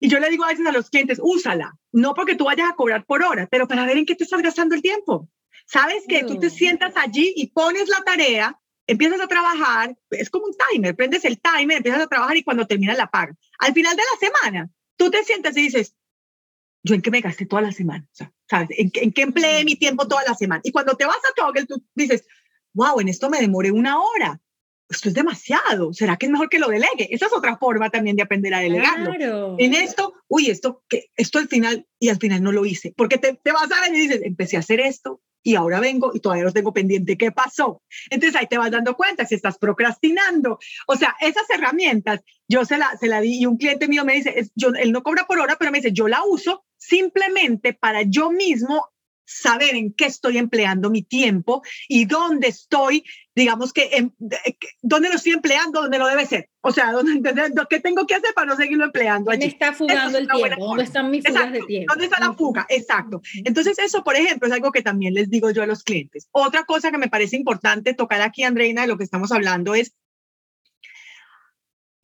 Y 0.00 0.08
yo 0.08 0.18
le 0.18 0.28
digo 0.28 0.44
a 0.44 0.48
veces 0.48 0.66
a 0.66 0.72
los 0.72 0.90
clientes, 0.90 1.20
úsala, 1.22 1.78
no 1.92 2.14
porque 2.14 2.34
tú 2.34 2.44
vayas 2.46 2.68
a 2.70 2.74
cobrar 2.74 3.04
por 3.06 3.22
hora, 3.22 3.48
pero 3.50 3.68
para 3.68 3.86
ver 3.86 3.96
en 3.96 4.06
qué 4.06 4.14
te 4.14 4.24
estás 4.24 4.42
gastando 4.42 4.74
el 4.74 4.82
tiempo. 4.82 5.28
Sabes 5.66 6.04
que 6.08 6.24
tú 6.24 6.38
te 6.38 6.50
sientas 6.50 6.94
allí 6.96 7.32
y 7.36 7.50
pones 7.52 7.88
la 7.88 8.02
tarea 8.04 8.60
empiezas 8.86 9.20
a 9.20 9.28
trabajar, 9.28 9.96
es 10.10 10.30
como 10.30 10.46
un 10.46 10.54
timer, 10.70 10.94
prendes 10.94 11.24
el 11.24 11.40
timer, 11.40 11.78
empiezas 11.78 12.02
a 12.02 12.06
trabajar 12.06 12.36
y 12.36 12.42
cuando 12.42 12.66
termina 12.66 12.94
la 12.94 13.10
paga. 13.10 13.34
Al 13.58 13.72
final 13.72 13.96
de 13.96 14.02
la 14.02 14.28
semana, 14.28 14.70
tú 14.96 15.10
te 15.10 15.24
sientes 15.24 15.56
y 15.56 15.62
dices, 15.62 15.96
¿yo 16.82 16.94
en 16.94 17.02
qué 17.02 17.10
me 17.10 17.20
gasté 17.20 17.46
toda 17.46 17.62
la 17.62 17.72
semana? 17.72 18.08
¿sabes? 18.48 18.68
¿En, 18.76 18.90
¿En, 18.94 19.12
qué 19.12 19.22
empleé 19.22 19.64
mi 19.64 19.76
tiempo 19.76 20.06
toda 20.06 20.22
la 20.26 20.34
semana? 20.34 20.60
Y 20.64 20.72
cuando 20.72 20.96
te 20.96 21.06
vas 21.06 21.16
a 21.16 21.34
Toggle, 21.34 21.66
tú 21.66 21.82
dices, 21.94 22.26
wow, 22.74 23.00
en 23.00 23.08
esto 23.08 23.30
me 23.30 23.40
demoré 23.40 23.70
una 23.70 24.00
hora. 24.00 24.40
Esto 24.88 25.08
es 25.08 25.14
demasiado. 25.14 25.94
¿Será 25.94 26.16
que 26.16 26.26
es 26.26 26.32
mejor 26.32 26.50
que 26.50 26.58
lo 26.58 26.68
delegue? 26.68 27.08
Esa 27.10 27.26
es 27.26 27.32
otra 27.32 27.56
forma 27.56 27.88
también 27.88 28.16
de 28.16 28.22
aprender 28.22 28.52
a 28.52 28.60
delegarlo. 28.60 29.56
En 29.58 29.74
esto, 29.74 30.12
uy, 30.28 30.50
esto, 30.50 30.84
que, 30.88 31.06
esto 31.16 31.38
al 31.38 31.48
final, 31.48 31.86
y 31.98 32.10
al 32.10 32.18
final 32.18 32.42
no 32.42 32.52
lo 32.52 32.66
hice. 32.66 32.92
Porque 32.94 33.16
te, 33.16 33.34
te 33.42 33.52
vas 33.52 33.70
a 33.72 33.80
ver 33.80 33.94
y 33.94 34.00
dices, 34.00 34.20
empecé 34.22 34.56
a 34.56 34.60
hacer 34.60 34.80
esto, 34.80 35.22
y 35.44 35.54
ahora 35.54 35.78
vengo 35.78 36.10
y 36.14 36.20
todavía 36.20 36.42
los 36.44 36.54
tengo 36.54 36.72
pendiente. 36.72 37.16
¿Qué 37.16 37.30
pasó? 37.30 37.82
Entonces 38.10 38.40
ahí 38.40 38.48
te 38.48 38.58
vas 38.58 38.70
dando 38.70 38.96
cuenta 38.96 39.26
si 39.26 39.34
estás 39.36 39.58
procrastinando. 39.58 40.58
O 40.88 40.96
sea, 40.96 41.14
esas 41.20 41.48
herramientas, 41.50 42.22
yo 42.48 42.64
se 42.64 42.78
la, 42.78 42.96
se 42.98 43.06
la 43.06 43.20
di 43.20 43.40
y 43.40 43.46
un 43.46 43.58
cliente 43.58 43.86
mío 43.86 44.04
me 44.04 44.14
dice, 44.14 44.50
yo, 44.54 44.70
él 44.70 44.90
no 44.90 45.02
cobra 45.02 45.26
por 45.26 45.38
hora, 45.38 45.56
pero 45.58 45.70
me 45.70 45.78
dice, 45.78 45.92
yo 45.92 46.08
la 46.08 46.24
uso 46.24 46.64
simplemente 46.78 47.74
para 47.74 48.02
yo 48.02 48.30
mismo 48.30 48.88
saber 49.24 49.74
en 49.74 49.92
qué 49.92 50.06
estoy 50.06 50.38
empleando 50.38 50.90
mi 50.90 51.02
tiempo 51.02 51.62
y 51.88 52.04
dónde 52.04 52.48
estoy, 52.48 53.04
digamos 53.34 53.72
que, 53.72 53.90
en, 53.92 54.14
dónde 54.82 55.08
lo 55.08 55.16
estoy 55.16 55.32
empleando, 55.32 55.82
dónde 55.82 55.98
lo 55.98 56.06
debe 56.06 56.26
ser. 56.26 56.50
O 56.60 56.72
sea, 56.72 56.92
¿dónde, 56.92 57.20
¿qué 57.70 57.80
tengo 57.80 58.06
que 58.06 58.14
hacer 58.14 58.32
para 58.34 58.46
no 58.46 58.56
seguirlo 58.56 58.84
empleando 58.84 59.30
allí? 59.30 59.40
¿Dónde 59.40 59.52
está 59.52 59.72
fugando 59.72 60.18
el 60.18 60.28
tiempo? 60.28 60.66
¿Dónde 60.66 60.84
están 60.84 61.10
mis 61.10 61.24
fugas 61.24 61.52
de 61.52 61.62
tiempo? 61.62 61.92
¿Dónde 61.92 62.04
está 62.06 62.20
la 62.20 62.32
fuga? 62.32 62.66
Exacto. 62.68 63.20
Entonces, 63.44 63.78
eso, 63.78 64.04
por 64.04 64.16
ejemplo, 64.16 64.48
es 64.48 64.54
algo 64.54 64.72
que 64.72 64.82
también 64.82 65.14
les 65.14 65.30
digo 65.30 65.50
yo 65.50 65.62
a 65.62 65.66
los 65.66 65.82
clientes. 65.82 66.28
Otra 66.32 66.64
cosa 66.64 66.90
que 66.90 66.98
me 66.98 67.08
parece 67.08 67.36
importante 67.36 67.94
tocar 67.94 68.22
aquí, 68.22 68.42
Andreina, 68.42 68.82
de 68.82 68.88
lo 68.88 68.96
que 68.96 69.04
estamos 69.04 69.32
hablando 69.32 69.74
es 69.74 69.94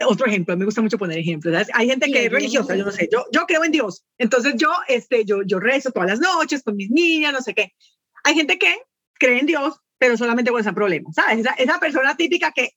otro 0.07 0.27
ejemplo, 0.27 0.57
me 0.57 0.65
gusta 0.65 0.83
mucho 0.83 0.99
poner 0.99 1.19
ejemplos. 1.19 1.69
Hay 1.75 1.89
gente 1.89 2.11
que 2.11 2.27
es 2.27 2.33
religiosa, 2.33 2.77
yo 2.77 2.85
no 2.85 2.93
sé, 2.93 3.09
yo, 3.13 3.27
yo 3.33 3.47
creo 3.47 3.65
en 3.65 3.73
Dios. 3.73 4.05
Entonces 4.19 4.55
yo, 4.57 4.71
este, 4.89 5.25
yo, 5.25 5.43
yo 5.43 5.61
rezo 5.61 5.91
todas 5.91 6.09
las 6.09 6.21
noches 6.21 6.63
con 6.63 6.77
mis 6.77 6.91
niñas, 6.91 7.33
no 7.33 7.41
sé 7.41 7.55
qué. 7.55 7.75
Hay 8.25 8.35
gente 8.35 8.59
que 8.59 8.75
cree 9.19 9.41
en 9.41 9.47
Dios, 9.47 9.81
pero 10.01 10.17
solamente 10.17 10.51
cuando 10.51 10.63
están 10.63 10.75
problemas, 10.75 11.15
¿sabes? 11.15 11.41
Esa, 11.41 11.51
esa 11.59 11.79
persona 11.79 12.17
típica 12.17 12.53
que 12.53 12.71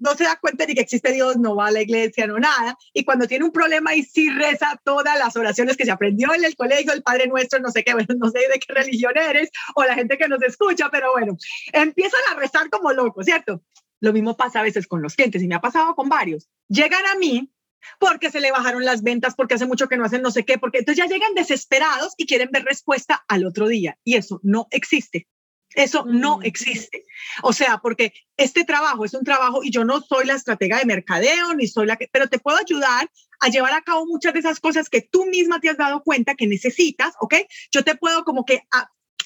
no 0.00 0.14
se 0.14 0.24
da 0.24 0.36
cuenta 0.40 0.64
de 0.64 0.74
que 0.74 0.80
existe 0.80 1.12
Dios, 1.12 1.36
no 1.36 1.54
va 1.54 1.66
a 1.66 1.70
la 1.70 1.82
iglesia, 1.82 2.26
no 2.26 2.38
nada, 2.38 2.78
y 2.94 3.04
cuando 3.04 3.26
tiene 3.26 3.44
un 3.44 3.52
problema 3.52 3.94
y 3.94 4.02
sí 4.02 4.30
reza 4.30 4.80
todas 4.84 5.18
las 5.18 5.36
oraciones 5.36 5.76
que 5.76 5.84
se 5.84 5.90
aprendió 5.90 6.32
en 6.32 6.44
el 6.44 6.56
colegio, 6.56 6.94
el 6.94 7.02
Padre 7.02 7.26
Nuestro, 7.26 7.58
no 7.60 7.70
sé 7.70 7.84
qué, 7.84 7.92
bueno, 7.92 8.08
no 8.16 8.30
sé 8.30 8.38
de 8.38 8.58
qué 8.58 8.72
religión 8.72 9.12
eres, 9.18 9.50
o 9.74 9.84
la 9.84 9.94
gente 9.94 10.16
que 10.16 10.26
nos 10.26 10.42
escucha, 10.42 10.88
pero 10.90 11.12
bueno, 11.12 11.36
empiezan 11.72 12.20
a 12.32 12.36
rezar 12.36 12.70
como 12.70 12.90
locos, 12.92 13.26
¿cierto? 13.26 13.62
Lo 14.04 14.12
mismo 14.12 14.36
pasa 14.36 14.60
a 14.60 14.62
veces 14.62 14.86
con 14.86 15.00
los 15.00 15.14
clientes 15.14 15.42
y 15.42 15.48
me 15.48 15.54
ha 15.54 15.60
pasado 15.60 15.94
con 15.94 16.10
varios. 16.10 16.50
Llegan 16.68 17.06
a 17.06 17.14
mí 17.16 17.50
porque 17.98 18.30
se 18.30 18.40
le 18.40 18.52
bajaron 18.52 18.84
las 18.84 19.02
ventas, 19.02 19.34
porque 19.34 19.54
hace 19.54 19.66
mucho 19.66 19.88
que 19.88 19.96
no 19.96 20.04
hacen 20.04 20.20
no 20.20 20.30
sé 20.30 20.44
qué, 20.44 20.58
porque 20.58 20.78
entonces 20.78 21.02
ya 21.02 21.10
llegan 21.10 21.34
desesperados 21.34 22.12
y 22.18 22.26
quieren 22.26 22.50
ver 22.52 22.64
respuesta 22.64 23.24
al 23.28 23.46
otro 23.46 23.66
día. 23.66 23.98
Y 24.04 24.16
eso 24.16 24.40
no 24.42 24.68
existe. 24.70 25.26
Eso 25.74 26.04
no 26.06 26.38
mm. 26.38 26.44
existe. 26.44 27.06
O 27.42 27.54
sea, 27.54 27.78
porque 27.78 28.12
este 28.36 28.64
trabajo 28.64 29.06
es 29.06 29.14
un 29.14 29.24
trabajo 29.24 29.64
y 29.64 29.70
yo 29.70 29.86
no 29.86 30.02
soy 30.02 30.26
la 30.26 30.34
estratega 30.34 30.78
de 30.78 30.84
mercadeo, 30.84 31.54
ni 31.54 31.66
soy 31.66 31.86
la 31.86 31.96
que, 31.96 32.08
pero 32.12 32.28
te 32.28 32.38
puedo 32.38 32.58
ayudar 32.58 33.10
a 33.40 33.48
llevar 33.48 33.72
a 33.72 33.80
cabo 33.80 34.04
muchas 34.04 34.34
de 34.34 34.40
esas 34.40 34.60
cosas 34.60 34.90
que 34.90 35.00
tú 35.00 35.24
misma 35.26 35.60
te 35.60 35.70
has 35.70 35.78
dado 35.78 36.02
cuenta 36.02 36.34
que 36.34 36.46
necesitas, 36.46 37.14
¿ok? 37.20 37.36
Yo 37.72 37.82
te 37.82 37.96
puedo 37.96 38.22
como 38.24 38.44
que 38.44 38.62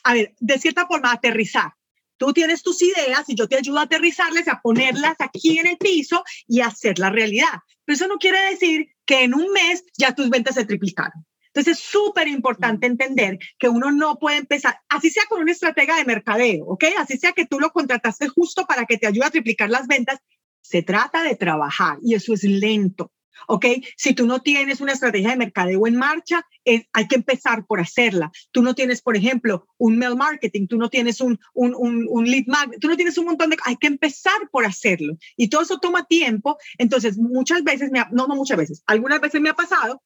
a 0.05 0.15
ver, 0.15 0.35
de 0.41 0.59
cierta 0.59 0.87
forma, 0.87 1.13
aterrizar. 1.13 1.73
Tú 2.19 2.33
tienes 2.33 2.63
tus 2.63 2.83
ideas 2.83 3.25
y 3.29 3.35
yo 3.35 3.49
te 3.49 3.57
ayudo 3.57 3.79
a 3.79 3.83
aterrizarles, 3.83 4.49
a 4.49 4.61
ponerlas 4.61 5.15
aquí 5.21 5.59
en 5.59 5.69
el 5.69 5.79
piso 5.79 6.23
y 6.47 6.61
a 6.61 6.67
hacer 6.67 6.99
la 6.99 7.11
realidad. 7.11 7.61
Pero 7.85 7.95
eso 7.95 8.09
no 8.09 8.19
quiere 8.19 8.41
decir 8.51 8.89
que 9.07 9.25
en 9.25 9.35
un 9.35 9.51
mes 9.53 9.85
ya 9.97 10.15
tus 10.15 10.29
ventas 10.29 10.57
se 10.57 10.67
triplicaron. 10.67 11.25
Entonces 11.47 11.79
es 11.79 11.85
súper 11.85 12.29
importante 12.29 12.87
entender 12.87 13.39
que 13.59 13.69
uno 13.69 13.91
no 13.91 14.19
puede 14.19 14.37
empezar, 14.37 14.81
así 14.89 15.11
sea 15.11 15.25
con 15.29 15.41
una 15.41 15.53
estratega 15.53 15.97
de 15.97 16.05
mercadeo, 16.05 16.67
¿ok? 16.67 16.85
Así 16.99 17.17
sea 17.17 17.33
que 17.33 17.47
tú 17.47 17.59
lo 17.59 17.71
contrataste 17.71 18.29
justo 18.29 18.67
para 18.67 18.85
que 18.85 18.99
te 18.99 19.07
ayude 19.07 19.25
a 19.25 19.31
triplicar 19.31 19.71
las 19.71 19.87
ventas. 19.87 20.19
Se 20.61 20.83
trata 20.83 21.23
de 21.23 21.37
trabajar 21.37 21.99
y 22.03 22.15
eso 22.15 22.35
es 22.35 22.45
lento. 22.45 23.13
¿Ok? 23.47 23.67
Si 23.97 24.15
tú 24.15 24.27
no 24.27 24.41
tienes 24.41 24.81
una 24.81 24.93
estrategia 24.93 25.31
de 25.31 25.37
mercadeo 25.37 25.87
en 25.87 25.97
marcha, 25.97 26.47
hay 26.65 27.07
que 27.09 27.17
empezar 27.17 27.67
por 27.67 27.81
hacerla. 27.81 28.31
Tú 28.51 28.63
no 28.63 28.75
tienes, 28.75 29.03
por 29.03 29.17
ejemplo, 29.17 29.67
un 29.77 29.99
mail 29.99 30.17
marketing, 30.17 30.67
tú 30.67 30.77
no 30.77 30.89
tienes 30.89 31.21
un, 31.21 31.39
un, 31.55 31.75
un, 31.75 32.25
lead 32.31 32.47
magnet, 32.47 32.81
tú 32.81 32.89
no 32.89 32.97
tienes 32.97 33.17
un 33.19 33.27
montón 33.27 33.51
de... 33.51 33.57
Hay 33.65 33.77
que 33.77 33.87
empezar 33.87 34.49
por 34.51 34.65
hacerlo. 34.65 35.17
Y 35.37 35.49
todo 35.49 35.63
eso 35.63 35.79
toma 35.79 36.05
tiempo. 36.05 36.59
Entonces, 36.79 37.19
muchas 37.19 37.63
veces, 37.63 37.91
no, 37.91 38.27
no 38.27 38.37
muchas 38.37 38.59
veces, 38.59 38.83
algunas 38.87 39.21
veces 39.21 39.41
me 39.41 39.51
ha 39.51 39.55
pasado 39.55 40.03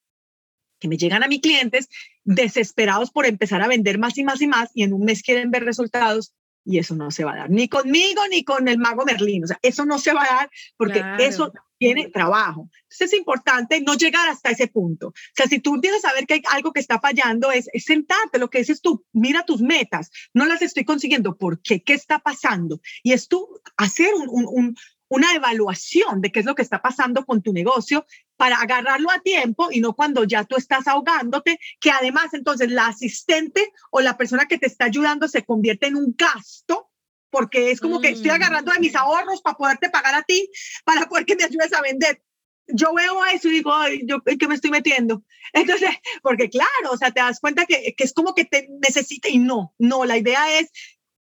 que 0.79 0.89
me 0.89 0.97
llegan 0.97 1.23
a 1.23 1.29
mis 1.29 1.41
clientes 1.41 1.89
desesperados 2.25 3.13
por 3.13 3.25
empezar 3.25 3.63
a 3.63 3.69
vender 3.69 3.99
más 3.99 4.19
y 4.19 4.25
más 4.25 4.43
y 4.43 4.49
más 4.49 4.69
y 4.75 4.83
en 4.83 4.93
un 4.93 5.05
mes 5.05 5.23
quieren 5.23 5.53
ver 5.53 5.65
resultados 5.65 6.35
y 6.65 6.79
eso 6.79 6.95
no 6.95 7.11
se 7.11 7.25
va 7.25 7.33
a 7.33 7.37
dar, 7.37 7.51
ni 7.51 7.69
conmigo 7.69 8.23
ni 8.31 8.45
con 8.45 8.69
el 8.69 8.79
mago 8.79 9.05
Merlín, 9.05 9.45
o 9.45 9.47
sea, 9.47 9.59
eso 9.63 9.85
no 9.85 9.99
se 9.99 10.13
va 10.13 10.23
a 10.23 10.35
dar 10.37 10.51
porque 10.77 11.03
eso 11.19 11.53
tiene 11.83 12.09
trabajo. 12.11 12.71
Entonces 12.83 13.13
es 13.13 13.19
importante 13.19 13.81
no 13.81 13.95
llegar 13.95 14.29
hasta 14.29 14.51
ese 14.51 14.69
punto. 14.69 15.09
O 15.09 15.35
sea, 15.35 15.47
si 15.47 15.59
tú 15.59 15.75
empiezas 15.75 16.05
a 16.05 16.13
ver 16.13 16.27
que 16.27 16.35
hay 16.35 16.43
algo 16.53 16.73
que 16.73 16.79
está 16.79 17.01
fallando, 17.01 17.51
es, 17.51 17.69
sentarte, 17.85 18.39
lo 18.39 18.51
que 18.51 18.59
dices 18.59 18.81
tú, 18.81 19.05
mira 19.13 19.45
tus 19.45 19.63
metas, 19.63 20.13
no 20.33 20.47
las 20.47 20.63
estoy 20.63 20.85
consiguiendo, 20.85 21.37
¿por 21.37 21.61
qué? 21.61 21.83
¿Qué 21.83 21.95
está 21.95 22.21
pasando? 22.21 22.81
Y 23.03 23.15
es 23.15 23.27
tú 23.27 23.49
hacer 23.77 24.15
un, 24.15 24.77
una 25.13 25.35
evaluación 25.35 26.23
de 26.23 26.33
qué 26.33 26.41
es 26.41 26.47
lo 26.47 26.55
que 26.55 26.63
está 26.63 26.81
pasando 26.81 27.27
con 27.27 27.43
tu 27.43 27.53
negocio 27.53 28.07
para 28.39 28.57
agarrarlo 28.57 29.11
a 29.11 29.21
tiempo 29.21 29.69
y 29.71 29.81
no 29.81 29.93
cuando 29.93 30.25
ya 30.25 30.45
tú 30.45 30.57
estás 30.57 30.89
ahogándote, 30.89 31.61
que 31.81 31.91
además 31.91 32.33
entonces 32.33 32.71
la 32.71 32.87
asistente 32.87 33.73
o 33.91 34.01
la 34.01 34.17
persona 34.17 34.47
que 34.47 34.57
te 34.57 34.67
está 34.67 34.87
ayudando 34.87 35.29
se 35.29 35.45
convierte 35.45 35.89
en 35.89 35.97
un 35.97 36.15
gasto 36.17 36.89
porque 37.29 37.71
es 37.71 37.81
como 37.81 38.01
que 38.01 38.09
estoy 38.09 38.31
mm. 38.31 38.35
agarrando 38.35 38.73
de 38.73 38.81
mis 38.81 38.95
ahorros 38.95 39.43
para 39.43 39.57
poderte 39.57 39.91
pagar 39.91 40.15
a 40.15 40.23
ti, 40.23 40.49
para 40.85 41.07
poder 41.07 41.27
que 41.27 41.37
me 41.37 41.45
ayudes 41.45 41.75
a 41.75 41.83
vender. 41.83 42.23
Yo 42.69 42.95
veo 42.95 43.23
eso 43.27 43.49
y 43.49 43.53
digo, 43.53 43.75
Ay, 43.75 44.01
¿yo 44.07 44.17
en 44.25 44.39
qué 44.39 44.49
me 44.49 44.55
estoy 44.55 44.71
metiendo? 44.71 45.25
Entonces, 45.53 45.91
porque 46.23 46.49
claro, 46.49 46.91
o 46.91 46.97
sea, 46.97 47.11
te 47.11 47.21
das 47.21 47.39
cuenta 47.39 47.67
que, 47.67 47.95
que 47.95 48.05
es 48.05 48.15
como 48.15 48.35
que 48.35 48.47
te 48.47 48.67
necesita 48.83 49.29
y 49.29 49.39
no, 49.39 49.75
no, 49.79 50.07
la 50.07 50.17
idea 50.17 50.59
es 50.59 50.71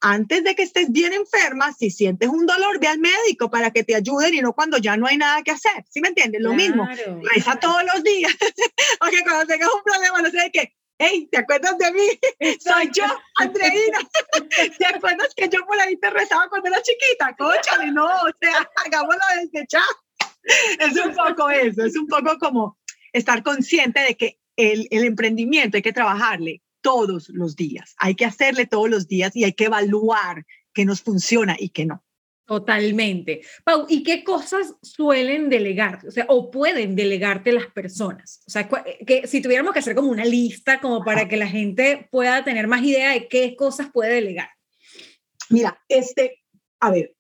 antes 0.04 0.44
de 0.44 0.54
que 0.54 0.64
estés 0.64 0.92
bien 0.92 1.14
enferma, 1.14 1.72
si 1.72 1.90
sientes 1.90 2.28
un 2.28 2.46
dolor, 2.46 2.78
ve 2.78 2.88
al 2.88 3.00
médico 3.00 3.50
para 3.50 3.72
que 3.72 3.86
te 3.86 3.96
ayuden 3.96 4.34
y 4.34 4.42
no 4.42 4.52
cuando 4.52 4.78
ya 4.78 4.98
no 4.98 5.08
hay 5.08 5.18
nada 5.18 5.42
que 5.44 5.52
hacer. 5.52 5.86
¿Sí 5.90 6.02
me 6.02 6.10
entiendes? 6.10 6.42
Lo 6.42 6.54
mismo. 6.54 6.86
Reza 7.22 7.56
todos 7.56 7.82
los 7.86 8.04
días. 8.04 8.34
porque 9.00 9.24
cuando 9.24 9.46
tengas 9.46 9.70
un 9.74 9.82
problema, 9.82 10.22
no 10.22 10.30
sé 10.30 10.42
de 10.42 10.52
qué, 10.52 10.74
hey, 10.98 11.30
¿te 11.32 11.38
acuerdas 11.38 11.78
de 11.78 11.92
mí? 11.94 12.20
Soy 12.60 12.92
yo, 12.94 13.06
Andreina. 13.38 14.00
¿Te 14.78 14.86
acuerdas 14.86 15.30
que 15.38 15.48
yo 15.48 15.66
por 15.66 15.80
ahí 15.80 15.96
te 15.96 16.10
rezaba 16.10 16.50
cuando 16.50 16.68
era 16.68 16.82
chiquita? 16.82 17.34
Cóchale, 17.38 17.92
no, 17.94 18.06
o 18.06 18.32
sea, 18.42 18.70
hagámoslo 18.86 19.22
desde 19.42 19.66
ya. 19.70 19.84
Es 20.80 20.98
un 20.98 21.16
poco 21.16 21.50
eso, 21.50 21.86
es 21.86 21.96
un 21.96 22.08
poco 22.08 22.38
como 22.40 22.78
estar 23.14 23.42
consciente 23.42 24.02
de 24.02 24.18
que 24.18 24.40
el, 24.58 24.90
el 24.92 25.06
emprendimiento 25.06 25.78
hay 25.78 25.82
que 25.82 25.94
trabajarle 25.94 26.62
todos 26.84 27.30
los 27.30 27.56
días, 27.56 27.96
hay 27.98 28.14
que 28.14 28.26
hacerle 28.26 28.68
todos 28.68 28.90
los 28.90 29.08
días 29.08 29.36
y 29.36 29.44
hay 29.44 29.54
que 29.54 29.66
evaluar 29.66 30.46
qué 30.74 30.86
nos 30.86 31.02
funciona 31.02 31.56
y 31.58 31.70
qué 31.70 31.88
no. 31.88 32.04
Totalmente. 32.46 33.42
Pau, 33.64 33.86
¿y 33.88 34.04
qué 34.04 34.24
cosas 34.24 34.76
suelen 34.82 35.50
delegar? 35.50 36.06
O 36.06 36.12
sea, 36.12 36.26
o 36.28 36.52
pueden 36.52 36.96
delegarte 36.96 37.54
las 37.54 37.68
personas. 37.68 38.44
O 38.46 38.52
sea, 38.52 38.68
que 38.68 39.28
si 39.28 39.42
tuviéramos 39.42 39.72
que 39.72 39.80
hacer 39.80 39.96
como 39.96 40.10
una 40.10 40.26
lista 40.26 40.82
como 40.82 41.06
para 41.06 41.28
que 41.30 41.38
la 41.38 41.48
gente 41.48 42.10
pueda 42.12 42.44
tener 42.44 42.68
más 42.68 42.84
idea 42.84 43.12
de 43.12 43.30
qué 43.30 43.56
cosas 43.56 43.90
puede 43.94 44.16
delegar. 44.16 44.50
Mira, 45.50 45.82
este, 45.88 46.44
a 46.82 46.92
ver, 46.92 47.16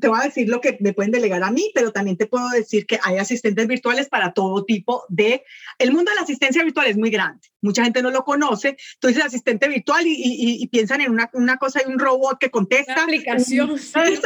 te 0.00 0.08
voy 0.08 0.18
a 0.20 0.24
decir 0.24 0.48
lo 0.48 0.60
que 0.60 0.76
me 0.80 0.92
pueden 0.92 1.12
delegar 1.12 1.42
a 1.42 1.50
mí, 1.50 1.70
pero 1.74 1.92
también 1.92 2.16
te 2.16 2.26
puedo 2.26 2.48
decir 2.50 2.86
que 2.86 2.98
hay 3.02 3.18
asistentes 3.18 3.66
virtuales 3.66 4.08
para 4.08 4.32
todo 4.32 4.64
tipo 4.64 5.04
de... 5.08 5.44
El 5.78 5.92
mundo 5.92 6.10
de 6.10 6.16
la 6.16 6.22
asistencia 6.22 6.62
virtual 6.62 6.86
es 6.86 6.96
muy 6.96 7.10
grande 7.10 7.48
mucha 7.66 7.84
gente 7.84 8.00
no 8.00 8.10
lo 8.10 8.24
conoce. 8.24 8.76
Entonces, 8.94 9.22
asistente 9.22 9.68
virtual 9.68 10.04
y, 10.06 10.66
piensan 10.68 11.00
en 11.00 11.10
una, 11.10 11.30
una, 11.34 11.58
cosa 11.58 11.80
y 11.84 11.90
un 11.90 11.98
robot 11.98 12.38
que 12.38 12.50
contesta. 12.50 12.92
Una 12.92 13.04
aplicación. 13.04 13.78
¿Sabes? 13.92 14.20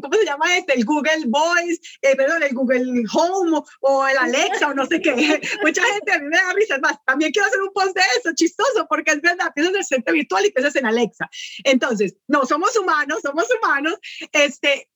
¿Cómo 0.00 0.14
se 0.14 0.24
llama 0.24 0.56
este? 0.56 0.74
El 0.74 0.84
Google 0.84 1.24
Voice, 1.26 1.80
eh, 2.02 2.16
perdón, 2.16 2.42
el 2.42 2.54
Google 2.54 3.04
Home 3.12 3.60
o 3.80 4.06
el 4.06 4.18
Alexa 4.18 4.68
o 4.68 4.74
no 4.74 4.86
sé 4.86 5.00
qué. 5.00 5.12
mucha 5.62 5.82
gente 5.94 6.12
a 6.12 6.18
mí 6.18 6.26
me 6.28 6.36
da 6.36 6.52
risa. 6.54 6.78
Más, 6.78 6.96
también 7.04 7.32
quiero 7.32 7.48
hacer 7.48 7.60
un 7.60 7.72
post 7.72 7.94
de 7.94 8.02
eso, 8.18 8.30
chistoso, 8.34 8.86
porque 8.88 9.12
es 9.12 9.20
verdad, 9.20 9.52
piensas 9.54 9.74
en 9.74 9.80
asistente 9.80 10.12
virtual 10.12 10.46
y 10.46 10.52
piensas 10.52 10.76
en 10.76 10.86
Alexa. 10.86 11.28
Entonces, 11.64 12.16
no, 12.28 12.46
somos 12.46 12.76
humanos, 12.76 13.18
somos 13.22 13.46
humanos. 13.60 13.98
Este, 14.32 14.88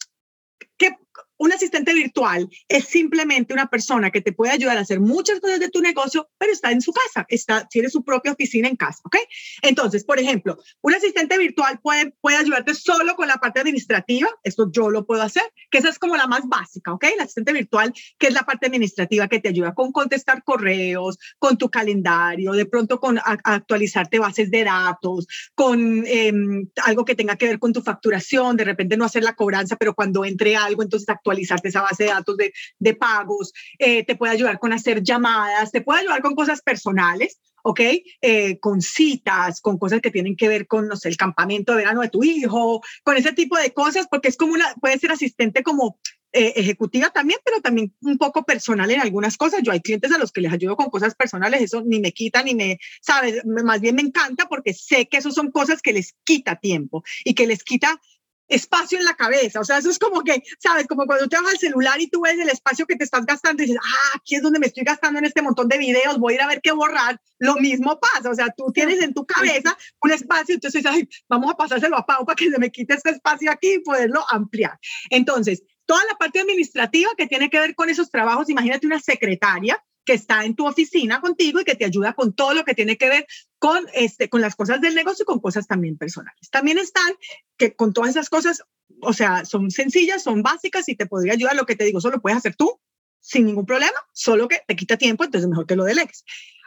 ¿qué, 0.76 0.96
un 1.42 1.52
asistente 1.52 1.92
virtual 1.92 2.48
es 2.68 2.84
simplemente 2.84 3.52
una 3.52 3.66
persona 3.66 4.10
que 4.10 4.20
te 4.20 4.32
puede 4.32 4.52
ayudar 4.52 4.78
a 4.78 4.82
hacer 4.82 5.00
muchas 5.00 5.40
cosas 5.40 5.58
de 5.58 5.70
tu 5.70 5.80
negocio, 5.80 6.30
pero 6.38 6.52
está 6.52 6.70
en 6.70 6.80
su 6.80 6.92
casa, 6.92 7.26
está, 7.28 7.66
tiene 7.66 7.90
su 7.90 8.04
propia 8.04 8.32
oficina 8.32 8.68
en 8.68 8.76
casa, 8.76 9.00
¿ok? 9.04 9.16
Entonces, 9.62 10.04
por 10.04 10.20
ejemplo, 10.20 10.56
un 10.82 10.94
asistente 10.94 11.36
virtual 11.38 11.80
puede, 11.82 12.12
puede 12.20 12.36
ayudarte 12.36 12.74
solo 12.74 13.16
con 13.16 13.26
la 13.26 13.38
parte 13.38 13.58
administrativa, 13.58 14.28
esto 14.44 14.70
yo 14.70 14.88
lo 14.88 15.04
puedo 15.04 15.22
hacer, 15.22 15.42
que 15.68 15.78
esa 15.78 15.88
es 15.88 15.98
como 15.98 16.16
la 16.16 16.28
más 16.28 16.42
básica, 16.46 16.92
¿ok? 16.92 17.06
El 17.14 17.20
asistente 17.20 17.52
virtual, 17.52 17.92
que 18.18 18.28
es 18.28 18.34
la 18.34 18.42
parte 18.42 18.66
administrativa 18.66 19.26
que 19.26 19.40
te 19.40 19.48
ayuda 19.48 19.74
con 19.74 19.90
contestar 19.90 20.44
correos, 20.44 21.18
con 21.40 21.58
tu 21.58 21.68
calendario, 21.70 22.52
de 22.52 22.66
pronto 22.66 23.00
con 23.00 23.18
actualizarte 23.24 24.20
bases 24.20 24.48
de 24.50 24.62
datos, 24.62 25.26
con 25.56 26.04
em, 26.06 26.68
algo 26.84 27.04
que 27.04 27.16
tenga 27.16 27.34
que 27.34 27.46
ver 27.46 27.58
con 27.58 27.72
tu 27.72 27.82
facturación, 27.82 28.56
de 28.56 28.64
repente 28.64 28.96
no 28.96 29.04
hacer 29.04 29.24
la 29.24 29.34
cobranza, 29.34 29.74
pero 29.74 29.94
cuando 29.94 30.24
entre 30.24 30.54
algo, 30.54 30.82
entonces 30.82 31.01
actualizar 31.08 31.58
actualizarte 31.58 31.68
esa 31.68 31.82
base 31.82 32.04
de 32.04 32.10
datos 32.10 32.36
de, 32.36 32.52
de 32.78 32.94
pagos, 32.94 33.52
eh, 33.78 34.04
te 34.04 34.16
puede 34.16 34.32
ayudar 34.32 34.58
con 34.58 34.72
hacer 34.72 35.02
llamadas, 35.02 35.70
te 35.72 35.80
puede 35.80 36.00
ayudar 36.00 36.22
con 36.22 36.34
cosas 36.34 36.62
personales, 36.62 37.40
¿ok? 37.62 37.80
Eh, 38.20 38.58
con 38.60 38.80
citas, 38.80 39.60
con 39.60 39.78
cosas 39.78 40.00
que 40.00 40.10
tienen 40.10 40.36
que 40.36 40.48
ver 40.48 40.66
con, 40.66 40.88
no 40.88 40.96
sé, 40.96 41.08
el 41.08 41.16
campamento 41.16 41.72
de 41.72 41.78
verano 41.78 42.02
de 42.02 42.08
tu 42.08 42.22
hijo, 42.24 42.82
con 43.02 43.16
ese 43.16 43.32
tipo 43.32 43.56
de 43.56 43.72
cosas, 43.72 44.06
porque 44.10 44.28
es 44.28 44.36
como 44.36 44.54
una, 44.54 44.74
puede 44.80 44.98
ser 44.98 45.12
asistente 45.12 45.62
como 45.62 45.98
eh, 46.34 46.54
ejecutiva 46.56 47.10
también, 47.10 47.40
pero 47.44 47.60
también 47.60 47.94
un 48.00 48.16
poco 48.16 48.44
personal 48.44 48.90
en 48.90 49.00
algunas 49.00 49.36
cosas. 49.36 49.60
Yo 49.62 49.70
hay 49.70 49.80
clientes 49.80 50.12
a 50.12 50.18
los 50.18 50.32
que 50.32 50.40
les 50.40 50.52
ayudo 50.52 50.76
con 50.76 50.88
cosas 50.88 51.14
personales, 51.14 51.60
eso 51.60 51.82
ni 51.84 52.00
me 52.00 52.12
quita 52.12 52.42
ni 52.42 52.54
me, 52.54 52.78
¿sabes? 53.00 53.44
Más 53.44 53.80
bien 53.80 53.96
me 53.96 54.02
encanta 54.02 54.48
porque 54.48 54.72
sé 54.72 55.08
que 55.08 55.18
eso 55.18 55.30
son 55.30 55.50
cosas 55.50 55.82
que 55.82 55.92
les 55.92 56.14
quita 56.24 56.56
tiempo 56.56 57.04
y 57.24 57.34
que 57.34 57.46
les 57.46 57.62
quita 57.62 58.00
espacio 58.48 58.98
en 58.98 59.04
la 59.04 59.14
cabeza. 59.14 59.60
O 59.60 59.64
sea, 59.64 59.78
eso 59.78 59.90
es 59.90 59.98
como 59.98 60.22
que, 60.22 60.42
¿sabes? 60.58 60.86
Como 60.86 61.06
cuando 61.06 61.28
te 61.28 61.36
vas 61.36 61.52
al 61.52 61.58
celular 61.58 62.00
y 62.00 62.08
tú 62.08 62.22
ves 62.22 62.38
el 62.38 62.48
espacio 62.48 62.86
que 62.86 62.96
te 62.96 63.04
estás 63.04 63.24
gastando 63.24 63.62
y 63.62 63.66
dices, 63.66 63.80
ah, 63.82 64.16
aquí 64.16 64.36
es 64.36 64.42
donde 64.42 64.58
me 64.58 64.66
estoy 64.66 64.84
gastando 64.84 65.18
en 65.18 65.24
este 65.24 65.42
montón 65.42 65.68
de 65.68 65.78
videos, 65.78 66.18
voy 66.18 66.34
a 66.34 66.36
ir 66.36 66.42
a 66.42 66.46
ver 66.46 66.60
qué 66.60 66.72
borrar. 66.72 67.20
Lo 67.38 67.54
mismo 67.56 67.98
pasa. 67.98 68.30
O 68.30 68.34
sea, 68.34 68.52
tú 68.56 68.72
tienes 68.72 69.00
en 69.02 69.14
tu 69.14 69.26
cabeza 69.26 69.76
un 70.00 70.12
espacio, 70.12 70.54
entonces, 70.54 70.84
ay, 70.86 71.08
vamos 71.28 71.50
a 71.50 71.56
pasárselo 71.56 71.96
a 71.96 72.06
Pau 72.06 72.24
para 72.24 72.36
que 72.36 72.50
se 72.50 72.58
me 72.58 72.70
quite 72.70 72.94
este 72.94 73.10
espacio 73.10 73.50
aquí 73.50 73.74
y 73.74 73.78
poderlo 73.80 74.24
ampliar. 74.30 74.78
Entonces, 75.10 75.62
toda 75.86 76.04
la 76.04 76.16
parte 76.16 76.40
administrativa 76.40 77.10
que 77.16 77.26
tiene 77.26 77.50
que 77.50 77.58
ver 77.58 77.74
con 77.74 77.90
esos 77.90 78.10
trabajos, 78.10 78.48
imagínate 78.48 78.86
una 78.86 79.00
secretaria 79.00 79.82
que 80.04 80.14
está 80.14 80.44
en 80.44 80.54
tu 80.54 80.66
oficina 80.66 81.20
contigo 81.20 81.60
y 81.60 81.64
que 81.64 81.74
te 81.74 81.84
ayuda 81.84 82.14
con 82.14 82.32
todo 82.32 82.54
lo 82.54 82.64
que 82.64 82.74
tiene 82.74 82.96
que 82.96 83.08
ver 83.08 83.26
con, 83.58 83.86
este, 83.94 84.28
con 84.28 84.40
las 84.40 84.56
cosas 84.56 84.80
del 84.80 84.94
negocio 84.94 85.22
y 85.22 85.26
con 85.26 85.40
cosas 85.40 85.66
también 85.66 85.96
personales. 85.96 86.50
También 86.50 86.78
están 86.78 87.12
que 87.56 87.74
con 87.74 87.92
todas 87.92 88.10
esas 88.10 88.28
cosas, 88.28 88.62
o 89.00 89.12
sea, 89.12 89.44
son 89.44 89.70
sencillas, 89.70 90.22
son 90.22 90.42
básicas 90.42 90.88
y 90.88 90.96
te 90.96 91.06
podría 91.06 91.34
ayudar. 91.34 91.54
Lo 91.54 91.66
que 91.66 91.76
te 91.76 91.84
digo, 91.84 92.00
solo 92.00 92.20
puedes 92.20 92.38
hacer 92.38 92.56
tú 92.56 92.80
sin 93.20 93.46
ningún 93.46 93.66
problema, 93.66 93.96
solo 94.12 94.48
que 94.48 94.60
te 94.66 94.74
quita 94.74 94.96
tiempo, 94.96 95.24
entonces 95.24 95.48
mejor 95.48 95.66
que 95.66 95.76
lo 95.76 95.84
delegues. 95.84 96.24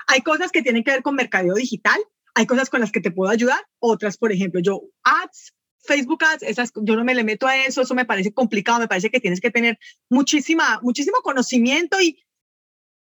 Hay 0.08 0.21
cosas 0.21 0.52
que 0.52 0.62
tienen 0.62 0.84
que 0.84 0.91
ver 0.91 1.02
con 1.02 1.15
mercadeo 1.15 1.54
digital, 1.56 2.00
hay 2.34 2.45
cosas 2.45 2.69
con 2.69 2.80
las 2.80 2.91
que 2.91 3.02
te 3.02 3.12
puedo 3.12 3.30
ayudar, 3.30 3.60
otras, 3.80 4.17
por 4.17 4.32
ejemplo, 4.32 4.62
yo 4.62 4.82
ads, 5.04 5.54
Facebook 5.86 6.24
Ads, 6.24 6.43
esas, 6.43 6.71
yo 6.76 6.95
no 6.95 7.04
me 7.04 7.15
le 7.15 7.24
meto 7.24 7.48
a 7.48 7.58
eso, 7.58 7.82
eso 7.82 7.95
me 7.95 8.06
parece 8.06 8.34
complicado, 8.34 8.80
me 8.80 8.88
parece 8.88 9.10
que 9.10 9.19
tienes 9.19 9.39
que 9.39 9.52
tener 9.52 9.80
muchísima, 10.10 10.80
muchísimo 10.82 11.17
conocimiento 11.24 12.02
y 12.02 12.25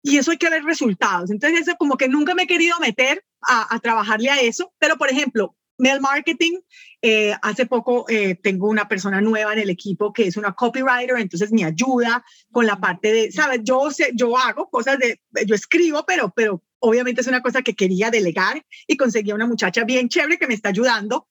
y 0.02 0.18
eso 0.18 0.30
hay 0.32 0.38
que 0.38 0.50
ver 0.50 0.64
resultados. 0.64 1.30
Entonces, 1.30 1.62
eso 1.62 1.76
como 1.78 1.96
que 1.96 2.08
nunca 2.08 2.34
me 2.34 2.42
he 2.42 2.46
querido 2.46 2.78
meter 2.80 3.24
a, 3.40 3.78
trabajarle 3.80 4.30
a 4.30 4.40
eso, 4.40 4.72
pero 4.78 4.96
por 4.96 5.10
ejemplo, 5.10 5.56
mail 5.78 6.00
marketing. 6.00 6.58
Eh, 7.04 7.34
hace 7.42 7.66
poco 7.66 8.04
eh, 8.08 8.36
tengo 8.36 8.68
una 8.68 8.86
persona 8.86 9.20
nueva 9.20 9.52
en 9.52 9.58
el 9.58 9.70
equipo 9.70 10.12
que 10.12 10.28
es 10.28 10.36
una 10.36 10.52
copywriter, 10.52 11.16
entonces 11.18 11.50
me 11.50 11.64
ayuda 11.64 12.24
con 12.52 12.64
la 12.64 12.78
parte 12.80 13.12
de, 13.12 13.32
sabes, 13.32 13.60
yo 13.64 13.90
sé, 13.90 14.12
yo 14.14 14.38
hago 14.38 14.70
cosas 14.70 14.98
de, 15.00 15.20
yo 15.44 15.56
escribo, 15.56 16.04
pero, 16.06 16.32
pero 16.34 16.62
obviamente 16.78 17.20
es 17.20 17.26
una 17.26 17.42
cosa 17.42 17.62
que 17.62 17.74
quería 17.74 18.10
delegar 18.10 18.64
y 18.86 18.96
conseguí 18.96 19.32
una 19.32 19.48
muchacha 19.48 19.82
bien 19.82 20.08
chévere 20.08 20.38
que 20.38 20.46
me 20.46 20.54
está 20.54 20.68
ayudando 20.68 21.26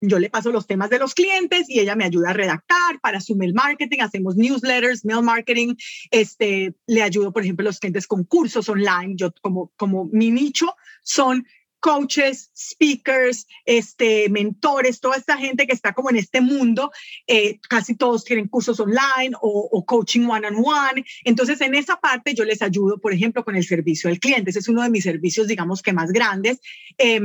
yo 0.00 0.18
le 0.18 0.30
paso 0.30 0.52
los 0.52 0.66
temas 0.66 0.90
de 0.90 0.98
los 0.98 1.14
clientes 1.14 1.68
y 1.68 1.80
ella 1.80 1.96
me 1.96 2.04
ayuda 2.04 2.30
a 2.30 2.34
redactar 2.34 3.00
para 3.00 3.20
su 3.20 3.36
mail 3.36 3.54
marketing, 3.54 4.00
hacemos 4.00 4.36
newsletters, 4.36 5.04
mail 5.04 5.22
marketing, 5.22 5.74
este, 6.10 6.74
le 6.86 7.02
ayudo, 7.02 7.32
por 7.32 7.42
ejemplo, 7.42 7.64
a 7.64 7.70
los 7.70 7.80
clientes 7.80 8.06
con 8.06 8.24
cursos 8.24 8.68
online, 8.68 9.14
yo 9.16 9.32
como, 9.40 9.72
como 9.76 10.04
mi 10.12 10.30
nicho 10.30 10.74
son 11.02 11.44
coaches, 11.80 12.50
speakers, 12.56 13.46
este, 13.64 14.28
mentores, 14.28 15.00
toda 15.00 15.16
esta 15.16 15.36
gente 15.36 15.66
que 15.66 15.72
está 15.72 15.92
como 15.92 16.10
en 16.10 16.16
este 16.16 16.40
mundo, 16.40 16.90
eh, 17.26 17.60
casi 17.68 17.94
todos 17.94 18.24
tienen 18.24 18.48
cursos 18.48 18.80
online 18.80 19.36
o, 19.40 19.84
coaching 19.86 20.26
one-on-one. 20.26 20.56
-on 20.56 20.94
-one. 20.96 21.04
Entonces, 21.24 21.60
en 21.60 21.76
esa 21.76 21.96
parte 21.96 22.34
yo 22.34 22.44
les 22.44 22.62
ayudo, 22.62 22.98
por 22.98 23.12
ejemplo, 23.12 23.44
con 23.44 23.54
el 23.54 23.64
servicio 23.64 24.10
al 24.10 24.18
cliente. 24.18 24.50
Ese 24.50 24.58
es 24.58 24.68
uno 24.68 24.82
de 24.82 24.90
mis 24.90 25.04
servicios, 25.04 25.46
digamos 25.46 25.82
que 25.82 25.92
más 25.92 26.10
grandes. 26.10 26.60
Eh, 26.98 27.20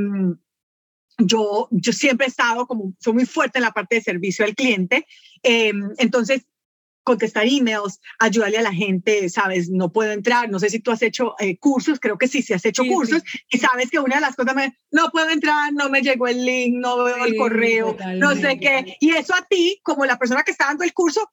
yo, 1.18 1.68
yo 1.70 1.92
siempre 1.92 2.26
he 2.26 2.30
estado 2.30 2.66
como, 2.66 2.94
soy 2.98 3.12
muy 3.14 3.26
fuerte 3.26 3.58
en 3.58 3.64
la 3.64 3.72
parte 3.72 3.96
de 3.96 4.02
servicio 4.02 4.44
al 4.44 4.54
cliente. 4.54 5.06
Em, 5.42 5.90
entonces, 5.98 6.42
contestar 7.04 7.46
emails, 7.46 8.00
ayudarle 8.18 8.58
a 8.58 8.62
la 8.62 8.72
gente, 8.72 9.28
sabes, 9.28 9.68
no 9.70 9.92
puedo 9.92 10.10
entrar, 10.10 10.50
no 10.50 10.58
sé 10.58 10.70
si 10.70 10.80
tú 10.80 10.90
has 10.90 11.02
hecho 11.02 11.34
eh, 11.38 11.58
cursos, 11.58 12.00
creo 12.00 12.16
que 12.16 12.26
sí, 12.26 12.42
sí 12.42 12.54
has 12.54 12.64
hecho 12.64 12.82
cursos 12.84 13.22
y 13.50 13.58
sabes 13.58 13.90
que 13.90 13.98
una 13.98 14.16
de 14.16 14.22
las 14.22 14.34
cosas, 14.34 14.54
me, 14.54 14.74
no 14.90 15.10
puedo 15.10 15.28
entrar, 15.28 15.72
no 15.74 15.90
me 15.90 16.00
llegó 16.00 16.26
el 16.26 16.44
link, 16.44 16.76
no 16.78 17.04
veo 17.04 17.26
el 17.26 17.36
correo, 17.36 17.94
no 18.16 18.34
sé 18.34 18.58
qué. 18.58 18.96
Y 19.00 19.10
eso 19.10 19.34
a 19.34 19.42
ti, 19.42 19.80
como 19.82 20.06
la 20.06 20.18
persona 20.18 20.42
que 20.42 20.50
está 20.50 20.66
dando 20.66 20.82
el 20.82 20.94
curso, 20.94 21.30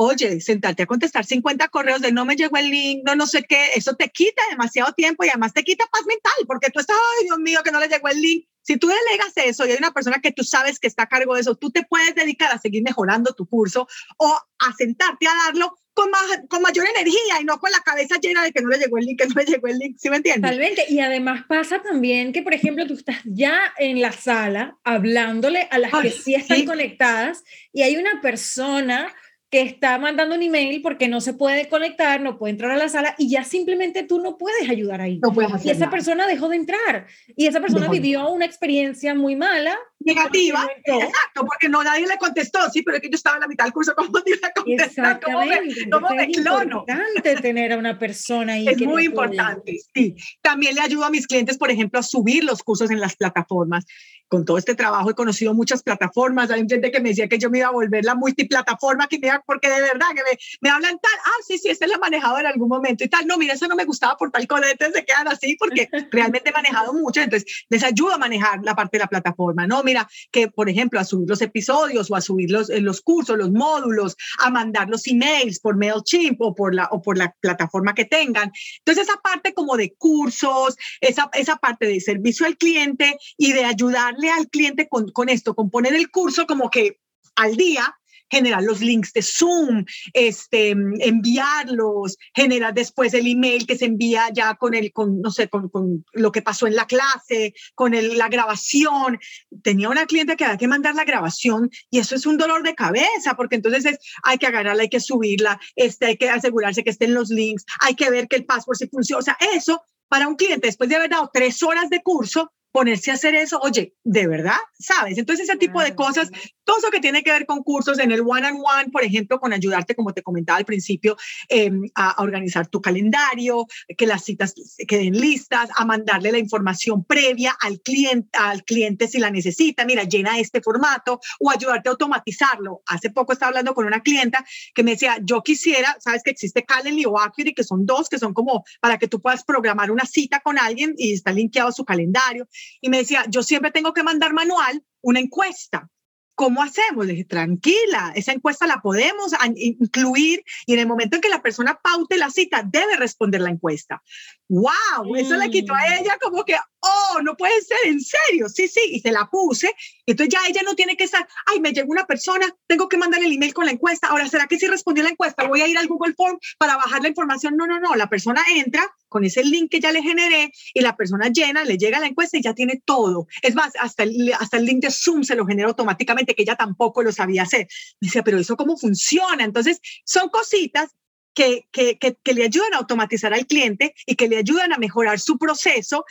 oye, 0.00 0.40
sentarte 0.40 0.84
a 0.84 0.86
contestar 0.86 1.26
50 1.26 1.68
correos 1.68 2.00
de 2.00 2.10
no 2.10 2.24
me 2.24 2.34
llegó 2.34 2.56
el 2.56 2.70
link, 2.70 3.02
no, 3.04 3.14
no 3.14 3.26
sé 3.26 3.44
qué, 3.44 3.72
eso 3.74 3.94
te 3.96 4.08
quita 4.08 4.42
demasiado 4.48 4.94
tiempo 4.94 5.24
y 5.24 5.28
además 5.28 5.52
te 5.52 5.62
quita 5.62 5.84
paz 5.92 6.02
mental 6.06 6.32
porque 6.46 6.70
tú 6.70 6.80
estás, 6.80 6.96
ay, 6.96 7.26
Dios 7.26 7.38
mío, 7.38 7.60
que 7.62 7.70
no 7.70 7.80
le 7.80 7.88
llegó 7.88 8.08
el 8.08 8.20
link. 8.20 8.46
Si 8.62 8.78
tú 8.78 8.88
delegas 8.88 9.32
eso 9.36 9.66
y 9.66 9.72
hay 9.72 9.78
una 9.78 9.92
persona 9.92 10.20
que 10.22 10.32
tú 10.32 10.42
sabes 10.42 10.78
que 10.78 10.86
está 10.86 11.02
a 11.02 11.08
cargo 11.08 11.34
de 11.34 11.42
eso, 11.42 11.54
tú 11.54 11.70
te 11.70 11.82
puedes 11.82 12.14
dedicar 12.14 12.50
a 12.50 12.58
seguir 12.58 12.82
mejorando 12.82 13.34
tu 13.34 13.46
curso 13.46 13.88
o 14.16 14.38
a 14.58 14.72
sentarte 14.76 15.26
a 15.26 15.34
darlo 15.46 15.76
con, 15.92 16.10
más, 16.10 16.22
con 16.48 16.62
mayor 16.62 16.86
energía 16.86 17.40
y 17.40 17.44
no 17.44 17.58
con 17.58 17.70
la 17.70 17.80
cabeza 17.80 18.16
llena 18.20 18.42
de 18.42 18.52
que 18.52 18.62
no 18.62 18.70
le 18.70 18.78
llegó 18.78 18.96
el 18.96 19.04
link, 19.04 19.20
que 19.20 19.28
no 19.28 19.34
le 19.34 19.44
llegó 19.44 19.66
el 19.66 19.78
link, 19.78 19.96
¿sí 19.98 20.08
me 20.08 20.16
entiendes? 20.16 20.50
Totalmente. 20.50 20.86
Y 20.88 21.00
además 21.00 21.44
pasa 21.46 21.82
también 21.82 22.32
que, 22.32 22.42
por 22.42 22.54
ejemplo, 22.54 22.86
tú 22.86 22.94
estás 22.94 23.20
ya 23.24 23.60
en 23.76 24.00
la 24.00 24.12
sala 24.12 24.78
hablándole 24.84 25.68
a 25.70 25.78
las 25.78 25.92
que 25.92 26.10
sí 26.10 26.34
están 26.34 26.64
conectadas 26.64 27.44
y 27.72 27.82
hay 27.82 27.96
una 27.96 28.20
persona 28.22 29.14
que 29.50 29.62
está 29.62 29.98
mandando 29.98 30.36
un 30.36 30.42
email 30.42 30.80
porque 30.80 31.08
no 31.08 31.20
se 31.20 31.34
puede 31.34 31.68
conectar, 31.68 32.20
no 32.20 32.38
puede 32.38 32.52
entrar 32.52 32.70
a 32.70 32.76
la 32.76 32.88
sala 32.88 33.16
y 33.18 33.28
ya 33.28 33.42
simplemente 33.42 34.04
tú 34.04 34.20
no 34.20 34.38
puedes 34.38 34.70
ayudar 34.70 35.00
ahí. 35.00 35.18
No 35.20 35.32
puedes 35.32 35.64
y 35.64 35.70
esa 35.70 35.90
persona 35.90 36.28
dejó 36.28 36.48
de 36.48 36.56
entrar 36.56 37.08
y 37.34 37.46
esa 37.46 37.60
persona 37.60 37.88
vivió 37.88 38.30
una 38.30 38.44
experiencia 38.44 39.12
muy 39.12 39.34
mala. 39.34 39.76
Negativa, 39.98 40.66
exacto, 40.76 41.44
porque 41.44 41.68
no 41.68 41.82
nadie 41.82 42.06
le 42.06 42.16
contestó, 42.16 42.70
sí, 42.70 42.82
pero 42.82 42.96
es 42.96 43.02
que 43.02 43.10
yo 43.10 43.16
estaba 43.16 43.36
en 43.36 43.42
la 43.42 43.48
mitad 43.48 43.64
del 43.64 43.72
curso, 43.72 43.92
¿cómo 43.96 44.22
te 44.22 44.30
iba 44.30 44.48
a 44.48 44.52
contestar? 44.52 45.20
¿Cómo 45.20 45.44
me, 45.44 45.90
cómo 45.90 46.10
me 46.10 46.28
clono? 46.30 46.84
Es 46.86 46.94
importante 46.94 47.36
tener 47.42 47.72
a 47.72 47.76
una 47.76 47.98
persona 47.98 48.52
ahí. 48.52 48.68
Es 48.68 48.80
muy 48.80 49.06
importante, 49.06 49.76
sí. 49.92 50.14
También 50.42 50.76
le 50.76 50.80
ayudo 50.80 51.04
a 51.04 51.10
mis 51.10 51.26
clientes, 51.26 51.58
por 51.58 51.72
ejemplo, 51.72 51.98
a 51.98 52.04
subir 52.04 52.44
los 52.44 52.62
cursos 52.62 52.90
en 52.90 53.00
las 53.00 53.16
plataformas 53.16 53.84
con 54.30 54.44
todo 54.44 54.58
este 54.58 54.76
trabajo 54.76 55.10
he 55.10 55.14
conocido 55.14 55.52
muchas 55.54 55.82
plataformas. 55.82 56.50
Hay 56.50 56.64
gente 56.68 56.92
que 56.92 57.00
me 57.00 57.08
decía 57.08 57.28
que 57.28 57.36
yo 57.36 57.50
me 57.50 57.58
iba 57.58 57.66
a 57.66 57.72
volver 57.72 58.04
la 58.04 58.14
multiplataforma, 58.14 59.08
que 59.08 59.18
me 59.18 59.28
porque 59.44 59.68
de 59.68 59.80
verdad 59.80 60.06
que 60.14 60.22
me, 60.22 60.38
me 60.60 60.70
hablan 60.70 60.98
tal, 61.00 61.12
ah, 61.24 61.42
sí, 61.46 61.58
sí, 61.58 61.68
esta 61.68 61.88
la 61.88 61.96
he 61.96 61.98
manejado 61.98 62.38
en 62.38 62.46
algún 62.46 62.68
momento 62.68 63.02
y 63.02 63.08
tal. 63.08 63.26
No, 63.26 63.36
mira, 63.36 63.54
eso 63.54 63.66
no 63.66 63.74
me 63.74 63.84
gustaba 63.84 64.16
por 64.16 64.30
tal 64.30 64.46
colete, 64.46 64.90
se 64.92 65.04
quedan 65.04 65.26
así 65.26 65.56
porque 65.58 65.88
realmente 66.12 66.50
he 66.50 66.52
manejado 66.52 66.92
mucho. 66.94 67.20
Entonces, 67.20 67.66
les 67.68 67.82
ayuda 67.82 68.14
a 68.14 68.18
manejar 68.18 68.60
la 68.62 68.76
parte 68.76 68.98
de 68.98 69.02
la 69.02 69.08
plataforma. 69.08 69.66
No, 69.66 69.82
mira, 69.82 70.08
que 70.30 70.46
por 70.46 70.68
ejemplo, 70.68 71.00
a 71.00 71.04
subir 71.04 71.28
los 71.28 71.42
episodios 71.42 72.08
o 72.08 72.14
a 72.14 72.20
subir 72.20 72.52
los, 72.52 72.70
eh, 72.70 72.80
los 72.80 73.00
cursos, 73.00 73.36
los 73.36 73.50
módulos, 73.50 74.16
a 74.38 74.48
mandar 74.50 74.88
los 74.88 75.08
emails 75.08 75.58
por 75.58 75.76
MailChimp 75.76 76.40
o 76.40 76.54
por 76.54 76.72
la, 76.72 76.86
o 76.92 77.02
por 77.02 77.18
la 77.18 77.34
plataforma 77.40 77.96
que 77.96 78.04
tengan. 78.04 78.52
Entonces, 78.78 79.08
esa 79.08 79.20
parte 79.20 79.54
como 79.54 79.76
de 79.76 79.92
cursos, 79.94 80.76
esa, 81.00 81.28
esa 81.32 81.56
parte 81.56 81.86
de 81.86 82.00
servicio 82.00 82.46
al 82.46 82.56
cliente 82.56 83.18
y 83.36 83.52
de 83.54 83.64
ayudar 83.64 84.14
al 84.28 84.48
cliente 84.48 84.88
con, 84.88 85.28
esto, 85.28 85.54
con 85.54 85.70
poner 85.70 85.94
el 85.94 86.10
curso 86.10 86.46
como 86.46 86.68
que 86.68 87.00
al 87.36 87.56
día, 87.56 87.94
generar 88.28 88.62
los 88.62 88.80
links 88.80 89.12
de 89.12 89.22
Zoom, 89.22 89.84
este, 90.12 90.70
enviarlos, 90.70 92.16
generar 92.34 92.74
después 92.74 93.12
el 93.14 93.26
email 93.26 93.66
que 93.66 93.76
se 93.76 93.86
envía 93.86 94.28
ya 94.32 94.54
con 94.54 94.74
el, 94.74 94.92
con, 94.92 95.20
no 95.20 95.30
sé, 95.30 95.48
con, 95.48 95.68
con 95.68 96.04
lo 96.12 96.30
que 96.30 96.42
pasó 96.42 96.66
en 96.66 96.76
la 96.76 96.86
clase, 96.86 97.54
con 97.74 97.92
la 97.92 98.28
grabación. 98.28 99.18
Tenía 99.62 99.88
una 99.88 100.06
cliente 100.06 100.36
que 100.36 100.44
había 100.44 100.58
que 100.58 100.68
mandar 100.68 100.94
la 100.94 101.04
grabación 101.04 101.70
y 101.90 101.98
eso 101.98 102.14
es 102.14 102.26
un 102.26 102.38
dolor 102.38 102.62
de 102.62 102.74
cabeza 102.74 103.34
porque 103.36 103.56
entonces 103.56 103.84
es, 103.84 103.98
hay 104.22 104.38
que 104.38 104.46
agarrarla, 104.46 104.82
hay 104.82 104.88
que 104.88 105.00
subirla, 105.00 105.60
este, 105.74 106.06
hay 106.06 106.16
que 106.16 106.28
asegurarse 106.30 106.84
que 106.84 106.90
estén 106.90 107.14
los 107.14 107.30
links, 107.30 107.64
hay 107.80 107.94
que 107.94 108.10
ver 108.10 108.28
que 108.28 108.36
el 108.36 108.44
password 108.44 108.76
se 108.76 108.88
funciona. 108.88 109.18
O 109.18 109.22
sea, 109.22 109.36
eso 109.54 109.82
para 110.10 110.28
un 110.28 110.34
cliente 110.34 110.66
después 110.66 110.90
de 110.90 110.96
haber 110.96 111.10
dado 111.10 111.30
tres 111.32 111.62
horas 111.62 111.88
de 111.88 112.02
curso, 112.02 112.52
ponerse 112.72 113.10
a 113.10 113.14
hacer 113.14 113.34
eso, 113.34 113.58
oye, 113.60 113.94
de 114.04 114.26
verdad, 114.26 114.58
¿sabes? 114.78 115.18
Entonces 115.18 115.48
ese 115.48 115.58
tipo 115.58 115.82
de 115.82 115.94
cosas, 115.94 116.30
todo 116.64 116.78
eso 116.78 116.90
que 116.90 117.00
tiene 117.00 117.22
que 117.22 117.32
ver 117.32 117.46
con 117.46 117.62
cursos 117.62 117.98
en 117.98 118.12
el 118.12 118.20
one-on-one, 118.20 118.90
por 118.92 119.02
ejemplo, 119.02 119.40
con 119.40 119.52
ayudarte, 119.52 119.94
como 119.94 120.12
te 120.12 120.22
comentaba 120.22 120.58
al 120.58 120.64
principio, 120.64 121.16
em, 121.48 121.82
a, 121.94 122.22
organizar 122.22 122.68
tu 122.68 122.80
calendario, 122.80 123.66
que 123.96 124.06
las 124.06 124.24
citas 124.24 124.54
queden 124.86 125.14
listas, 125.14 125.70
a 125.76 125.84
mandarle 125.84 126.32
la 126.32 126.38
información 126.38 127.04
previa 127.04 127.56
al 127.60 127.80
cliente, 127.80 128.28
al 128.38 128.64
cliente 128.64 129.08
si 129.08 129.18
la 129.18 129.30
necesita, 129.30 129.84
mira, 129.84 130.04
llena 130.04 130.38
este 130.38 130.60
formato, 130.60 131.20
o 131.40 131.50
ayudarte 131.50 131.88
a 131.88 131.92
automatizarlo. 131.92 132.82
Hace 132.86 133.10
poco 133.10 133.32
estaba 133.32 133.48
hablando 133.48 133.74
con 133.74 133.86
una 133.86 134.00
clienta 134.00 134.44
que 134.74 134.84
me 134.84 134.92
decía, 134.92 135.18
yo 135.22 135.42
quisiera, 135.42 135.96
sabes 136.00 136.22
que 136.22 136.30
existe 136.30 136.64
Calendly 136.64 137.04
o 137.06 137.18
Acuity, 137.18 137.52
que 137.52 137.64
son 137.64 137.84
dos, 137.84 138.08
que 138.08 138.18
son 138.18 138.32
como 138.32 138.64
para 138.80 138.98
que 138.98 139.08
tú 139.08 139.20
puedas 139.20 139.44
programar 139.44 139.90
una 139.90 140.04
cita 140.04 140.40
con 140.40 140.58
alguien 140.58 140.94
y 140.96 141.12
está 141.12 141.32
linkeado 141.32 141.70
a 141.70 141.72
su 141.72 141.84
calendario 141.84 142.46
y 142.80 142.88
me 142.88 142.98
decía, 142.98 143.24
yo 143.28 143.42
siempre 143.42 143.70
tengo 143.70 143.92
que 143.92 144.02
mandar 144.02 144.32
manual 144.32 144.82
una 145.02 145.20
encuesta. 145.20 145.88
¿Cómo 146.34 146.62
hacemos? 146.62 147.04
Le 147.04 147.12
dije, 147.12 147.24
tranquila, 147.26 148.12
esa 148.14 148.32
encuesta 148.32 148.66
la 148.66 148.80
podemos 148.80 149.32
incluir 149.56 150.42
y 150.64 150.72
en 150.72 150.78
el 150.78 150.86
momento 150.86 151.16
en 151.16 151.20
que 151.20 151.28
la 151.28 151.42
persona 151.42 151.78
paute 151.82 152.16
la 152.16 152.30
cita, 152.30 152.62
debe 152.66 152.96
responder 152.96 153.42
la 153.42 153.50
encuesta. 153.50 154.02
¡Wow! 154.48 155.16
Eso 155.16 155.36
le 155.36 155.50
quitó 155.50 155.74
a 155.74 155.80
mm. 155.80 155.92
ella 156.00 156.16
como 156.18 156.46
que, 156.46 156.56
oh, 156.80 157.22
no 157.22 157.36
puede 157.36 157.60
ser, 157.62 157.78
en 157.84 158.00
serio, 158.00 158.48
sí, 158.48 158.68
sí, 158.68 158.80
y 158.90 159.00
se 159.00 159.12
la 159.12 159.28
puse. 159.30 159.74
Entonces 160.06 160.32
ya 160.32 160.40
ella 160.48 160.62
no 160.64 160.74
tiene 160.74 160.96
que 160.96 161.04
estar, 161.04 161.26
ay, 161.46 161.60
me 161.60 161.72
llegó 161.72 161.90
una 161.92 162.06
persona, 162.06 162.46
tengo 162.66 162.88
que 162.88 162.96
mandar 162.96 163.22
el 163.22 163.32
email 163.32 163.54
con 163.54 163.66
la 163.66 163.72
encuesta. 163.72 164.08
Ahora, 164.08 164.28
¿será 164.28 164.46
que 164.46 164.58
si 164.58 164.66
respondió 164.66 165.04
la 165.04 165.10
encuesta 165.10 165.46
voy 165.46 165.60
a 165.60 165.68
ir 165.68 165.78
al 165.78 165.86
Google 165.86 166.14
Form 166.14 166.38
para 166.58 166.76
bajar 166.76 167.02
la 167.02 167.08
información? 167.08 167.56
No, 167.56 167.66
no, 167.66 167.78
no, 167.80 167.94
la 167.94 168.08
persona 168.08 168.42
entra 168.54 168.86
con 169.08 169.24
ese 169.24 169.44
link 169.44 169.70
que 169.70 169.80
ya 169.80 169.92
le 169.92 170.02
generé 170.02 170.52
y 170.72 170.80
la 170.80 170.96
persona 170.96 171.28
llena, 171.28 171.64
le 171.64 171.76
llega 171.76 172.00
la 172.00 172.06
encuesta 172.06 172.38
y 172.38 172.42
ya 172.42 172.54
tiene 172.54 172.80
todo. 172.84 173.26
Es 173.42 173.54
más, 173.54 173.72
hasta 173.80 174.04
el, 174.04 174.32
hasta 174.38 174.56
el 174.56 174.64
link 174.64 174.82
de 174.82 174.90
Zoom 174.90 175.24
se 175.24 175.34
lo 175.34 175.46
genera 175.46 175.68
automáticamente, 175.68 176.34
que 176.34 176.42
ella 176.42 176.56
tampoco 176.56 177.02
lo 177.02 177.12
sabía 177.12 177.42
hacer. 177.42 177.66
Me 178.00 178.08
pero 178.22 178.38
eso 178.38 178.56
cómo 178.56 178.76
funciona. 178.76 179.44
Entonces, 179.44 179.80
son 180.04 180.28
cositas 180.28 180.90
que, 181.34 181.66
que, 181.72 181.96
que, 181.98 182.34
le 182.34 182.44
ayudan 182.44 182.74
a 182.74 182.78
automatizar 182.78 183.32
al 183.32 183.46
cliente 183.46 183.94
y 184.06 184.16
que 184.16 184.28
le 184.28 184.36
ayudan 184.36 184.72
a 184.72 184.78
mejorar 184.78 185.20
su 185.20 185.38
proceso 185.38 186.04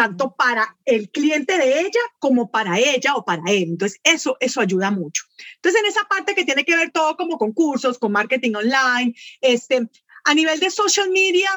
tanto 0.00 0.34
para 0.34 0.78
el 0.86 1.10
cliente 1.10 1.58
de 1.58 1.80
ella 1.80 2.00
como 2.18 2.50
para 2.50 2.78
ella 2.78 3.16
o 3.16 3.24
para 3.26 3.42
él. 3.48 3.64
Entonces, 3.64 4.00
eso, 4.02 4.38
eso 4.40 4.62
ayuda 4.62 4.90
mucho. 4.90 5.24
Entonces, 5.56 5.78
en 5.78 5.88
esa 5.88 6.04
parte 6.04 6.34
que 6.34 6.46
tiene 6.46 6.64
que 6.64 6.74
ver 6.74 6.90
todo 6.90 7.18
como 7.18 7.36
con 7.36 7.52
cursos, 7.52 7.98
con 7.98 8.10
marketing 8.10 8.54
online, 8.54 9.14
este, 9.42 9.90
a 10.24 10.32
nivel 10.34 10.58
de 10.58 10.70
social 10.70 11.10
media, 11.10 11.50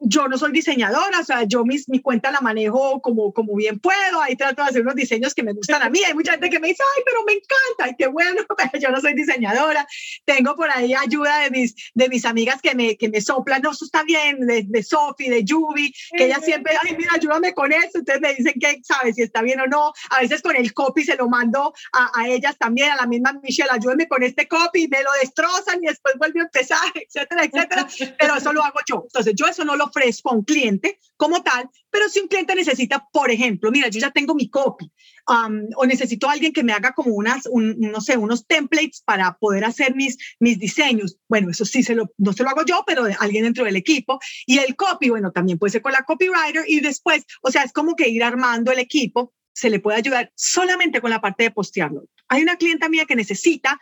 yo 0.00 0.28
no 0.28 0.38
soy 0.38 0.52
diseñadora, 0.52 1.20
o 1.20 1.24
sea, 1.24 1.44
yo 1.44 1.64
mis, 1.64 1.88
mi 1.88 2.00
cuenta 2.00 2.30
la 2.30 2.40
manejo 2.40 3.02
como, 3.02 3.32
como 3.32 3.54
bien 3.54 3.78
puedo, 3.78 4.22
ahí 4.22 4.34
trato 4.34 4.62
de 4.62 4.70
hacer 4.70 4.82
unos 4.82 4.94
diseños 4.94 5.34
que 5.34 5.42
me 5.42 5.52
gustan 5.52 5.82
a 5.82 5.90
mí, 5.90 6.00
hay 6.02 6.14
mucha 6.14 6.32
gente 6.32 6.48
que 6.48 6.58
me 6.58 6.68
dice, 6.68 6.82
ay, 6.96 7.02
pero 7.04 7.22
me 7.26 7.34
encanta, 7.34 7.84
ay, 7.84 7.94
qué 7.98 8.06
bueno, 8.06 8.42
pero 8.56 8.70
yo 8.80 8.90
no 8.90 9.00
soy 9.00 9.12
diseñadora, 9.12 9.86
tengo 10.24 10.56
por 10.56 10.70
ahí 10.70 10.94
ayuda 10.94 11.40
de 11.40 11.50
mis, 11.50 11.74
de 11.94 12.08
mis 12.08 12.24
amigas 12.24 12.62
que 12.62 12.74
me, 12.74 12.96
que 12.96 13.10
me 13.10 13.20
soplan, 13.20 13.60
no, 13.60 13.72
eso 13.72 13.84
está 13.84 14.02
bien, 14.02 14.40
de, 14.46 14.64
de 14.66 14.82
Sophie, 14.82 15.30
de 15.30 15.44
Yubi, 15.44 15.92
que 16.16 16.24
ella 16.24 16.40
siempre, 16.40 16.72
ay, 16.82 16.96
mira, 16.96 17.12
ayúdame 17.14 17.52
con 17.52 17.70
eso, 17.70 17.98
entonces 17.98 18.22
me 18.22 18.34
dicen 18.34 18.54
que, 18.58 18.80
sabes, 18.82 19.16
si 19.16 19.22
está 19.22 19.42
bien 19.42 19.60
o 19.60 19.66
no, 19.66 19.92
a 20.10 20.20
veces 20.20 20.40
con 20.40 20.56
el 20.56 20.72
copy 20.72 21.04
se 21.04 21.16
lo 21.16 21.28
mando 21.28 21.74
a, 21.92 22.10
a 22.18 22.28
ellas 22.28 22.56
también, 22.58 22.90
a 22.90 22.96
la 22.96 23.06
misma 23.06 23.38
Michelle, 23.42 23.70
ayúdame 23.70 24.08
con 24.08 24.22
este 24.22 24.48
copy, 24.48 24.88
me 24.88 25.02
lo 25.02 25.10
destrozan 25.20 25.78
y 25.82 25.88
después 25.88 26.14
vuelve 26.16 26.40
a 26.40 26.44
empezar, 26.44 26.78
etcétera, 26.94 27.44
etcétera, 27.44 27.86
pero 28.18 28.36
eso 28.36 28.52
lo 28.54 28.62
hago 28.62 28.78
yo, 28.88 29.02
entonces 29.06 29.34
yo 29.36 29.46
eso 29.46 29.62
no 29.62 29.76
lo 29.76 29.89
ofrezco 29.90 30.30
a 30.30 30.34
un 30.34 30.44
cliente 30.44 30.98
como 31.16 31.42
tal, 31.42 31.68
pero 31.90 32.08
si 32.08 32.20
un 32.20 32.28
cliente 32.28 32.54
necesita, 32.54 33.06
por 33.12 33.30
ejemplo, 33.30 33.70
mira, 33.70 33.88
yo 33.88 34.00
ya 34.00 34.10
tengo 34.10 34.34
mi 34.34 34.48
copy, 34.48 34.90
um, 35.28 35.66
o 35.76 35.84
necesito 35.84 36.28
a 36.28 36.32
alguien 36.32 36.52
que 36.52 36.64
me 36.64 36.72
haga 36.72 36.92
como 36.92 37.14
unas, 37.14 37.48
no 37.52 38.00
sé, 38.00 38.16
unos 38.16 38.46
templates 38.46 39.02
para 39.04 39.36
poder 39.38 39.64
hacer 39.64 39.94
mis, 39.94 40.16
mis 40.38 40.58
diseños. 40.58 41.18
Bueno, 41.28 41.50
eso 41.50 41.64
sí 41.64 41.82
se 41.82 41.94
lo, 41.94 42.10
no 42.16 42.32
se 42.32 42.42
lo 42.42 42.50
hago 42.50 42.64
yo, 42.64 42.84
pero 42.86 43.04
alguien 43.18 43.44
dentro 43.44 43.64
del 43.64 43.76
equipo. 43.76 44.18
Y 44.46 44.58
el 44.58 44.76
copy, 44.76 45.10
bueno, 45.10 45.32
también 45.32 45.58
puede 45.58 45.72
ser 45.72 45.82
con 45.82 45.92
la 45.92 46.04
copywriter 46.04 46.64
y 46.66 46.80
después, 46.80 47.24
o 47.42 47.50
sea, 47.50 47.62
es 47.64 47.72
como 47.72 47.96
que 47.96 48.08
ir 48.08 48.24
armando 48.24 48.72
el 48.72 48.78
equipo 48.78 49.34
se 49.52 49.68
le 49.68 49.80
puede 49.80 49.98
ayudar 49.98 50.32
solamente 50.36 51.00
con 51.00 51.10
la 51.10 51.20
parte 51.20 51.44
de 51.44 51.50
postearlo. 51.50 52.04
Hay 52.28 52.42
una 52.42 52.56
clienta 52.56 52.88
mía 52.88 53.04
que 53.04 53.16
necesita 53.16 53.78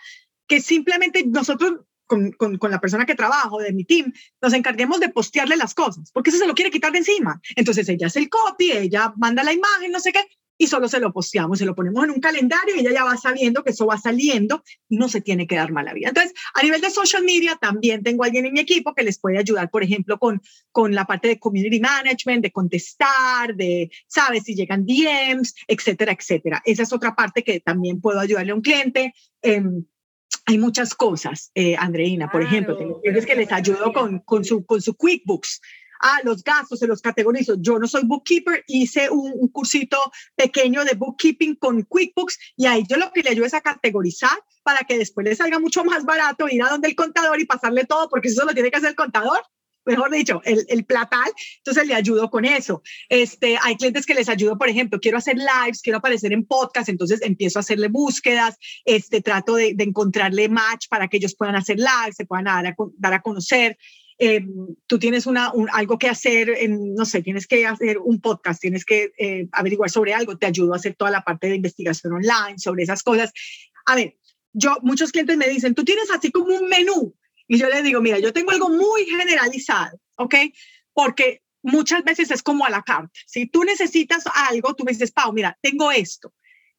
que 0.49 0.61
simplemente 0.61 1.25
nosotros 1.27 1.81
con, 2.09 2.35
la 2.71 2.81
persona 2.81 3.07
que 3.07 3.15
trabajo, 3.15 3.59
de 3.61 3.73
mi 3.73 3.85
team, 3.85 4.13
nos 4.43 4.53
encarguemos 4.53 4.99
de 4.99 5.11
postearle 5.11 5.57
las 5.57 5.75
cosas, 5.75 6.11
porque 6.13 6.31
eso 6.31 6.39
se 6.39 6.47
lo 6.47 6.55
quiere 6.55 6.71
quitar 6.71 6.91
de 6.91 6.99
encima. 6.99 7.41
Entonces 7.55 7.89
ella 7.89 8.09
hace 8.09 8.19
el 8.19 8.29
copy, 8.29 8.73
ella 8.73 9.13
manda 9.17 9.45
la 9.45 9.53
imagen, 9.53 9.93
no 9.93 10.01
sé 10.01 10.13
qué, 10.13 10.25
y 10.61 10.67
solo 10.67 10.89
se 10.89 10.99
lo 10.99 11.13
posteamos, 11.13 11.59
se 11.59 11.65
lo 11.65 11.77
ponemos 11.77 12.03
en 12.03 12.11
un 12.11 12.21
calendario 12.21 12.75
y 12.75 12.81
ella 12.81 12.91
ya 12.93 13.05
va 13.05 13.17
sabiendo 13.17 13.63
que 13.63 13.71
eso 13.71 13.87
va 13.87 13.97
saliendo 13.97 14.65
no 14.89 15.09
se 15.09 15.21
tiene 15.21 15.47
que 15.47 15.55
dar 15.55 15.71
mala 15.71 15.95
vida. 15.95 16.09
Entonces, 16.09 16.35
a 16.53 16.63
nivel 16.63 16.81
de 16.81 16.91
social 16.91 17.23
media, 17.23 17.57
también 17.61 18.03
tengo 18.03 18.25
alguien 18.25 18.45
en 18.47 18.55
mi 18.55 18.61
equipo 18.61 18.93
que 18.95 19.05
les 19.05 19.21
puede 19.21 19.39
ayudar, 19.39 19.71
por 19.71 19.85
ejemplo, 19.85 20.19
con, 20.19 20.43
con 20.73 20.95
la 20.95 21.05
parte 21.05 21.29
de 21.29 21.39
community 21.39 21.79
management, 21.79 22.43
de 22.43 22.51
contestar, 22.51 23.55
de, 23.55 23.91
sabes, 24.09 24.43
si 24.43 24.57
llegan 24.57 24.85
DMs, 24.85 25.55
etcétera, 25.69 26.13
etcétera. 26.13 26.61
Esa 26.65 26.83
es 26.83 26.93
otra 26.93 27.15
parte 27.15 27.45
que 27.45 27.61
también 27.61 28.01
puedo 28.01 28.19
ayudarle 28.19 28.51
a 28.51 28.57
un 28.57 28.63
cliente. 28.63 29.15
Eh, 29.43 29.63
hay 30.49 30.57
muchas 30.57 30.95
cosas, 30.95 31.51
eh, 31.55 31.77
Andreina, 31.77 32.31
por 32.31 32.43
ejemplo, 32.43 32.75
tengo 32.75 33.03
que 33.03 33.35
les 33.35 33.53
ayudo 33.53 33.93
con, 33.93 34.21
con, 34.21 34.47
su, 34.47 34.65
con 34.65 34.81
su 34.81 34.97
QuickBooks. 34.97 35.61
Ah, 36.01 36.21
los 36.25 36.43
gastos 36.43 36.79
se 36.79 36.87
los 36.87 37.03
categorizo. 37.03 37.57
Yo 37.59 37.79
no 37.79 37.87
soy 37.87 38.05
bookkeeper, 38.07 38.65
hice 38.67 39.11
un, 39.11 39.31
un, 39.35 39.49
cursito 39.49 39.99
pequeño 40.37 40.87
de 40.87 40.95
bookkeeping 40.95 41.57
con 41.57 41.83
QuickBooks 41.83 42.39
y 42.57 42.65
ahí 42.65 42.85
yo 42.89 42.97
lo 42.97 43.13
que 43.13 43.23
le 43.23 43.31
ayudo 43.31 43.45
es 43.45 43.53
a 43.53 43.61
categorizar 43.61 44.39
para 44.63 44.87
que 44.87 44.97
después 44.97 45.27
le 45.27 45.37
salga 45.37 45.59
mucho 45.59 45.85
más 45.85 46.07
barato 46.07 46.49
ir 46.49 46.63
a 46.63 46.71
donde 46.71 46.89
el 46.89 46.95
contador 46.95 47.39
y 47.39 47.45
pasarle 47.45 47.85
todo, 47.85 48.09
porque 48.09 48.29
eso 48.29 48.47
lo 48.47 48.55
tiene 48.55 48.71
que 48.71 48.79
hacer 48.79 48.91
el 48.91 48.97
contador 48.97 49.43
mejor 49.89 50.11
dicho, 50.11 50.41
el, 50.45 50.65
el, 50.69 50.85
platal, 50.85 51.31
entonces 51.59 51.87
le 51.87 51.95
ayudo 51.95 52.31
con 52.31 52.45
eso. 52.45 52.83
Este, 53.09 53.59
hay 53.63 53.77
clientes 53.77 54.07
que 54.07 54.15
les 54.15 54.29
ayudo, 54.29 54.57
por 54.57 54.69
ejemplo, 54.69 55.01
quiero 55.01 55.19
hacer 55.19 55.37
lives, 55.37 55.83
quiero 55.83 55.99
aparecer 55.99 56.33
en 56.33 56.45
podcast, 56.45 56.89
entonces 56.89 57.21
empiezo 57.23 57.59
a 57.59 57.61
hacerle 57.61 57.89
búsquedas, 57.89 58.57
este, 58.85 59.21
trato 59.21 59.57
de, 59.57 59.75
de 59.75 59.85
encontrarle 59.85 60.49
match 60.49 60.87
para 60.89 61.09
que 61.09 61.17
ellos 61.17 61.35
puedan 61.35 61.57
hacer 61.57 61.79
lives, 61.79 62.17
se 62.17 62.27
puedan 62.27 62.45
dar 62.45 62.67
a, 62.67 62.75
dar 62.99 63.15
a 63.15 63.23
conocer. 63.23 63.77
Eh, 64.21 64.45
tú 64.87 64.99
tienes 64.99 65.27
una, 65.27 65.53
algo 65.73 65.97
que 65.97 66.09
hacer, 66.09 66.51
en, 66.51 66.95
no 66.95 67.05
sé, 67.05 67.23
tienes 67.23 67.47
que 67.47 67.65
hacer 67.67 67.99
un 67.99 68.21
podcast, 68.21 68.61
tienes 68.61 68.85
que 68.85 69.13
eh, 69.17 69.49
averiguar 69.53 69.91
sobre 69.91 70.13
algo, 70.13 70.37
te 70.37 70.47
ayudo 70.47 70.75
a 70.75 70.77
hacer 70.77 70.97
toda 70.97 71.13
la 71.13 71.23
parte 71.23 71.49
de 71.49 71.55
investigación 71.55 72.13
online 72.13 72.59
sobre 72.59 72.83
esas 72.83 73.03
cosas. 73.03 73.33
A 73.87 73.95
ver, 73.95 74.17
yo, 74.53 74.77
muchos 74.83 75.13
clientes 75.13 75.37
me 75.37 75.49
dicen, 75.49 75.75
tú 75.75 75.85
tienes 75.85 76.11
así 76.11 76.33
como 76.33 76.55
un 76.55 76.69
menú 76.69 77.15
y 77.49 77.59
yo 77.59 77.69
le 77.69 77.83
digo, 77.83 78.01
mira, 78.01 78.19
yo 78.19 78.33
tengo 78.33 78.51
algo 78.51 78.69
muy 78.69 79.07
generalizado, 79.07 79.99
¿ok? 80.17 80.35
Porque 80.93 81.43
muchas 81.63 82.05
veces 82.05 82.31
es 82.31 82.43
como 82.43 82.65
a 82.67 82.71
la 82.71 82.83
carta. 82.83 83.11
Si 83.27 83.47
tú 83.47 83.65
necesitas 83.65 84.25
algo, 84.35 84.75
tú 84.75 84.85
me 84.85 84.93
dices, 84.93 85.11
Pau, 85.11 85.33
mira, 85.33 85.59
tengo 85.63 85.91
esto. 85.91 86.33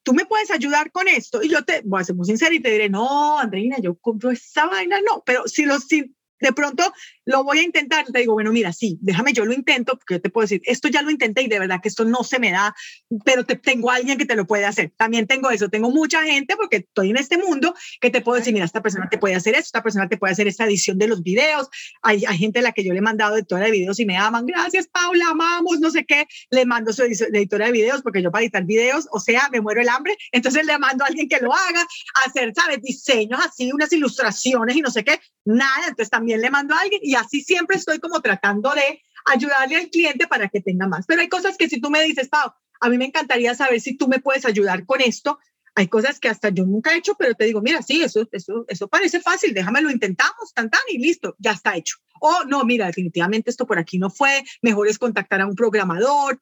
Tú 0.03 0.13
me 0.13 0.25
puedes 0.25 0.51
ayudar 0.51 0.91
con 0.91 1.07
esto. 1.07 1.43
Y 1.43 1.49
yo 1.49 1.65
te 1.65 1.81
voy 1.83 2.01
a 2.01 2.05
ser 2.05 2.15
muy 2.15 2.25
sincera 2.25 2.53
y 2.53 2.61
te 2.61 2.71
diré, 2.71 2.87
no, 2.87 3.39
Andreina, 3.39 3.77
yo 3.81 3.95
compro 3.95 4.31
esa 4.31 4.67
vaina, 4.67 4.99
no. 5.01 5.23
Pero 5.25 5.47
si, 5.47 5.65
lo, 5.65 5.79
si 5.79 6.15
de 6.39 6.53
pronto 6.53 6.91
lo 7.25 7.43
voy 7.43 7.59
a 7.59 7.63
intentar, 7.63 8.05
te 8.05 8.19
digo, 8.19 8.33
bueno, 8.33 8.51
mira, 8.51 8.73
sí, 8.73 8.97
déjame, 9.01 9.33
yo 9.33 9.45
lo 9.45 9.53
intento, 9.53 9.93
porque 9.93 10.15
yo 10.15 10.21
te 10.21 10.29
puedo 10.29 10.45
decir, 10.45 10.61
esto 10.65 10.87
ya 10.87 11.03
lo 11.03 11.11
intenté 11.11 11.43
y 11.43 11.47
de 11.47 11.59
verdad 11.59 11.79
que 11.81 11.89
esto 11.89 12.03
no 12.03 12.23
se 12.23 12.39
me 12.39 12.51
da, 12.51 12.75
pero 13.23 13.45
te, 13.45 13.55
tengo 13.55 13.91
a 13.91 13.95
alguien 13.95 14.17
que 14.17 14.25
te 14.25 14.35
lo 14.35 14.47
puede 14.47 14.65
hacer. 14.65 14.91
También 14.97 15.27
tengo 15.27 15.51
eso, 15.51 15.69
tengo 15.69 15.91
mucha 15.91 16.23
gente, 16.23 16.55
porque 16.55 16.77
estoy 16.77 17.11
en 17.11 17.17
este 17.17 17.37
mundo, 17.37 17.75
que 18.01 18.09
te 18.09 18.21
puedo 18.21 18.39
decir, 18.39 18.53
mira, 18.53 18.65
esta 18.65 18.81
persona 18.81 19.07
te 19.09 19.19
puede 19.19 19.35
hacer 19.35 19.53
esto, 19.53 19.65
esta 19.65 19.83
persona 19.83 20.09
te 20.09 20.17
puede 20.17 20.33
hacer 20.33 20.47
esta 20.47 20.65
edición 20.65 20.97
de 20.97 21.07
los 21.07 21.21
videos. 21.21 21.67
Hay, 22.01 22.25
hay 22.25 22.37
gente 22.37 22.59
a 22.59 22.61
la 22.63 22.71
que 22.71 22.83
yo 22.83 22.93
le 22.93 22.99
he 22.99 23.03
mandado 23.03 23.35
editora 23.35 23.65
de 23.65 23.71
videos 23.71 23.99
y 23.99 24.05
me 24.05 24.17
aman, 24.17 24.45
gracias 24.45 24.87
Paula, 24.87 25.25
amamos, 25.29 25.79
no 25.79 25.91
sé 25.91 26.05
qué, 26.05 26.25
le 26.49 26.65
mando 26.65 26.93
su 26.93 27.03
editora 27.03 27.67
de 27.67 27.71
videos, 27.71 28.01
porque 28.01 28.23
yo 28.23 28.31
para 28.31 28.43
editar 28.43 28.65
videos, 28.65 29.07
o 29.11 29.19
sea, 29.19 29.49
me 29.51 29.61
muero 29.61 29.81
el 29.81 29.89
hambre, 29.89 30.17
entonces 30.31 30.65
le 30.65 30.77
mando 30.79 31.03
a 31.03 31.07
alguien 31.07 31.27
que 31.27 31.39
lo 31.39 31.53
haga, 31.53 31.85
hacer, 32.25 32.53
¿sabes? 32.55 32.81
Diseños 32.81 33.39
así, 33.45 33.71
unas 33.71 33.91
ilustraciones 33.93 34.75
y 34.75 34.81
no 34.81 34.89
sé 34.89 35.03
qué, 35.03 35.19
nada, 35.45 35.87
entonces 35.87 36.09
también 36.09 36.28
le 36.37 36.49
mando 36.49 36.75
a 36.75 36.81
alguien 36.81 37.01
y 37.03 37.15
así 37.15 37.41
siempre 37.41 37.77
estoy 37.77 37.99
como 37.99 38.21
tratando 38.21 38.71
de 38.71 39.01
ayudarle 39.25 39.77
al 39.77 39.89
cliente 39.89 40.27
para 40.27 40.49
que 40.49 40.61
tenga 40.61 40.87
más. 40.87 41.05
Pero 41.05 41.21
hay 41.21 41.29
cosas 41.29 41.57
que 41.57 41.69
si 41.69 41.79
tú 41.81 41.89
me 41.89 42.03
dices, 42.03 42.29
Pau, 42.29 42.51
a 42.79 42.89
mí 42.89 42.97
me 42.97 43.05
encantaría 43.05 43.55
saber 43.55 43.81
si 43.81 43.97
tú 43.97 44.07
me 44.07 44.19
puedes 44.19 44.45
ayudar 44.45 44.85
con 44.85 45.01
esto. 45.01 45.39
Hay 45.75 45.87
cosas 45.87 46.19
que 46.19 46.29
hasta 46.29 46.49
yo 46.49 46.65
nunca 46.65 46.93
he 46.93 46.97
hecho, 46.97 47.15
pero 47.17 47.35
te 47.35 47.45
digo, 47.45 47.61
mira, 47.61 47.81
sí, 47.81 48.01
eso, 48.01 48.27
eso, 48.31 48.65
eso 48.67 48.87
parece 48.87 49.21
fácil, 49.21 49.53
déjame 49.53 49.81
lo 49.81 49.91
intentamos, 49.91 50.53
tan, 50.53 50.69
tan, 50.69 50.81
y 50.89 50.97
listo, 50.97 51.35
ya 51.39 51.51
está 51.51 51.75
hecho. 51.75 51.97
O 52.19 52.43
no, 52.45 52.65
mira, 52.65 52.87
definitivamente 52.87 53.49
esto 53.49 53.65
por 53.65 53.79
aquí 53.79 53.97
no 53.97 54.09
fue, 54.09 54.43
mejor 54.61 54.87
es 54.87 54.97
contactar 54.97 55.41
a 55.41 55.47
un 55.47 55.55
programador. 55.55 56.41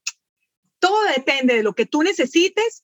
Todo 0.80 0.98
depende 1.16 1.56
de 1.56 1.64
lo 1.64 1.74
que 1.74 1.86
tú 1.86 2.04
necesites 2.04 2.84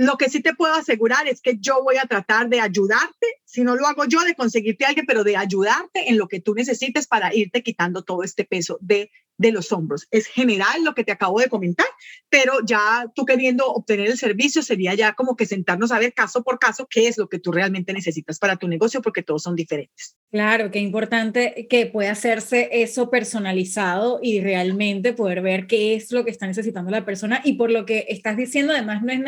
lo 0.00 0.16
que 0.16 0.30
sí 0.30 0.40
te 0.40 0.54
puedo 0.54 0.72
asegurar 0.72 1.28
es 1.28 1.42
que 1.42 1.58
yo 1.58 1.82
voy 1.82 1.98
a 1.98 2.06
tratar 2.06 2.48
de 2.48 2.58
ayudarte, 2.58 3.26
si 3.44 3.64
no 3.64 3.76
lo 3.76 3.86
hago 3.86 4.06
yo, 4.06 4.20
de 4.20 4.34
conseguirte 4.34 4.86
alguien, 4.86 5.04
pero 5.04 5.24
de 5.24 5.36
ayudarte 5.36 6.08
en 6.08 6.16
lo 6.16 6.26
que 6.26 6.40
tú 6.40 6.54
necesites 6.54 7.06
para 7.06 7.34
irte 7.34 7.62
quitando 7.62 8.02
todo 8.02 8.22
este 8.22 8.46
peso 8.46 8.78
de 8.80 9.10
de 9.40 9.52
los 9.52 9.72
hombros. 9.72 10.06
Es 10.10 10.26
general 10.26 10.84
lo 10.84 10.94
que 10.94 11.02
te 11.02 11.12
acabo 11.12 11.40
de 11.40 11.48
comentar, 11.48 11.86
pero 12.28 12.52
ya 12.66 13.06
tú 13.14 13.24
queriendo 13.24 13.66
obtener 13.68 14.08
el 14.08 14.18
servicio 14.18 14.62
sería 14.62 14.92
ya 14.92 15.14
como 15.14 15.34
que 15.34 15.46
sentarnos 15.46 15.92
a 15.92 15.98
ver 15.98 16.12
caso 16.12 16.44
por 16.44 16.58
caso 16.58 16.86
qué 16.90 17.08
es 17.08 17.16
lo 17.16 17.30
que 17.30 17.38
tú 17.38 17.50
realmente 17.50 17.94
necesitas 17.94 18.38
para 18.38 18.56
tu 18.56 18.68
negocio, 18.68 19.00
porque 19.00 19.22
todos 19.22 19.42
son 19.42 19.56
diferentes. 19.56 20.14
Claro, 20.30 20.70
qué 20.70 20.80
importante 20.80 21.66
que 21.70 21.86
pueda 21.86 22.12
hacerse 22.12 22.68
eso 22.70 23.08
personalizado 23.08 24.20
y 24.22 24.42
realmente 24.42 25.14
poder 25.14 25.40
ver 25.40 25.66
qué 25.66 25.94
es 25.94 26.12
lo 26.12 26.22
que 26.22 26.30
está 26.30 26.46
necesitando 26.46 26.90
la 26.90 27.06
persona. 27.06 27.40
Y 27.42 27.54
por 27.54 27.70
lo 27.70 27.86
que 27.86 28.04
estás 28.10 28.36
diciendo, 28.36 28.74
además, 28.74 29.02
no 29.02 29.10
es, 29.10 29.20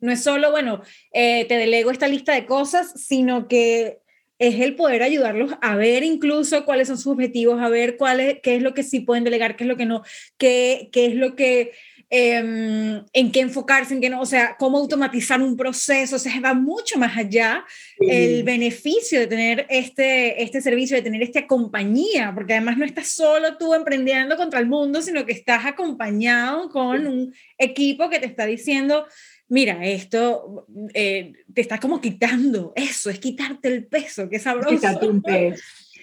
no 0.00 0.12
es 0.12 0.22
solo, 0.22 0.50
bueno, 0.50 0.80
eh, 1.12 1.44
te 1.44 1.58
delego 1.58 1.90
esta 1.90 2.08
lista 2.08 2.32
de 2.32 2.46
cosas, 2.46 2.94
sino 2.96 3.48
que 3.48 4.00
es 4.38 4.60
el 4.60 4.76
poder 4.76 5.02
ayudarlos 5.02 5.52
a 5.60 5.76
ver 5.76 6.04
incluso 6.04 6.64
cuáles 6.64 6.88
son 6.88 6.96
sus 6.96 7.12
objetivos, 7.12 7.60
a 7.60 7.68
ver 7.68 7.96
cuál 7.96 8.20
es, 8.20 8.38
qué 8.42 8.56
es 8.56 8.62
lo 8.62 8.72
que 8.72 8.82
sí 8.84 9.00
pueden 9.00 9.24
delegar, 9.24 9.56
qué 9.56 9.64
es 9.64 9.68
lo 9.68 9.76
que 9.76 9.86
no, 9.86 10.02
qué, 10.36 10.88
qué 10.92 11.06
es 11.06 11.14
lo 11.14 11.34
que, 11.34 11.72
em, 12.08 13.04
en 13.12 13.32
qué 13.32 13.40
enfocarse, 13.40 13.94
en 13.94 14.00
qué 14.00 14.10
no, 14.10 14.20
o 14.20 14.26
sea, 14.26 14.56
cómo 14.56 14.78
automatizar 14.78 15.42
un 15.42 15.56
proceso, 15.56 16.16
o 16.16 16.18
sea, 16.20 16.40
va 16.40 16.54
mucho 16.54 16.98
más 16.98 17.16
allá 17.16 17.64
el 17.98 18.44
beneficio 18.44 19.18
de 19.18 19.26
tener 19.26 19.66
este, 19.68 20.40
este 20.42 20.60
servicio, 20.60 20.96
de 20.96 21.02
tener 21.02 21.22
esta 21.22 21.46
compañía, 21.46 22.30
porque 22.32 22.54
además 22.54 22.78
no 22.78 22.84
estás 22.84 23.08
solo 23.08 23.58
tú 23.58 23.74
emprendiendo 23.74 24.36
contra 24.36 24.60
el 24.60 24.66
mundo, 24.66 25.02
sino 25.02 25.26
que 25.26 25.32
estás 25.32 25.66
acompañado 25.66 26.68
con 26.70 27.06
un 27.08 27.34
equipo 27.58 28.08
que 28.08 28.20
te 28.20 28.26
está 28.26 28.46
diciendo, 28.46 29.04
mira, 29.48 29.84
esto 29.84 30.66
eh, 30.94 31.32
te 31.52 31.60
está 31.60 31.78
como 31.78 32.00
quitando 32.00 32.72
eso, 32.76 33.10
es 33.10 33.18
quitarte 33.18 33.68
el 33.68 33.86
peso, 33.86 34.28
qué 34.28 34.38
sabroso. 34.38 34.70
Quitarte 34.70 35.08
un 35.08 35.22
peso. 35.22 35.62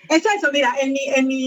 Es 0.10 0.24
eso, 0.24 0.52
mira, 0.52 0.76
en 0.82 0.94
mi, 0.94 1.00
en, 1.16 1.28
mi, 1.28 1.46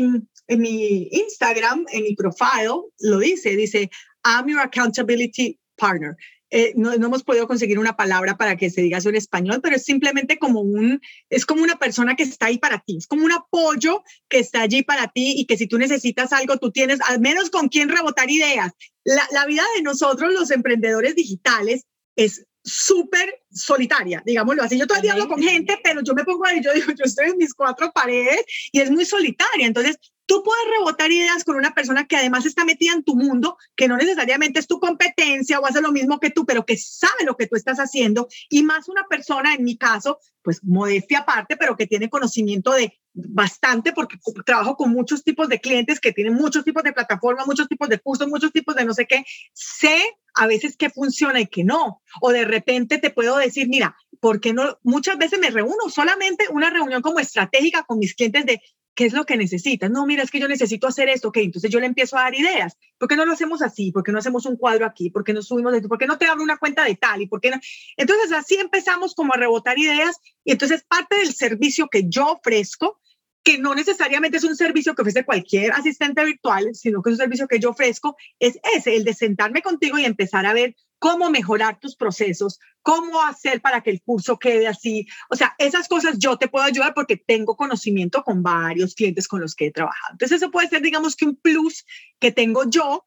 en 0.48 0.60
mi 0.60 1.08
Instagram, 1.12 1.84
en 1.92 2.02
mi 2.02 2.14
profile, 2.14 2.82
lo 3.00 3.18
dice, 3.18 3.56
dice, 3.56 3.90
I'm 4.24 4.48
your 4.48 4.60
accountability 4.60 5.58
partner. 5.76 6.16
Eh, 6.50 6.72
no, 6.76 6.96
no, 6.96 7.06
hemos 7.06 7.24
podido 7.24 7.46
conseguir 7.46 7.78
una 7.78 7.96
palabra 7.96 8.36
para 8.36 8.56
que 8.56 8.70
se 8.70 8.80
diga 8.80 8.98
eso 8.98 9.10
en 9.10 9.16
español, 9.16 9.60
pero 9.62 9.76
es 9.76 9.84
simplemente 9.84 10.38
como 10.38 10.60
un, 10.60 11.00
es 11.28 11.44
como 11.44 11.62
una 11.62 11.78
persona 11.78 12.16
que 12.16 12.22
está 12.22 12.46
ahí 12.46 12.58
para 12.58 12.78
ti, 12.80 12.96
es 12.96 13.06
como 13.06 13.24
un 13.24 13.32
apoyo 13.32 14.02
que 14.28 14.38
está 14.38 14.62
allí 14.62 14.82
para 14.82 15.08
ti 15.08 15.34
y 15.36 15.46
que 15.46 15.56
si 15.56 15.66
tú 15.66 15.78
necesitas 15.78 16.32
algo, 16.32 16.56
tú 16.56 16.70
tienes 16.70 17.00
al 17.06 17.20
menos 17.20 17.50
con 17.50 17.68
quien 17.68 17.88
rebotar 17.88 18.30
ideas. 18.30 18.72
La, 19.04 19.26
la 19.30 19.46
vida 19.46 19.62
de 19.76 19.82
nosotros, 19.82 20.32
los 20.32 20.50
emprendedores 20.50 21.14
digitales, 21.14 21.84
es 22.16 22.46
súper 22.64 23.42
solitaria, 23.50 24.22
digámoslo 24.24 24.62
así. 24.62 24.78
Yo 24.78 24.86
todavía 24.86 25.12
hablo 25.12 25.28
con 25.28 25.42
gente, 25.42 25.78
pero 25.82 26.02
yo 26.02 26.14
me 26.14 26.24
pongo 26.24 26.44
ahí, 26.44 26.60
yo 26.62 26.72
digo, 26.72 26.92
yo 26.92 27.04
estoy 27.04 27.30
en 27.30 27.36
mis 27.36 27.54
cuatro 27.54 27.92
paredes 27.92 28.44
y 28.72 28.80
es 28.80 28.90
muy 28.90 29.04
solitaria. 29.04 29.66
Entonces, 29.66 29.98
tú 30.28 30.42
puedes 30.44 30.64
rebotar 30.78 31.10
ideas 31.10 31.42
con 31.42 31.56
una 31.56 31.74
persona 31.74 32.06
que 32.06 32.16
además 32.16 32.44
está 32.44 32.64
metida 32.64 32.92
en 32.92 33.02
tu 33.02 33.16
mundo, 33.16 33.56
que 33.74 33.88
no 33.88 33.96
necesariamente 33.96 34.60
es 34.60 34.66
tu 34.66 34.78
competencia 34.78 35.58
o 35.58 35.66
hace 35.66 35.80
lo 35.80 35.90
mismo 35.90 36.20
que 36.20 36.30
tú, 36.30 36.44
pero 36.44 36.66
que 36.66 36.76
sabe 36.76 37.24
lo 37.24 37.36
que 37.36 37.46
tú 37.46 37.56
estás 37.56 37.78
haciendo 37.78 38.28
y 38.50 38.62
más 38.62 38.88
una 38.88 39.06
persona, 39.08 39.54
en 39.54 39.64
mi 39.64 39.78
caso, 39.78 40.20
pues 40.42 40.62
modestia 40.62 41.20
aparte, 41.20 41.56
pero 41.56 41.76
que 41.76 41.86
tiene 41.86 42.10
conocimiento 42.10 42.72
de 42.72 43.00
bastante 43.14 43.92
porque 43.92 44.18
trabajo 44.44 44.76
con 44.76 44.90
muchos 44.90 45.24
tipos 45.24 45.48
de 45.48 45.60
clientes 45.60 45.98
que 45.98 46.12
tienen 46.12 46.34
muchos 46.34 46.62
tipos 46.62 46.82
de 46.82 46.92
plataformas, 46.92 47.46
muchos 47.46 47.66
tipos 47.66 47.88
de 47.88 47.98
cursos, 47.98 48.28
muchos 48.28 48.52
tipos 48.52 48.76
de 48.76 48.84
no 48.84 48.92
sé 48.92 49.06
qué. 49.06 49.24
Sé 49.54 49.98
a 50.38 50.46
veces 50.46 50.76
qué 50.76 50.88
funciona 50.88 51.40
y 51.40 51.46
qué 51.46 51.64
no. 51.64 52.02
O 52.20 52.30
de 52.30 52.44
repente 52.44 52.98
te 52.98 53.10
puedo 53.10 53.36
decir, 53.36 53.68
mira, 53.68 53.96
¿por 54.20 54.40
qué 54.40 54.52
no? 54.52 54.78
Muchas 54.82 55.18
veces 55.18 55.38
me 55.38 55.50
reúno 55.50 55.88
solamente 55.90 56.46
una 56.50 56.70
reunión 56.70 57.02
como 57.02 57.18
estratégica 57.18 57.84
con 57.84 57.98
mis 57.98 58.14
clientes 58.14 58.46
de 58.46 58.62
qué 58.94 59.06
es 59.06 59.12
lo 59.12 59.26
que 59.26 59.36
necesitas. 59.36 59.90
No, 59.90 60.06
mira, 60.06 60.22
es 60.22 60.30
que 60.30 60.40
yo 60.40 60.48
necesito 60.48 60.88
hacer 60.88 61.08
esto, 61.08 61.28
ok, 61.28 61.36
entonces 61.38 61.70
yo 61.70 61.78
le 61.78 61.86
empiezo 61.86 62.16
a 62.16 62.22
dar 62.22 62.34
ideas. 62.34 62.76
¿Por 62.98 63.08
qué 63.08 63.16
no 63.16 63.24
lo 63.24 63.32
hacemos 63.32 63.62
así? 63.62 63.92
¿Por 63.92 64.02
qué 64.02 64.10
no 64.10 64.18
hacemos 64.18 64.44
un 64.46 64.56
cuadro 64.56 64.86
aquí? 64.86 65.10
¿Por 65.10 65.22
qué 65.22 65.32
no 65.32 65.42
subimos 65.42 65.72
esto? 65.74 65.88
¿Por 65.88 65.98
qué 65.98 66.06
no 66.06 66.18
te 66.18 66.26
abro 66.26 66.42
una 66.42 66.56
cuenta 66.56 66.84
de 66.84 66.96
tal? 66.96 67.22
¿Y 67.22 67.28
por 67.28 67.40
qué 67.40 67.50
no? 67.50 67.60
Entonces 67.96 68.32
así 68.32 68.56
empezamos 68.56 69.14
como 69.14 69.34
a 69.34 69.36
rebotar 69.36 69.78
ideas 69.78 70.16
y 70.44 70.52
entonces 70.52 70.84
parte 70.84 71.16
del 71.16 71.32
servicio 71.32 71.88
que 71.88 72.08
yo 72.08 72.26
ofrezco 72.32 72.98
que 73.48 73.56
no 73.56 73.74
necesariamente 73.74 74.36
es 74.36 74.44
un 74.44 74.54
servicio 74.54 74.94
que 74.94 75.00
ofrece 75.00 75.24
cualquier 75.24 75.72
asistente 75.72 76.22
virtual, 76.22 76.74
sino 76.74 77.00
que 77.00 77.08
es 77.08 77.14
un 77.14 77.20
servicio 77.20 77.48
que 77.48 77.58
yo 77.58 77.70
ofrezco, 77.70 78.14
es 78.38 78.58
ese, 78.76 78.94
el 78.94 79.04
de 79.04 79.14
sentarme 79.14 79.62
contigo 79.62 79.96
y 79.96 80.04
empezar 80.04 80.44
a 80.44 80.52
ver 80.52 80.76
cómo 80.98 81.30
mejorar 81.30 81.80
tus 81.80 81.96
procesos, 81.96 82.58
cómo 82.82 83.22
hacer 83.22 83.62
para 83.62 83.80
que 83.80 83.88
el 83.88 84.02
curso 84.02 84.38
quede 84.38 84.66
así. 84.66 85.06
O 85.30 85.36
sea, 85.36 85.54
esas 85.56 85.88
cosas 85.88 86.18
yo 86.18 86.36
te 86.36 86.48
puedo 86.48 86.66
ayudar 86.66 86.92
porque 86.92 87.16
tengo 87.16 87.56
conocimiento 87.56 88.22
con 88.22 88.42
varios 88.42 88.94
clientes 88.94 89.26
con 89.26 89.40
los 89.40 89.54
que 89.54 89.68
he 89.68 89.70
trabajado. 89.70 90.12
Entonces, 90.12 90.42
eso 90.42 90.50
puede 90.50 90.68
ser, 90.68 90.82
digamos 90.82 91.16
que 91.16 91.24
un 91.24 91.36
plus 91.36 91.86
que 92.18 92.32
tengo 92.32 92.68
yo 92.68 93.06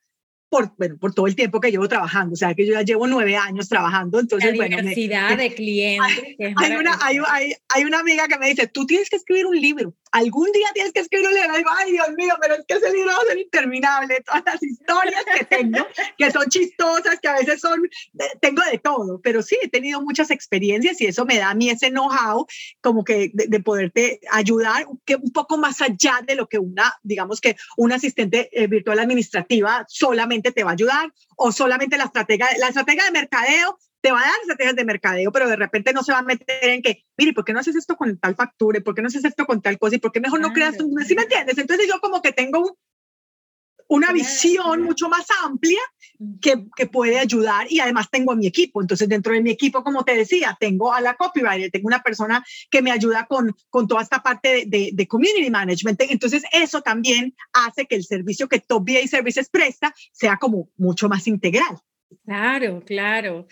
por, 0.52 0.74
bueno, 0.78 0.98
por 0.98 1.14
todo 1.14 1.28
el 1.28 1.36
tiempo 1.36 1.62
que 1.62 1.72
llevo 1.72 1.88
trabajando, 1.88 2.34
o 2.34 2.36
sea, 2.36 2.54
que 2.54 2.68
yo 2.68 2.74
ya 2.74 2.82
llevo 2.82 3.08
nueve 3.08 3.38
años 3.38 3.70
trabajando, 3.70 4.20
entonces, 4.20 4.58
La 4.58 4.66
diversidad 4.66 5.38
de 5.38 5.56
clientes. 5.56 6.36
Hay, 6.58 6.76
una, 6.76 6.98
hay, 7.02 7.18
hay, 7.30 7.54
hay, 7.70 7.86
una 7.86 8.00
amiga 8.00 8.28
que 8.28 8.38
me 8.38 8.50
dice, 8.50 8.68
tú 8.68 8.86
tienes 8.86 9.10
que 9.10 9.16
escribir 9.16 9.46
un 9.46 9.60
libro, 9.60 9.94
algún 10.12 10.52
día 10.52 10.68
tienes 10.74 10.92
que 10.92 11.00
escribir 11.00 11.28
un 11.28 11.34
libro, 11.34 11.54
y 11.54 11.58
digo, 11.60 11.70
ay, 11.78 11.92
Dios 11.94 12.08
mío, 12.18 12.34
pero 12.42 12.56
es 12.56 12.66
que 12.68 12.74
ese 12.74 12.92
libro 12.92 13.12
va 13.12 13.18
a 13.18 13.28
ser 13.28 13.38
interminable, 13.38 14.24
todas 14.26 14.44
las 14.46 14.62
historias 14.62 15.24
que 15.38 15.46
tengo, 15.46 15.88
que 16.18 16.32
son 16.32 16.46
chistosas, 16.50 17.20
que 17.22 17.30
a 17.30 17.36
veces 17.36 17.62
son, 17.62 17.82
tengo 18.42 18.62
de 18.70 18.78
todo, 18.80 19.22
pero 19.22 19.42
sí, 19.42 19.58
he 19.62 19.70
tenido 19.70 20.02
muchas 20.02 20.32
experiencias 20.32 21.00
y 21.00 21.06
eso 21.06 21.26
me 21.26 21.38
da 21.38 21.52
a 21.52 21.56
mí 21.56 21.70
ese 21.70 21.92
know-how, 21.92 22.46
como 22.82 23.06
que 23.06 23.32
de, 23.34 23.48
de, 23.48 23.60
poderte 23.62 24.20
ayudar, 24.32 24.86
que 25.06 25.16
un 25.16 25.32
poco 25.32 25.58
más 25.58 25.80
allá 25.82 26.20
de 26.26 26.36
lo 26.36 26.48
que 26.48 26.60
una, 26.60 26.94
digamos 27.04 27.40
que 27.40 27.56
una 27.78 27.96
asistente 27.96 28.50
eh, 28.52 28.68
virtual 28.68 29.00
administrativa 29.00 29.86
solamente 29.88 30.41
te 30.50 30.64
va 30.64 30.72
a 30.72 30.74
ayudar 30.74 31.14
o 31.36 31.52
solamente 31.52 31.98
la 31.98 32.06
estrategia, 32.06 32.48
la 32.58 32.70
estrategia 32.70 33.06
de 33.06 33.12
mercadeo 33.12 33.78
te 34.02 34.12
va 34.12 34.20
a 34.20 34.24
dar 34.24 34.34
estrategias 34.42 34.76
de 34.76 34.84
mercadeo, 34.84 35.32
pero 35.32 35.48
de 35.48 35.56
repente 35.56 35.94
no 35.94 36.02
se 36.02 36.12
va 36.12 36.20
a 36.20 36.24
meter 36.24 36.70
en 36.70 36.82
que, 36.82 37.06
mire, 37.18 37.34
¿por 37.34 37.46
qué 37.46 37.54
no 37.54 37.60
haces 37.60 37.76
esto 37.76 37.96
con 37.96 38.18
tal 38.18 38.36
factura? 38.36 38.82
¿Por 38.82 38.96
qué 38.96 39.04
no 39.04 39.08
haces 39.10 39.24
esto 39.24 39.46
con 39.46 39.62
tal 39.62 39.78
cosa? 39.78 39.96
¿Y 39.96 40.00
por 40.00 40.12
qué 40.12 40.20
mejor 40.20 40.42
no 40.42 40.54
creas 40.54 40.80
un... 40.80 41.06
¿Sí 41.06 41.14
me 41.14 41.22
entiendes? 41.22 41.60
Entonces 41.60 41.88
yo 41.88 42.00
como 42.02 42.22
que 42.22 42.32
tengo 42.32 42.60
un, 42.62 42.72
una 43.92 44.14
visión 44.14 44.84
mucho 44.84 45.10
más 45.10 45.26
amplia 45.44 45.80
que, 46.42 46.66
que, 46.78 46.88
puede 46.88 47.20
ayudar 47.20 47.68
y 47.70 47.82
además 47.82 48.10
tengo 48.10 48.32
a 48.32 48.38
mi 48.38 48.48
equipo. 48.48 48.82
Entonces, 48.82 49.10
dentro 49.10 49.34
de 49.34 49.42
mi 49.42 49.52
equipo, 49.52 49.84
como 49.84 50.06
te 50.06 50.16
decía, 50.16 50.56
tengo 50.58 50.94
a 50.94 51.02
la 51.02 51.16
copywriter, 51.16 51.70
tengo 51.70 51.88
una 51.88 52.02
persona 52.02 52.42
que 52.70 52.82
me 52.82 52.90
ayuda 52.90 53.26
con, 53.28 53.54
con 53.70 53.90
toda 53.90 54.02
esta 54.02 54.24
parte 54.24 54.64
de, 54.66 54.92
de, 54.94 55.08
community 55.08 55.50
management. 55.50 56.00
Entonces, 56.04 56.44
eso 56.54 56.82
también 56.82 57.36
hace 57.52 57.86
que 57.86 57.96
el 57.96 58.06
servicio 58.06 58.48
que 58.48 58.60
Top 58.60 58.90
VA 58.90 59.06
Services 59.08 59.50
presta 59.50 59.94
sea 60.14 60.38
como 60.38 60.70
mucho 60.78 61.10
más 61.10 61.28
integral. 61.28 61.78
Claro, 62.24 62.82
claro. 62.86 63.46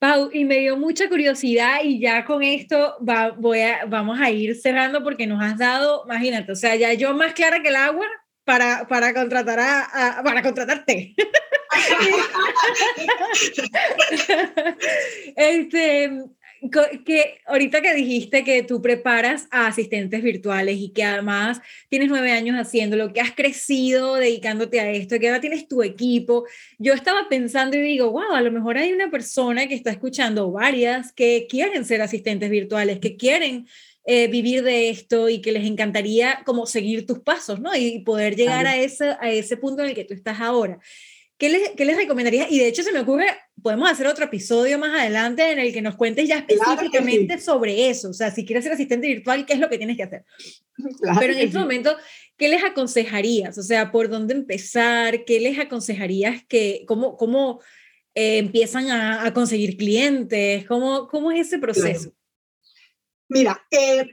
Pau, 0.00 0.30
y 0.32 0.44
me 0.44 0.58
dio 0.58 0.76
mucha 0.76 1.08
curiosidad 1.08 1.84
y 1.84 2.00
ya 2.00 2.24
con 2.24 2.42
esto 2.42 2.96
va, 3.08 3.30
voy 3.30 3.60
a, 3.60 3.84
vamos 3.86 4.18
a 4.20 4.32
ir 4.32 4.56
cerrando 4.56 5.04
porque 5.04 5.28
nos 5.28 5.40
has 5.40 5.56
dado, 5.58 6.02
imagínate, 6.06 6.50
o 6.50 6.56
sea, 6.56 6.74
ya 6.74 6.92
yo 6.94 7.14
más 7.14 7.34
clara 7.34 7.62
que 7.62 7.68
el 7.68 7.76
agua, 7.76 8.06
para, 8.46 8.86
para 8.86 9.12
contratar 9.12 9.58
a, 9.58 10.22
para 10.22 10.40
contratarte. 10.40 11.14
este, 15.36 16.22
que 17.04 17.38
ahorita 17.44 17.82
que 17.82 17.92
dijiste 17.94 18.44
que 18.44 18.62
tú 18.62 18.80
preparas 18.80 19.48
a 19.50 19.66
asistentes 19.66 20.22
virtuales 20.22 20.78
y 20.78 20.90
que 20.90 21.02
además 21.02 21.60
tienes 21.88 22.08
nueve 22.08 22.30
años 22.30 22.56
haciéndolo, 22.56 23.12
que 23.12 23.20
has 23.20 23.32
crecido 23.32 24.14
dedicándote 24.14 24.78
a 24.78 24.92
esto, 24.92 25.18
que 25.18 25.26
ahora 25.26 25.40
tienes 25.40 25.66
tu 25.66 25.82
equipo, 25.82 26.46
yo 26.78 26.94
estaba 26.94 27.28
pensando 27.28 27.76
y 27.76 27.80
digo, 27.80 28.12
wow, 28.12 28.32
a 28.32 28.42
lo 28.42 28.52
mejor 28.52 28.78
hay 28.78 28.92
una 28.92 29.10
persona 29.10 29.66
que 29.66 29.74
está 29.74 29.90
escuchando 29.90 30.52
varias 30.52 31.12
que 31.12 31.48
quieren 31.50 31.84
ser 31.84 32.00
asistentes 32.00 32.48
virtuales, 32.48 33.00
que 33.00 33.16
quieren 33.16 33.66
eh, 34.08 34.28
vivir 34.28 34.62
de 34.62 34.88
esto 34.88 35.28
y 35.28 35.40
que 35.40 35.50
les 35.50 35.66
encantaría 35.66 36.42
como 36.46 36.64
seguir 36.66 37.06
tus 37.06 37.18
pasos, 37.18 37.58
¿no? 37.58 37.74
Y 37.74 37.98
poder 38.00 38.36
llegar 38.36 38.64
a, 38.64 38.76
ese, 38.76 39.16
a 39.20 39.32
ese 39.32 39.56
punto 39.56 39.82
en 39.82 39.88
el 39.88 39.94
que 39.96 40.04
tú 40.04 40.14
estás 40.14 40.40
ahora. 40.40 40.78
¿Qué 41.38 41.48
les, 41.48 41.70
¿Qué 41.70 41.84
les 41.84 41.96
recomendarías? 41.96 42.46
Y 42.48 42.60
de 42.60 42.68
hecho 42.68 42.84
se 42.84 42.92
me 42.92 43.00
ocurre, 43.00 43.26
podemos 43.60 43.90
hacer 43.90 44.06
otro 44.06 44.24
episodio 44.24 44.78
más 44.78 44.98
adelante 44.98 45.50
en 45.50 45.58
el 45.58 45.72
que 45.72 45.82
nos 45.82 45.96
cuentes 45.96 46.28
ya 46.28 46.38
específicamente 46.38 47.38
sobre 47.40 47.90
eso. 47.90 48.10
O 48.10 48.12
sea, 48.12 48.30
si 48.30 48.46
quieres 48.46 48.62
ser 48.62 48.74
asistente 48.74 49.08
virtual, 49.08 49.44
¿qué 49.44 49.54
es 49.54 49.58
lo 49.58 49.68
que 49.68 49.76
tienes 49.76 49.96
que 49.96 50.04
hacer? 50.04 50.24
Pero 51.20 51.32
en 51.32 51.40
este 51.40 51.58
momento, 51.58 51.96
¿qué 52.38 52.48
les 52.48 52.62
aconsejarías? 52.62 53.58
O 53.58 53.62
sea, 53.62 53.90
¿por 53.90 54.08
dónde 54.08 54.34
empezar? 54.34 55.24
¿Qué 55.24 55.40
les 55.40 55.58
aconsejarías 55.58 56.44
que, 56.46 56.84
cómo, 56.86 57.16
cómo 57.16 57.60
eh, 58.14 58.38
empiezan 58.38 58.88
a, 58.88 59.26
a, 59.26 59.34
conseguir 59.34 59.76
clientes? 59.76 60.64
¿Cómo, 60.64 61.08
¿Cómo 61.08 61.32
es 61.32 61.48
ese 61.48 61.58
proceso? 61.58 62.15
Mira, 63.28 63.60
eh, 63.70 64.06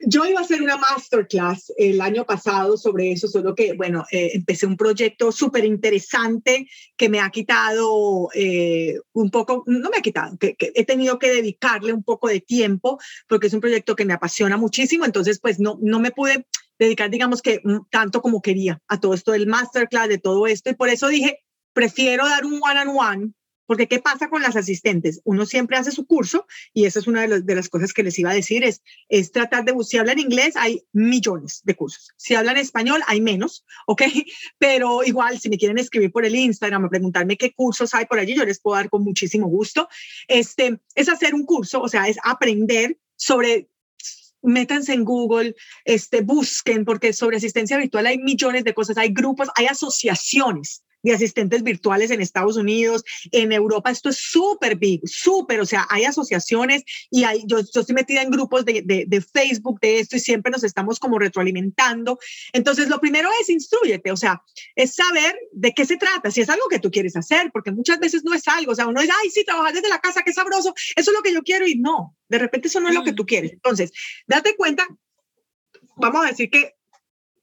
yo 0.00 0.24
iba 0.24 0.40
a 0.40 0.42
hacer 0.42 0.62
una 0.62 0.78
masterclass 0.78 1.72
el 1.76 2.00
año 2.00 2.24
pasado 2.24 2.76
sobre 2.76 3.12
eso, 3.12 3.28
solo 3.28 3.54
que, 3.54 3.74
bueno, 3.74 4.06
eh, 4.10 4.30
empecé 4.34 4.66
un 4.66 4.76
proyecto 4.76 5.30
súper 5.30 5.64
interesante 5.64 6.66
que 6.96 7.08
me 7.08 7.20
ha 7.20 7.28
quitado 7.30 8.28
eh, 8.34 8.98
un 9.12 9.30
poco, 9.30 9.62
no 9.66 9.90
me 9.90 9.98
ha 9.98 10.02
quitado, 10.02 10.38
que, 10.38 10.56
he 10.58 10.84
tenido 10.84 11.18
que 11.18 11.30
dedicarle 11.30 11.92
un 11.92 12.02
poco 12.02 12.28
de 12.28 12.40
tiempo 12.40 12.98
porque 13.28 13.48
es 13.48 13.52
un 13.52 13.60
proyecto 13.60 13.94
que 13.94 14.06
me 14.06 14.14
apasiona 14.14 14.56
muchísimo, 14.56 15.04
entonces 15.04 15.38
pues 15.38 15.60
no, 15.60 15.78
no 15.82 16.00
me 16.00 16.12
pude 16.12 16.46
dedicar, 16.78 17.10
digamos 17.10 17.42
que 17.42 17.60
mm, 17.62 17.88
tanto 17.90 18.22
como 18.22 18.40
quería 18.40 18.80
a 18.88 18.98
todo 19.00 19.12
esto 19.12 19.32
del 19.32 19.46
masterclass, 19.46 20.08
de 20.08 20.18
todo 20.18 20.46
esto, 20.46 20.70
y 20.70 20.74
por 20.74 20.88
eso 20.88 21.08
dije, 21.08 21.40
prefiero 21.74 22.26
dar 22.26 22.46
un 22.46 22.54
one-on-one 22.62 22.96
-on 22.96 23.22
-one 23.22 23.34
porque 23.70 23.86
¿qué 23.86 24.00
pasa 24.00 24.28
con 24.28 24.42
las 24.42 24.56
asistentes? 24.56 25.20
Uno 25.22 25.46
siempre 25.46 25.76
hace 25.76 25.92
su 25.92 26.04
curso 26.04 26.44
y 26.74 26.86
esa 26.86 26.98
es 26.98 27.06
una 27.06 27.28
de, 27.28 27.54
las 27.54 27.68
cosas 27.68 27.92
que 27.92 28.02
les 28.02 28.18
iba 28.18 28.28
a 28.28 28.34
decir, 28.34 28.64
es, 28.64 29.30
tratar 29.30 29.64
de, 29.64 29.72
si 29.84 29.96
hablan 29.96 30.18
inglés, 30.18 30.56
hay 30.56 30.82
millones 30.92 31.60
de 31.62 31.76
cursos. 31.76 32.10
Si 32.16 32.34
hablan 32.34 32.56
español, 32.56 33.00
hay 33.06 33.20
menos, 33.20 33.64
¿ok? 33.86 34.02
Pero 34.58 35.04
igual, 35.04 35.38
si 35.38 35.48
me 35.48 35.56
quieren 35.56 35.78
escribir 35.78 36.10
por 36.10 36.24
el 36.24 36.34
Instagram 36.34 36.90
preguntarme 36.90 37.36
qué 37.36 37.52
cursos 37.52 37.94
hay 37.94 38.06
por 38.06 38.18
allí, 38.18 38.34
yo 38.34 38.44
les 38.44 38.58
puedo 38.58 38.74
dar 38.74 38.90
con 38.90 39.04
muchísimo 39.04 39.46
gusto. 39.46 39.88
Este, 40.26 40.80
es 40.96 41.08
hacer 41.08 41.32
un 41.32 41.46
curso, 41.46 41.80
o 41.80 41.88
sea, 41.88 42.08
es 42.08 42.16
aprender 42.24 42.98
sobre 43.14 43.68
métanse 44.42 44.94
en 44.94 45.04
Google, 45.04 45.54
este, 45.84 46.22
busquen, 46.22 46.84
porque 46.84 47.12
sobre 47.12 47.36
asistencia 47.36 47.78
virtual 47.78 48.06
hay 48.08 48.18
millones 48.18 48.64
de 48.64 48.74
cosas, 48.74 48.98
hay 48.98 49.10
grupos, 49.10 49.48
hay 49.54 49.66
asociaciones 49.66 50.82
de 51.02 51.12
asistentes 51.12 51.62
virtuales 51.62 52.10
en 52.10 52.20
Estados 52.20 52.56
Unidos, 52.56 53.04
en 53.32 53.52
Europa, 53.52 53.90
esto 53.90 54.08
es 54.08 54.16
súper 54.16 54.76
big, 54.76 55.00
súper, 55.04 55.60
o 55.60 55.66
sea, 55.66 55.86
hay 55.90 56.04
asociaciones 56.04 56.82
y 57.10 57.24
hay, 57.24 57.42
yo, 57.46 57.60
yo 57.60 57.80
estoy 57.80 57.94
metida 57.94 58.22
en 58.22 58.30
grupos 58.30 58.64
de, 58.64 58.82
de, 58.84 59.04
de, 59.06 59.20
Facebook 59.20 59.80
de 59.80 60.00
esto 60.00 60.16
y 60.16 60.20
siempre 60.20 60.50
nos 60.50 60.64
estamos 60.64 60.98
como 60.98 61.18
retroalimentando. 61.18 62.18
Entonces, 62.52 62.88
lo 62.88 63.00
primero 63.00 63.28
es 63.40 63.48
instruyete, 63.48 64.10
o 64.10 64.16
sea, 64.16 64.42
es 64.74 64.94
saber 64.94 65.38
de 65.52 65.72
qué 65.72 65.84
se 65.84 65.96
trata, 65.96 66.30
si 66.30 66.40
es 66.40 66.48
algo 66.48 66.68
que 66.68 66.78
tú 66.78 66.90
quieres 66.90 67.16
hacer, 67.16 67.50
porque 67.52 67.70
muchas 67.70 67.98
veces 67.98 68.24
no 68.24 68.34
es 68.34 68.46
algo, 68.48 68.72
o 68.72 68.74
sea, 68.74 68.86
uno 68.86 69.00
dice, 69.00 69.12
ay, 69.22 69.30
sí, 69.30 69.44
trabajar 69.44 69.74
desde 69.74 69.88
la 69.88 70.00
casa, 70.00 70.22
qué 70.22 70.32
sabroso, 70.32 70.74
eso 70.96 71.10
es 71.10 71.16
lo 71.16 71.22
que 71.22 71.32
yo 71.32 71.42
quiero 71.42 71.66
y 71.66 71.76
no, 71.76 72.16
de 72.28 72.38
repente 72.38 72.68
eso 72.68 72.80
no 72.80 72.88
es 72.88 72.94
lo 72.94 73.04
que 73.04 73.12
tú 73.12 73.26
quieres. 73.26 73.52
Entonces, 73.52 73.92
date 74.26 74.56
cuenta, 74.56 74.86
vamos 75.96 76.24
a 76.24 76.28
decir 76.28 76.50
que, 76.50 76.74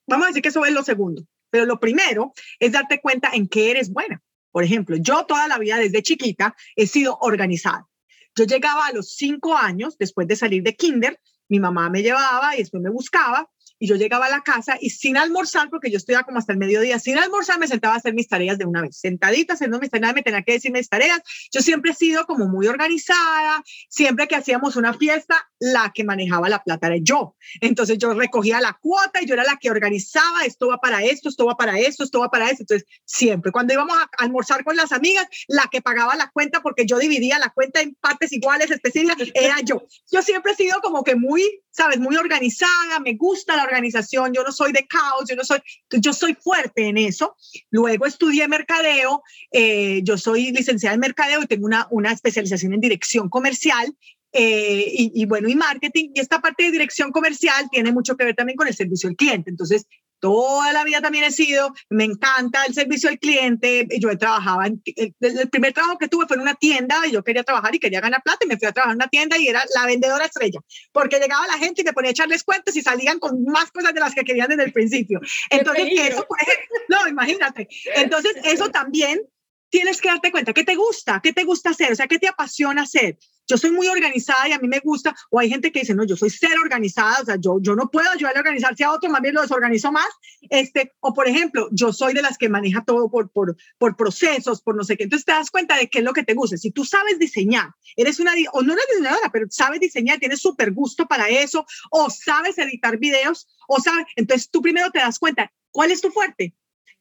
vamos 0.06 0.26
a 0.26 0.28
decir 0.30 0.42
que 0.42 0.50
eso 0.50 0.66
es 0.66 0.74
lo 0.74 0.84
segundo. 0.84 1.24
Pero 1.50 1.66
lo 1.66 1.80
primero 1.80 2.34
es 2.60 2.72
darte 2.72 3.00
cuenta 3.02 3.30
en 3.34 3.48
qué 3.48 3.72
eres 3.72 3.92
buena. 3.92 4.22
Por 4.52 4.64
ejemplo, 4.64 4.98
yo 4.98 5.26
toda 5.26 5.48
la 5.48 5.58
vida 5.58 5.78
desde 5.78 6.02
chiquita 6.02 6.56
he 6.76 6.88
sido 6.88 7.18
organizada. 7.22 7.88
Yo 8.36 8.46
llegaba 8.46 8.88
a 8.88 8.94
los 8.94 9.16
cinco 9.16 9.56
años, 9.56 9.98
después 9.98 10.28
de 10.28 10.36
salir 10.36 10.64
de 10.64 10.76
kinder, 10.76 11.20
mi 11.50 11.60
mamá 11.60 11.90
me 11.90 12.04
llevaba 12.04 12.56
y 12.56 12.60
después 12.60 12.84
me 12.84 12.90
buscaba 12.90 13.50
y 13.80 13.88
yo 13.88 13.96
llegaba 13.96 14.26
a 14.26 14.30
la 14.30 14.42
casa 14.42 14.78
y 14.80 14.90
sin 14.90 15.18
almorzar, 15.18 15.70
porque 15.70 15.92
yo 15.92 15.98
estudiaba 15.98 16.26
como 16.26 16.40
hasta 16.40 16.54
el 16.54 16.60
mediodía, 16.60 17.00
sin 17.00 17.18
almorzar 17.18 17.60
me 17.60 17.68
sentaba 17.68 17.96
a 17.96 17.98
hacer 17.98 18.14
mis 18.14 18.28
tareas 18.28 18.58
de 18.58 18.66
una 18.66 18.82
vez, 18.82 18.98
sentadita 18.98 19.54
haciendo 19.54 19.80
mis 19.80 19.90
tareas, 19.90 20.14
me 20.14 20.24
tenía 20.24 20.42
que 20.44 20.54
decir 20.54 20.72
mis 20.72 20.90
tareas. 20.90 21.22
Yo 21.52 21.62
siempre 21.62 21.92
he 21.92 21.96
sido 21.96 22.26
como 22.26 22.48
muy 22.48 22.68
organizada, 22.68 23.64
siempre 23.90 24.28
que 24.28 24.36
hacíamos 24.36 24.76
una 24.76 24.94
fiesta, 24.94 25.48
la 25.60 25.92
que 25.94 26.04
manejaba 26.04 26.50
la 26.50 26.64
plata 26.64 26.88
era 26.88 26.98
yo. 27.02 27.36
Entonces 27.62 27.98
yo 27.98 28.14
recogía 28.14 28.62
la 28.62 28.78
cuota 28.82 29.22
y 29.22 29.26
yo 29.26 29.34
era 29.34 29.44
la 29.44 29.58
que 29.58 29.70
organizaba, 29.70 30.46
esto 30.46 30.68
va 30.68 30.78
para 30.78 31.04
esto, 31.04 31.30
esto 31.30 31.46
va 31.46 31.56
para 31.56 31.80
esto, 31.80 32.04
esto 32.04 32.20
va 32.20 32.30
para 32.30 32.50
esto. 32.50 32.64
Entonces 32.64 32.88
siempre, 33.06 33.52
cuando 33.52 33.74
íbamos 33.74 33.98
a 33.98 34.10
almorzar 34.18 34.64
con 34.64 34.76
las 34.76 34.92
amigas, 34.92 35.28
la 35.48 35.68
que 35.72 35.82
pagaba 35.82 36.16
la 36.16 36.30
cuenta, 36.32 36.62
porque 36.62 36.86
yo 36.86 36.98
dividía 36.98 37.40
la 37.40 37.50
cuenta 37.50 37.82
en 37.82 37.96
partes 37.96 38.32
iguales, 38.34 38.72
específicas, 38.72 39.18
era 39.34 39.62
yo. 39.62 39.84
Yo 40.12 40.22
siempre 40.22 40.54
he 40.54 40.56
sido 40.56 40.80
como 40.82 41.04
que 41.04 41.16
muy, 41.16 41.44
sabes, 41.72 42.00
muy 42.00 42.16
organizada, 42.16 43.00
me 43.00 43.16
gusta 43.16 43.56
la 43.56 43.67
organización, 43.68 44.34
yo 44.34 44.44
no 44.44 44.52
soy 44.52 44.72
de 44.72 44.88
caos, 44.88 45.26
yo 45.30 45.36
no 45.36 45.44
soy, 45.44 45.60
yo 45.90 46.14
soy 46.14 46.36
fuerte 46.36 46.88
en 46.88 46.98
eso. 46.98 47.36
Luego 47.70 48.06
estudié 48.06 48.48
mercadeo, 48.48 49.24
eh, 49.52 50.02
yo 50.04 50.18
soy 50.18 50.52
licenciada 50.52 50.94
en 50.96 51.00
mercadeo 51.00 51.42
y 51.42 51.48
tengo 51.48 51.66
una, 51.66 51.88
una 51.92 52.12
especialización 52.12 52.74
en 52.74 52.80
dirección 52.80 53.30
comercial 53.30 53.96
eh, 54.34 54.86
y, 54.88 55.12
y, 55.22 55.26
bueno, 55.26 55.48
y 55.50 55.56
marketing. 55.56 56.12
Y 56.14 56.20
esta 56.20 56.42
parte 56.42 56.64
de 56.64 56.72
dirección 56.72 57.12
comercial 57.12 57.68
tiene 57.72 57.92
mucho 57.92 58.16
que 58.18 58.26
ver 58.26 58.36
también 58.36 58.58
con 58.58 58.68
el 58.68 58.76
servicio 58.76 59.10
al 59.10 59.16
cliente. 59.16 59.50
Entonces, 59.50 59.86
toda 60.20 60.74
la 60.74 60.84
vida 60.84 61.02
también 61.02 61.26
he 61.26 61.32
sido, 61.32 61.74
me 61.90 62.04
encanta 62.04 62.66
el 62.66 62.74
servicio 62.74 63.10
al 63.10 63.20
cliente. 63.20 63.88
Yo 64.00 64.10
he 64.10 64.18
trabajado, 64.18 64.64
en, 64.64 64.82
el, 64.86 65.50
primer 65.50 65.74
trabajo 65.74 65.98
que 65.98 66.08
tuve 66.08 66.26
fue 66.28 66.36
en 66.36 66.42
una 66.42 66.56
tienda 66.56 66.96
y 67.08 67.12
yo 67.12 67.24
quería 67.24 67.44
trabajar 67.44 67.74
y 67.76 67.80
quería 67.80 68.02
ganar 68.02 68.22
plata 68.24 68.46
y 68.46 68.48
me 68.48 68.58
fui 68.58 68.68
a 68.68 68.72
trabajar 68.72 68.94
en 68.94 68.98
una 68.98 69.08
tienda 69.08 69.38
y 69.38 69.48
era 69.48 69.64
la 69.76 69.86
vendedora 69.86 70.26
estrella, 70.26 70.60
porque 70.92 71.20
llegaba 71.20 71.48
la 71.48 71.58
gente 71.58 71.82
y 71.82 71.86
me 71.86 71.94
ponía 71.94 72.10
a 72.10 72.12
echarles 72.12 72.44
cuentos 72.44 72.76
y 72.76 72.82
salían 72.82 73.20
con 73.20 73.44
más 73.46 73.72
cosas 73.72 73.94
de 73.94 74.00
las 74.00 74.14
que 74.14 74.24
querían 74.24 74.50
desde 74.50 74.64
el 74.64 74.74
principio. 74.74 75.20
Entonces, 75.50 75.86
eso, 75.86 76.28
ejemplo, 76.40 76.78
no, 76.90 77.08
imagínate. 77.08 77.68
Entonces, 77.96 78.36
eso 78.44 78.70
también 78.70 79.22
tienes 79.70 80.02
que 80.02 80.10
darte 80.10 80.32
cuenta, 80.32 80.54
¿qué 80.54 80.64
te 80.64 80.76
gusta? 80.76 81.20
¿Qué 81.22 81.34
te 81.34 81.44
gusta 81.44 81.72
hacer? 81.72 81.92
O 81.92 81.96
sea, 81.96 82.08
¿qué 82.08 82.20
te 82.20 82.28
apasiona 82.28 82.84
hacer? 82.84 83.18
Yo 83.50 83.58
soy 83.58 83.72
muy 83.72 83.88
organizada 83.88 84.50
y 84.50 84.52
a 84.52 84.60
mí 84.60 84.68
me 84.68 84.80
gusta, 84.80 85.16
o 85.30 85.40
hay 85.40 85.50
gente 85.50 85.72
que 85.72 85.80
dice, 85.80 85.96
no, 85.96 86.04
yo 86.04 86.18
soy 86.18 86.30
cero 86.30 86.60
organizada, 86.62 87.22
o 87.22 87.26
sea, 87.26 87.38
yo, 87.40 87.60
yo 87.62 87.76
no 87.76 87.90
puedo 87.90 88.10
ayudarle 88.10 88.40
a 88.40 88.42
organizarse 88.42 88.84
a 88.84 88.92
otro, 88.92 89.10
más 89.10 89.22
bien 89.22 89.36
lo 89.36 89.42
desorganizo 89.42 89.90
más. 89.90 90.10
Este, 90.50 90.94
o 91.00 91.14
por 91.14 91.30
ejemplo, 91.30 91.70
yo 91.72 91.94
soy 91.94 92.14
de 92.14 92.22
las 92.22 92.38
que 92.38 92.50
maneja 92.50 92.84
todo 92.86 93.10
por, 93.10 93.32
por, 93.32 93.56
por 93.78 93.96
procesos, 93.96 94.62
por 94.62 94.76
no 94.76 94.84
sé 94.84 94.98
qué. 94.98 95.04
Entonces 95.04 95.26
te 95.26 95.32
das 95.32 95.50
cuenta 95.50 95.78
de 95.78 95.88
qué 95.90 96.00
es 96.00 96.04
lo 96.04 96.12
que 96.12 96.24
te 96.24 96.34
gusta. 96.34 96.58
Si 96.58 96.72
tú 96.72 96.84
sabes 96.84 97.20
diseñar, 97.20 97.70
eres 97.96 98.20
una, 98.20 98.34
o 98.52 98.62
no 98.64 98.74
eres 98.74 98.86
diseñadora, 98.90 99.30
pero 99.32 99.46
sabes 99.50 99.80
diseñar, 99.80 100.20
tienes 100.20 100.42
súper 100.42 100.74
gusto 100.74 101.06
para 101.08 101.30
eso, 101.30 101.66
o 101.90 102.10
sabes 102.10 102.58
editar 102.58 102.98
videos, 102.98 103.48
o 103.70 103.80
sabes, 103.80 104.08
entonces 104.18 104.50
tú 104.50 104.62
primero 104.62 104.92
te 104.92 105.00
das 105.00 105.20
cuenta, 105.20 105.54
¿cuál 105.72 105.92
es 105.92 106.02
tu 106.02 106.12
fuerte? 106.12 106.54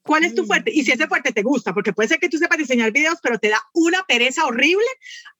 ¿Cuál 0.06 0.24
es 0.24 0.34
tu 0.34 0.44
mm. 0.44 0.46
fuerte? 0.46 0.70
Y 0.72 0.84
si 0.84 0.92
ese 0.92 1.06
fuerte 1.06 1.32
te 1.32 1.42
gusta, 1.42 1.74
porque 1.74 1.92
puede 1.92 2.08
ser 2.08 2.18
que 2.18 2.28
tú 2.28 2.38
sepas 2.38 2.58
diseñar 2.58 2.92
videos, 2.92 3.18
pero 3.22 3.38
te 3.38 3.48
da 3.48 3.60
una 3.74 4.04
pereza 4.04 4.46
horrible, 4.46 4.86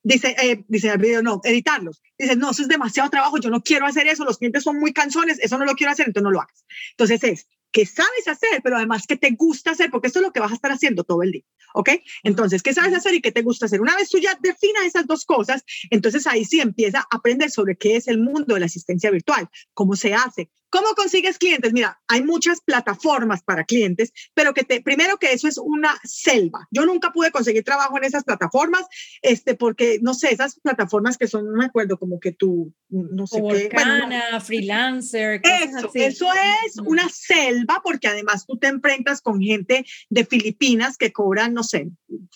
dice, 0.02 0.36
eh, 0.42 0.64
diseñar 0.68 0.98
videos, 0.98 1.22
no, 1.22 1.40
editarlos. 1.44 2.02
Dices, 2.18 2.36
no, 2.36 2.50
eso 2.50 2.62
es 2.62 2.68
demasiado 2.68 3.08
trabajo, 3.10 3.38
yo 3.38 3.50
no 3.50 3.62
quiero 3.62 3.86
hacer 3.86 4.06
eso, 4.08 4.24
los 4.24 4.38
clientes 4.38 4.62
son 4.64 4.78
muy 4.78 4.92
cansones, 4.92 5.38
eso 5.40 5.58
no 5.58 5.64
lo 5.64 5.74
quiero 5.74 5.92
hacer, 5.92 6.06
entonces 6.06 6.24
no 6.24 6.30
lo 6.32 6.40
hagas. 6.40 6.64
Entonces 6.92 7.22
es 7.24 7.46
que 7.76 7.84
sabes 7.84 8.26
hacer, 8.26 8.62
pero 8.62 8.76
además 8.76 9.06
que 9.06 9.16
te 9.16 9.32
gusta 9.32 9.72
hacer, 9.72 9.90
porque 9.90 10.06
esto 10.06 10.20
es 10.20 10.24
lo 10.24 10.32
que 10.32 10.40
vas 10.40 10.50
a 10.50 10.54
estar 10.54 10.72
haciendo 10.72 11.04
todo 11.04 11.22
el 11.22 11.32
día, 11.32 11.44
¿ok? 11.74 11.90
Entonces, 12.22 12.62
¿qué 12.62 12.72
sabes 12.72 12.94
hacer 12.94 13.12
y 13.12 13.20
qué 13.20 13.32
te 13.32 13.42
gusta 13.42 13.66
hacer? 13.66 13.82
Una 13.82 13.94
vez 13.94 14.08
tú 14.08 14.18
ya 14.18 14.34
definas 14.40 14.86
esas 14.86 15.06
dos 15.06 15.26
cosas, 15.26 15.62
entonces 15.90 16.26
ahí 16.26 16.46
sí 16.46 16.60
empieza 16.60 17.00
a 17.00 17.16
aprender 17.16 17.50
sobre 17.50 17.76
qué 17.76 17.96
es 17.96 18.08
el 18.08 18.18
mundo 18.18 18.54
de 18.54 18.60
la 18.60 18.66
asistencia 18.66 19.10
virtual, 19.10 19.50
cómo 19.74 19.94
se 19.94 20.14
hace, 20.14 20.50
¿Cómo 20.70 20.88
consigues 20.94 21.38
clientes? 21.38 21.72
Mira, 21.72 22.00
hay 22.08 22.22
muchas 22.22 22.60
plataformas 22.60 23.42
para 23.42 23.64
clientes, 23.64 24.12
pero 24.34 24.52
que 24.52 24.64
te, 24.64 24.82
primero 24.82 25.16
que 25.18 25.32
eso 25.32 25.48
es 25.48 25.58
una 25.58 25.96
selva. 26.04 26.66
Yo 26.70 26.84
nunca 26.86 27.12
pude 27.12 27.30
conseguir 27.30 27.64
trabajo 27.64 27.96
en 27.96 28.04
esas 28.04 28.24
plataformas, 28.24 28.86
este, 29.22 29.54
porque, 29.54 29.98
no 30.02 30.14
sé, 30.14 30.32
esas 30.32 30.58
plataformas 30.60 31.18
que 31.18 31.28
son, 31.28 31.46
no 31.46 31.58
me 31.58 31.66
acuerdo, 31.66 31.98
como 31.98 32.18
que 32.18 32.32
tú, 32.32 32.72
no 32.88 33.26
sé 33.26 33.42
qué. 33.48 33.70
Bueno, 33.72 34.40
freelancer. 34.40 35.40
Eso, 35.44 35.90
eso 35.94 36.26
es 36.64 36.78
una 36.84 37.08
selva, 37.08 37.80
porque 37.82 38.08
además 38.08 38.44
tú 38.46 38.58
te 38.58 38.66
enfrentas 38.66 39.20
con 39.20 39.40
gente 39.40 39.84
de 40.10 40.24
Filipinas 40.24 40.96
que 40.96 41.12
cobran, 41.12 41.54
no 41.54 41.62
sé, 41.62 41.88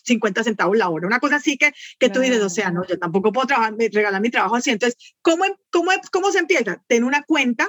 50 0.04 0.44
centavos 0.44 0.76
la 0.76 0.88
hora, 0.88 1.06
una 1.06 1.20
cosa 1.20 1.36
así 1.36 1.56
que, 1.56 1.72
que 1.98 2.08
tú 2.08 2.20
dices, 2.20 2.42
o 2.42 2.50
sea, 2.50 2.70
no, 2.70 2.86
yo 2.86 2.98
tampoco 2.98 3.32
puedo 3.32 3.46
trabajar, 3.46 3.74
regalar 3.76 4.20
mi 4.20 4.30
trabajo 4.30 4.56
así. 4.56 4.70
Entonces, 4.70 5.14
¿cómo, 5.22 5.44
cómo, 5.70 5.90
cómo 6.12 6.30
se 6.30 6.38
empieza? 6.38 6.82
Ten 6.86 7.04
una 7.04 7.22
cuenta 7.22 7.68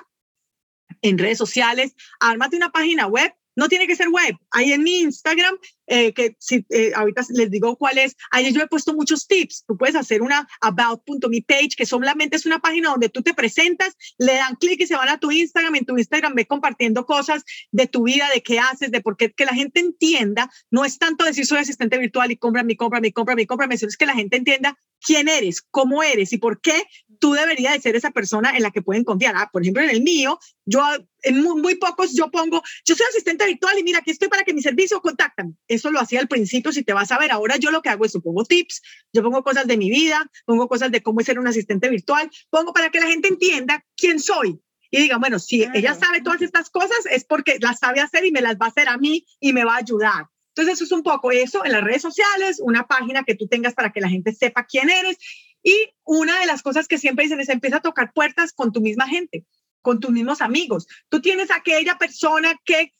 en 1.02 1.18
redes 1.18 1.38
sociales, 1.38 1.94
ármate 2.20 2.58
una 2.58 2.72
página 2.72 3.08
web. 3.08 3.34
No 3.54 3.68
tiene 3.68 3.86
que 3.86 3.98
ser 3.98 4.08
web. 4.08 4.38
Ahí 4.52 4.72
en 4.72 4.82
mi 4.82 5.02
Instagram, 5.02 5.58
eh, 5.86 6.14
que 6.14 6.38
si 6.40 6.66
eh, 6.70 6.94
ahorita 6.96 7.22
les 7.34 7.52
digo 7.52 7.76
cuál 7.76 7.98
es, 7.98 8.16
ahí 8.32 8.52
yo 8.54 8.62
he 8.62 8.68
puesto 8.68 8.94
muchos 8.94 9.28
tips. 9.28 9.66
Tú 9.68 9.76
puedes 9.76 9.96
hacer 9.96 10.22
una 10.22 10.48
about.me 10.62 11.44
page, 11.46 11.72
que 11.76 11.86
solamente 11.86 12.38
es 12.38 12.46
una 12.46 12.60
página 12.60 12.92
donde 12.92 13.10
tú 13.10 13.22
te 13.22 13.34
presentas, 13.34 13.98
le 14.18 14.36
dan 14.36 14.56
clic 14.56 14.80
y 14.80 14.88
se 14.88 14.96
van 14.96 15.10
a 15.10 15.20
tu 15.20 15.32
Instagram. 15.32 15.76
En 15.76 15.86
tu 15.86 15.98
Instagram 15.98 16.34
ve 16.34 16.48
compartiendo 16.48 17.06
cosas 17.06 17.44
de 17.72 17.88
tu 17.88 18.04
vida, 18.04 18.30
de 18.34 18.42
qué 18.42 18.58
haces, 18.60 18.90
de 18.90 19.02
por 19.02 19.18
qué, 19.18 19.34
que 19.34 19.46
la 19.46 19.54
gente 19.54 19.82
entienda. 19.82 20.50
No 20.70 20.86
es 20.86 20.98
tanto 20.98 21.26
decir 21.26 21.46
soy 21.46 21.60
asistente 21.60 21.98
virtual 21.98 22.32
y 22.32 22.38
compra 22.38 22.64
mi, 22.64 22.78
compra 22.78 23.02
mi, 23.02 23.12
compra 23.12 23.36
mi, 23.36 23.46
compra 23.46 23.68
sino 23.76 23.90
es 23.90 23.98
que 23.98 24.06
la 24.06 24.16
gente 24.16 24.38
entienda 24.38 24.78
quién 25.02 25.28
eres, 25.28 25.62
cómo 25.62 26.04
eres 26.04 26.32
y 26.32 26.38
por 26.38 26.62
qué 26.62 26.84
tú 27.22 27.34
deberías 27.34 27.74
de 27.74 27.80
ser 27.80 27.96
esa 27.96 28.10
persona 28.10 28.58
en 28.58 28.64
la 28.64 28.72
que 28.72 28.82
pueden 28.82 29.04
confiar. 29.04 29.36
Ah, 29.38 29.50
por 29.54 29.62
ejemplo, 29.62 29.84
en 29.84 29.92
el 29.92 30.02
mío, 30.02 30.40
yo 30.66 30.84
en 31.22 31.42
muy, 31.42 31.76
pocos 31.76 32.14
yo 32.14 32.32
pongo, 32.32 32.64
yo 32.84 32.96
soy 32.96 33.06
asistente 33.08 33.46
virtual 33.46 33.78
y 33.78 33.84
mira, 33.84 34.00
aquí 34.00 34.10
estoy 34.10 34.28
para 34.28 34.44
que 34.44 34.56
mi 34.56 34.62
servicio 34.64 35.00
contacten. 35.02 35.56
Eso 35.68 35.92
lo 35.92 36.00
hacía 36.00 36.20
al 36.20 36.28
principio, 36.28 36.74
si 36.74 36.84
te 36.84 36.94
vas 36.94 37.12
a 37.12 37.20
ver. 37.20 37.32
Ahora 37.32 37.58
yo 37.58 37.70
lo 37.70 37.84
que 37.84 37.90
hago 37.90 38.06
es, 38.06 38.18
pongo 38.24 38.44
tips, 38.44 38.82
yo 39.14 39.22
pongo 39.22 39.44
cosas 39.44 39.68
de 39.68 39.78
mi 39.78 39.92
vida, 39.92 40.30
pongo 40.46 40.68
cosas 40.68 40.92
de 40.92 41.04
cómo 41.04 41.22
ser 41.22 41.38
un 41.38 41.48
asistente 41.48 41.90
virtual, 41.90 42.30
pongo 42.50 42.74
para 42.74 42.90
que 42.90 43.00
la 43.00 43.08
gente 43.08 43.28
entienda 43.28 43.86
quién 43.96 44.20
soy. 44.20 44.60
Y 44.90 45.00
diga, 45.00 45.18
bueno, 45.18 45.38
si 45.38 45.64
ella 45.74 45.94
sabe 45.94 46.22
todas 46.22 46.42
estas 46.42 46.70
cosas 46.70 47.06
es 47.10 47.24
porque 47.24 47.58
las 47.62 47.80
sabe 47.80 48.02
hacer 48.02 48.26
y 48.26 48.32
me 48.32 48.42
las 48.42 48.56
va 48.56 48.66
a 48.66 48.70
hacer 48.70 48.90
a 48.90 48.98
mí 48.98 49.26
y 49.40 49.54
me 49.54 49.64
va 49.64 49.76
a 49.76 49.78
ayudar. 49.78 50.26
Entonces, 50.54 50.76
eso 50.76 50.84
es 50.84 50.92
un 50.92 51.04
poco 51.04 51.32
eso 51.32 51.64
en 51.64 51.72
las 51.72 51.84
redes 51.84 52.02
sociales, 52.02 52.60
una 52.62 52.86
página 52.86 53.24
que 53.24 53.36
tú 53.36 53.48
tengas 53.48 53.74
para 53.74 53.94
que 53.94 54.02
la 54.02 54.10
gente 54.10 54.34
sepa 54.34 54.66
quién 54.66 54.90
eres. 54.90 55.18
Y 55.64 55.94
una 56.04 56.40
de 56.40 56.46
las 56.46 56.62
cosas 56.62 56.88
que 56.88 56.98
siempre 56.98 57.24
dicen 57.24 57.40
es 57.40 57.50
empieza 57.50 57.78
a 57.78 57.82
tocar 57.82 58.14
puertas 58.14 58.54
con 58.54 58.72
tu 58.72 58.82
misma 58.82 59.08
gente, 59.08 59.46
con 59.82 60.00
tus 60.00 60.12
mismos 60.12 60.42
amigos. 60.42 60.88
Tú 61.10 61.22
tienes 61.22 61.52
aquella 61.52 61.98
persona 61.98 62.60
que 62.66 62.94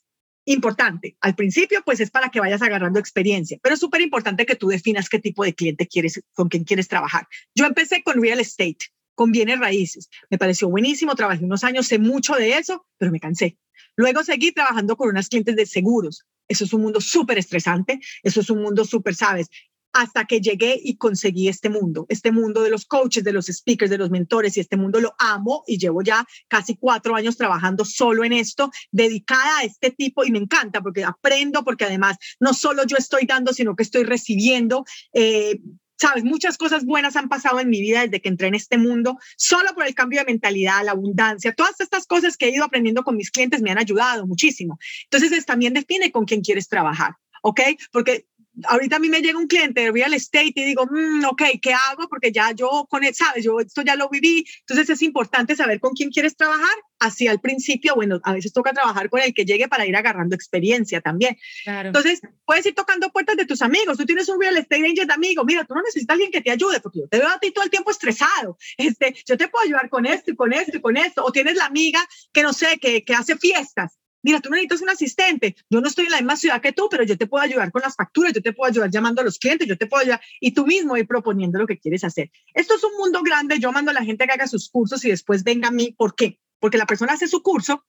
importante. 0.44 1.16
Al 1.20 1.34
principio, 1.34 1.82
pues 1.84 2.00
es 2.00 2.10
para 2.10 2.30
que 2.30 2.40
vayas 2.40 2.62
agarrando 2.62 2.98
experiencia, 2.98 3.58
pero 3.62 3.74
es 3.74 3.80
súper 3.80 4.00
importante 4.00 4.46
que 4.46 4.56
tú 4.56 4.68
definas 4.68 5.08
qué 5.08 5.18
tipo 5.18 5.44
de 5.44 5.54
cliente 5.54 5.86
quieres, 5.86 6.22
con 6.34 6.48
quién 6.48 6.64
quieres 6.64 6.88
trabajar. 6.88 7.26
Yo 7.54 7.66
empecé 7.66 8.02
con 8.02 8.20
real 8.20 8.40
estate, 8.40 8.78
con 9.14 9.30
bienes 9.30 9.58
raíces. 9.60 10.08
Me 10.30 10.38
pareció 10.38 10.68
buenísimo, 10.68 11.14
trabajé 11.14 11.44
unos 11.44 11.64
años, 11.64 11.86
sé 11.86 11.98
mucho 11.98 12.34
de 12.34 12.56
eso, 12.56 12.86
pero 12.98 13.12
me 13.12 13.20
cansé. 13.20 13.58
Luego 13.96 14.24
seguí 14.24 14.52
trabajando 14.52 14.96
con 14.96 15.08
unas 15.08 15.28
clientes 15.28 15.56
de 15.56 15.66
seguros. 15.66 16.24
Eso 16.48 16.64
es 16.64 16.72
un 16.72 16.82
mundo 16.82 17.00
súper 17.00 17.38
estresante, 17.38 18.00
eso 18.22 18.40
es 18.40 18.50
un 18.50 18.62
mundo 18.62 18.84
súper, 18.84 19.14
¿sabes? 19.14 19.48
Hasta 19.92 20.24
que 20.24 20.40
llegué 20.40 20.80
y 20.82 20.96
conseguí 20.96 21.48
este 21.48 21.68
mundo, 21.68 22.06
este 22.08 22.32
mundo 22.32 22.62
de 22.62 22.70
los 22.70 22.86
coaches, 22.86 23.24
de 23.24 23.32
los 23.32 23.46
speakers, 23.46 23.90
de 23.90 23.98
los 23.98 24.10
mentores, 24.10 24.56
y 24.56 24.60
este 24.60 24.76
mundo 24.76 25.00
lo 25.00 25.14
amo 25.18 25.64
y 25.66 25.78
llevo 25.78 26.02
ya 26.02 26.26
casi 26.48 26.76
cuatro 26.76 27.14
años 27.14 27.36
trabajando 27.36 27.84
solo 27.84 28.24
en 28.24 28.32
esto, 28.32 28.70
dedicada 28.90 29.58
a 29.58 29.64
este 29.64 29.90
tipo 29.90 30.24
y 30.24 30.30
me 30.30 30.38
encanta 30.38 30.80
porque 30.80 31.04
aprendo, 31.04 31.64
porque 31.64 31.84
además 31.84 32.16
no 32.40 32.54
solo 32.54 32.84
yo 32.86 32.96
estoy 32.96 33.26
dando, 33.26 33.52
sino 33.52 33.76
que 33.76 33.82
estoy 33.82 34.04
recibiendo. 34.04 34.84
Eh, 35.12 35.60
sabes, 36.02 36.24
muchas 36.24 36.58
cosas 36.58 36.84
buenas 36.84 37.16
han 37.16 37.28
pasado 37.28 37.60
en 37.60 37.68
mi 37.68 37.80
vida 37.80 38.02
desde 38.02 38.20
que 38.20 38.28
entré 38.28 38.48
en 38.48 38.54
este 38.56 38.76
mundo, 38.76 39.18
solo 39.36 39.72
por 39.74 39.86
el 39.86 39.94
cambio 39.94 40.20
de 40.20 40.26
mentalidad, 40.26 40.84
la 40.84 40.92
abundancia, 40.92 41.54
todas 41.54 41.80
estas 41.80 42.06
cosas 42.06 42.36
que 42.36 42.46
he 42.46 42.50
ido 42.50 42.64
aprendiendo 42.64 43.04
con 43.04 43.16
mis 43.16 43.30
clientes 43.30 43.62
me 43.62 43.70
han 43.70 43.78
ayudado 43.78 44.26
muchísimo. 44.26 44.78
Entonces, 45.04 45.46
también 45.46 45.74
define 45.74 46.10
con 46.10 46.24
quién 46.24 46.40
quieres 46.40 46.68
trabajar. 46.68 47.14
¿ok? 47.42 47.60
Porque 47.90 48.26
ahorita 48.64 48.96
a 48.96 48.98
mí 48.98 49.08
me 49.08 49.20
llega 49.20 49.38
un 49.38 49.46
cliente 49.46 49.80
de 49.82 49.92
real 49.92 50.12
estate 50.14 50.52
y 50.54 50.64
digo, 50.64 50.86
mm, 50.90 51.24
ok, 51.24 51.42
¿qué 51.60 51.72
hago? 51.72 52.08
Porque 52.08 52.32
ya 52.32 52.52
yo 52.52 52.86
con 52.88 53.04
él, 53.04 53.14
sabes, 53.14 53.44
yo 53.44 53.58
esto 53.60 53.82
ya 53.82 53.96
lo 53.96 54.08
viví. 54.08 54.44
Entonces 54.60 54.90
es 54.90 55.02
importante 55.02 55.56
saber 55.56 55.80
con 55.80 55.92
quién 55.92 56.10
quieres 56.10 56.36
trabajar. 56.36 56.74
Así 56.98 57.26
al 57.26 57.40
principio, 57.40 57.94
bueno, 57.96 58.20
a 58.22 58.32
veces 58.32 58.52
toca 58.52 58.72
trabajar 58.72 59.10
con 59.10 59.20
el 59.20 59.34
que 59.34 59.44
llegue 59.44 59.66
para 59.68 59.86
ir 59.86 59.96
agarrando 59.96 60.36
experiencia 60.36 61.00
también. 61.00 61.36
Entonces 61.66 62.20
puedes 62.44 62.64
ir 62.66 62.74
tocando 62.74 63.10
puertas 63.10 63.36
de 63.36 63.46
tus 63.46 63.60
amigos. 63.62 63.98
Tú 63.98 64.06
tienes 64.06 64.28
un 64.28 64.40
real 64.40 64.56
estate 64.56 64.86
agent 64.86 65.10
amigo. 65.10 65.44
Mira, 65.44 65.64
tú 65.64 65.74
no 65.74 65.82
necesitas 65.82 66.14
alguien 66.14 66.30
que 66.30 66.40
te 66.40 66.50
ayude 66.50 66.80
porque 66.80 67.00
yo 67.00 67.08
te 67.08 67.18
veo 67.18 67.28
a 67.28 67.40
ti 67.40 67.50
todo 67.50 67.64
el 67.64 67.70
tiempo 67.70 67.90
estresado. 67.90 68.56
Este, 68.76 69.16
yo 69.26 69.36
te 69.36 69.48
puedo 69.48 69.64
ayudar 69.64 69.88
con 69.88 70.06
esto 70.06 70.30
y 70.30 70.36
con 70.36 70.52
esto 70.52 70.76
y 70.76 70.80
con 70.80 70.96
esto. 70.96 71.24
O 71.24 71.32
tienes 71.32 71.56
la 71.56 71.66
amiga 71.66 72.00
que 72.32 72.42
no 72.42 72.52
sé, 72.52 72.78
que, 72.78 73.02
que 73.02 73.14
hace 73.14 73.36
fiestas 73.36 73.98
mira, 74.22 74.40
tú 74.40 74.50
necesitas 74.50 74.82
un 74.82 74.90
asistente, 74.90 75.56
yo 75.70 75.80
no 75.80 75.88
estoy 75.88 76.06
en 76.06 76.12
la 76.12 76.18
misma 76.18 76.36
ciudad 76.36 76.60
que 76.60 76.72
tú, 76.72 76.88
pero 76.90 77.04
yo 77.04 77.16
te 77.18 77.26
puedo 77.26 77.44
ayudar 77.44 77.70
con 77.70 77.82
las 77.82 77.94
facturas, 77.94 78.32
yo 78.32 78.42
te 78.42 78.52
puedo 78.52 78.70
ayudar 78.70 78.90
llamando 78.90 79.20
a 79.20 79.24
los 79.24 79.38
clientes, 79.38 79.68
yo 79.68 79.76
te 79.76 79.86
puedo 79.86 80.02
ayudar 80.02 80.20
y 80.40 80.52
tú 80.52 80.66
mismo 80.66 80.96
ir 80.96 81.06
proponiendo 81.06 81.58
lo 81.58 81.66
que 81.66 81.78
quieres 81.78 82.04
hacer. 82.04 82.30
Esto 82.54 82.74
es 82.74 82.84
un 82.84 82.96
mundo 82.98 83.22
grande, 83.22 83.58
yo 83.58 83.72
mando 83.72 83.90
a 83.90 83.94
la 83.94 84.04
gente 84.04 84.26
que 84.26 84.32
haga 84.32 84.46
sus 84.46 84.68
cursos 84.68 85.04
y 85.04 85.10
después 85.10 85.44
venga 85.44 85.68
a 85.68 85.72
mí, 85.72 85.94
¿por 85.96 86.14
qué? 86.14 86.38
Porque 86.58 86.78
la 86.78 86.86
persona 86.86 87.14
hace 87.14 87.28
su 87.28 87.42
curso 87.42 87.84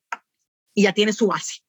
y 0.73 0.83
ya 0.83 0.93
tiene 0.93 1.13
su 1.13 1.27
base 1.27 1.63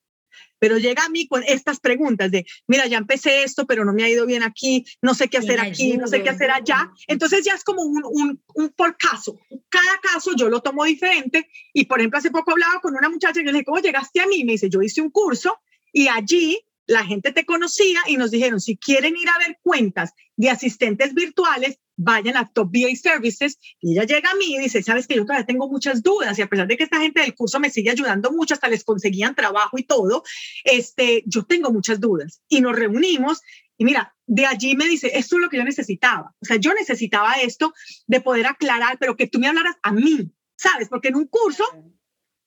pero 0.58 0.78
llega 0.78 1.04
a 1.04 1.08
mí 1.08 1.26
con 1.26 1.42
estas 1.46 1.80
preguntas 1.80 2.30
de, 2.30 2.46
mira, 2.66 2.86
ya 2.86 2.98
empecé 2.98 3.42
esto, 3.42 3.66
pero 3.66 3.84
no 3.84 3.92
me 3.92 4.04
ha 4.04 4.08
ido 4.08 4.26
bien 4.26 4.42
aquí, 4.42 4.84
no 5.02 5.14
sé 5.14 5.28
qué 5.28 5.38
hacer 5.38 5.60
aquí, 5.60 5.96
no 5.96 6.06
sé 6.06 6.22
qué 6.22 6.30
hacer 6.30 6.50
allá. 6.50 6.90
Entonces 7.06 7.44
ya 7.44 7.52
es 7.52 7.64
como 7.64 7.82
un, 7.82 8.02
un, 8.04 8.42
un, 8.54 8.68
por 8.70 8.96
caso. 8.96 9.38
Cada 9.68 10.00
caso 10.00 10.32
yo 10.36 10.48
lo 10.48 10.60
tomo 10.60 10.84
diferente 10.84 11.48
y, 11.72 11.84
por 11.84 12.00
ejemplo, 12.00 12.18
hace 12.18 12.30
poco 12.30 12.52
hablaba 12.52 12.80
con 12.80 12.94
una 12.96 13.08
muchacha 13.08 13.40
y 13.40 13.44
yo 13.44 13.52
le 13.52 13.58
dije, 13.58 13.64
¿cómo 13.64 13.80
llegaste 13.80 14.20
a 14.20 14.26
mí? 14.26 14.44
Me 14.44 14.52
dice, 14.52 14.70
yo 14.70 14.82
hice 14.82 15.00
un 15.00 15.10
curso 15.10 15.58
y 15.92 16.08
allí 16.08 16.58
la 16.86 17.04
gente 17.04 17.32
te 17.32 17.44
conocía 17.44 18.00
y 18.06 18.16
nos 18.16 18.30
dijeron, 18.30 18.60
si 18.60 18.76
quieren 18.76 19.16
ir 19.16 19.28
a 19.28 19.38
ver 19.38 19.58
cuentas 19.62 20.12
de 20.36 20.50
asistentes 20.50 21.14
virtuales, 21.14 21.78
vayan 21.96 22.36
a 22.36 22.50
Top 22.50 22.70
VA 22.72 22.94
Services 22.96 23.58
y 23.80 23.92
ella 23.92 24.04
llega 24.04 24.30
a 24.30 24.34
mí 24.34 24.54
y 24.54 24.58
dice, 24.58 24.82
sabes 24.82 25.06
que 25.06 25.14
yo 25.14 25.24
todavía 25.24 25.46
tengo 25.46 25.68
muchas 25.68 26.02
dudas 26.02 26.38
y 26.38 26.42
a 26.42 26.48
pesar 26.48 26.66
de 26.66 26.76
que 26.76 26.84
esta 26.84 27.00
gente 27.00 27.20
del 27.20 27.34
curso 27.34 27.60
me 27.60 27.70
sigue 27.70 27.90
ayudando 27.90 28.32
mucho, 28.32 28.54
hasta 28.54 28.68
les 28.68 28.84
conseguían 28.84 29.34
trabajo 29.34 29.78
y 29.78 29.84
todo, 29.84 30.24
este, 30.64 31.22
yo 31.26 31.44
tengo 31.44 31.72
muchas 31.72 32.00
dudas 32.00 32.42
y 32.48 32.60
nos 32.60 32.76
reunimos 32.76 33.40
y 33.76 33.84
mira, 33.84 34.14
de 34.26 34.46
allí 34.46 34.76
me 34.76 34.86
dice, 34.86 35.10
esto 35.14 35.36
es 35.36 35.42
lo 35.42 35.48
que 35.48 35.56
yo 35.56 35.64
necesitaba. 35.64 36.34
O 36.40 36.44
sea, 36.44 36.56
yo 36.56 36.72
necesitaba 36.74 37.34
esto 37.34 37.72
de 38.06 38.20
poder 38.20 38.46
aclarar, 38.46 38.98
pero 38.98 39.16
que 39.16 39.26
tú 39.26 39.38
me 39.38 39.48
hablaras 39.48 39.76
a 39.82 39.92
mí, 39.92 40.32
¿sabes? 40.56 40.88
Porque 40.88 41.08
en 41.08 41.16
un 41.16 41.26
curso 41.26 41.64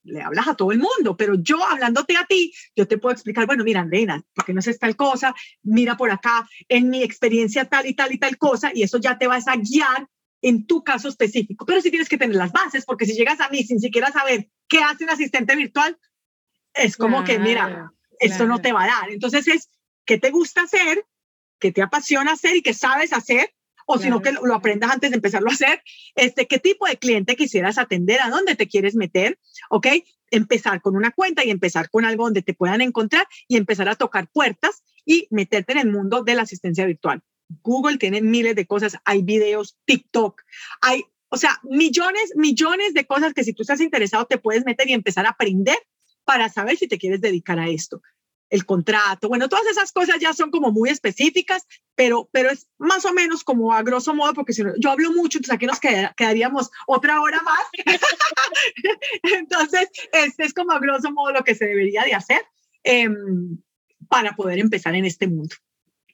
le 0.07 0.21
hablas 0.21 0.47
a 0.47 0.55
todo 0.55 0.71
el 0.71 0.79
mundo, 0.79 1.15
pero 1.15 1.35
yo 1.35 1.63
hablándote 1.63 2.17
a 2.17 2.25
ti, 2.25 2.53
yo 2.75 2.87
te 2.87 2.97
puedo 2.97 3.13
explicar, 3.13 3.45
bueno, 3.45 3.63
mira, 3.63 3.81
Andrea, 3.81 4.23
porque 4.33 4.53
no 4.53 4.59
es 4.59 4.79
tal 4.79 4.95
cosa, 4.95 5.35
mira 5.63 5.97
por 5.97 6.11
acá, 6.11 6.47
en 6.67 6.89
mi 6.89 7.03
experiencia 7.03 7.65
tal 7.65 7.85
y 7.85 7.93
tal 7.93 8.13
y 8.13 8.17
tal 8.17 8.37
cosa, 8.37 8.71
y 8.73 8.83
eso 8.83 8.97
ya 8.97 9.17
te 9.17 9.27
vas 9.27 9.47
a 9.47 9.55
guiar 9.55 10.07
en 10.41 10.65
tu 10.65 10.83
caso 10.83 11.09
específico. 11.09 11.65
Pero 11.65 11.81
sí 11.81 11.89
tienes 11.89 12.09
que 12.09 12.17
tener 12.17 12.35
las 12.35 12.51
bases, 12.51 12.85
porque 12.85 13.05
si 13.05 13.13
llegas 13.13 13.39
a 13.39 13.49
mí 13.49 13.63
sin 13.63 13.79
siquiera 13.79 14.11
saber 14.11 14.49
qué 14.67 14.79
hace 14.79 15.03
un 15.03 15.09
asistente 15.09 15.55
virtual, 15.55 15.97
es 16.73 16.95
como 16.95 17.23
que, 17.23 17.39
mira, 17.39 17.91
esto 18.19 18.45
no 18.45 18.59
te 18.61 18.71
va 18.71 18.83
a 18.83 18.87
dar. 18.87 19.11
Entonces 19.11 19.47
es, 19.47 19.69
¿qué 20.05 20.17
te 20.17 20.29
gusta 20.31 20.61
hacer? 20.61 21.05
¿Qué 21.59 21.71
te 21.71 21.81
apasiona 21.81 22.33
hacer 22.33 22.55
y 22.55 22.61
qué 22.61 22.73
sabes 22.73 23.13
hacer? 23.13 23.53
O 23.89 23.97
si 23.97 24.09
no, 24.09 24.21
que 24.21 24.33
lo, 24.33 24.53
aprendas 24.53 24.91
antes 24.91 25.11
de 25.11 25.15
empezarlo 25.15 25.49
a 25.49 25.53
hacer. 25.53 25.81
Este, 26.15 26.45
¿Qué 26.45 26.59
tipo 26.59 26.85
de 26.85 26.97
cliente 26.97 27.37
quisieras 27.37 27.77
atender? 27.77 28.19
¿A 28.19 28.29
dónde 28.29 28.55
te 28.55 28.67
quieres 28.67 28.95
meter? 28.95 29.39
¿Ok? 29.69 29.87
Empezar 30.29 30.81
con 30.81 30.97
una 30.97 31.11
cuenta 31.11 31.45
y 31.45 31.51
empezar 31.51 31.89
con 31.89 32.03
algo 32.03 32.25
donde 32.25 32.41
te 32.41 32.53
puedan 32.53 32.81
encontrar 32.81 33.25
y 33.47 33.55
empezar 33.55 33.87
a 33.87 33.95
tocar 33.95 34.27
puertas 34.27 34.83
y 35.05 35.29
meterte 35.31 35.71
en 35.71 35.79
el 35.79 35.89
mundo 35.89 36.23
de 36.23 36.35
la 36.35 36.41
asistencia 36.41 36.85
virtual. 36.85 37.23
Google 37.63 37.97
tiene 37.97 38.21
miles 38.21 38.55
de 38.55 38.67
cosas, 38.67 38.97
hay 39.05 39.21
videos, 39.21 39.77
TikTok, 39.85 40.41
hay, 40.81 41.05
o 41.29 41.37
sea, 41.37 41.61
millones, 41.63 42.33
millones 42.35 42.93
de 42.93 43.05
cosas 43.05 43.33
que 43.33 43.45
si 43.45 43.53
tú 43.53 43.63
estás 43.63 43.79
interesado 43.79 44.25
te 44.25 44.37
puedes 44.37 44.65
meter 44.65 44.89
y 44.89 44.93
empezar 44.93 45.25
a 45.25 45.29
aprender 45.29 45.77
para 46.25 46.49
saber 46.49 46.75
si 46.75 46.89
te 46.89 46.97
quieres 46.97 47.21
dedicar 47.21 47.57
a 47.57 47.69
esto. 47.69 48.01
El 48.49 48.65
contrato, 48.65 49.27
bueno, 49.27 49.49
todas 49.49 49.65
esas 49.67 49.91
cosas 49.91 50.17
ya 50.19 50.33
son 50.33 50.51
como 50.51 50.71
muy 50.71 50.89
específicas, 50.89 51.65
pero, 51.95 52.29
pero 52.31 52.49
es 52.49 52.67
más 52.77 53.03
o 53.05 53.13
menos 53.13 53.43
como 53.43 53.73
a 53.73 53.83
grosso 53.83 54.13
modo, 54.13 54.33
porque 54.33 54.53
si 54.53 54.63
no, 54.63 54.73
yo 54.79 54.89
hablo 54.89 55.11
mucho, 55.11 55.37
entonces 55.37 55.55
aquí 55.55 55.65
nos 55.65 55.79
quedaríamos 55.79 56.69
otra 56.87 57.21
hora 57.21 57.41
más. 57.41 57.61
entonces, 59.23 59.89
este 60.13 60.45
es 60.45 60.53
como 60.53 60.71
a 60.71 60.79
grosso 60.79 61.11
modo 61.11 61.33
lo 61.33 61.43
que 61.43 61.55
se 61.55 61.65
debería 61.65 62.03
de 62.03 62.13
hacer 62.13 62.41
em, 62.83 63.57
para 64.07 64.35
poder 64.35 64.59
empezar 64.59 64.95
en 64.95 65.05
este 65.05 65.27
mundo. 65.27 65.55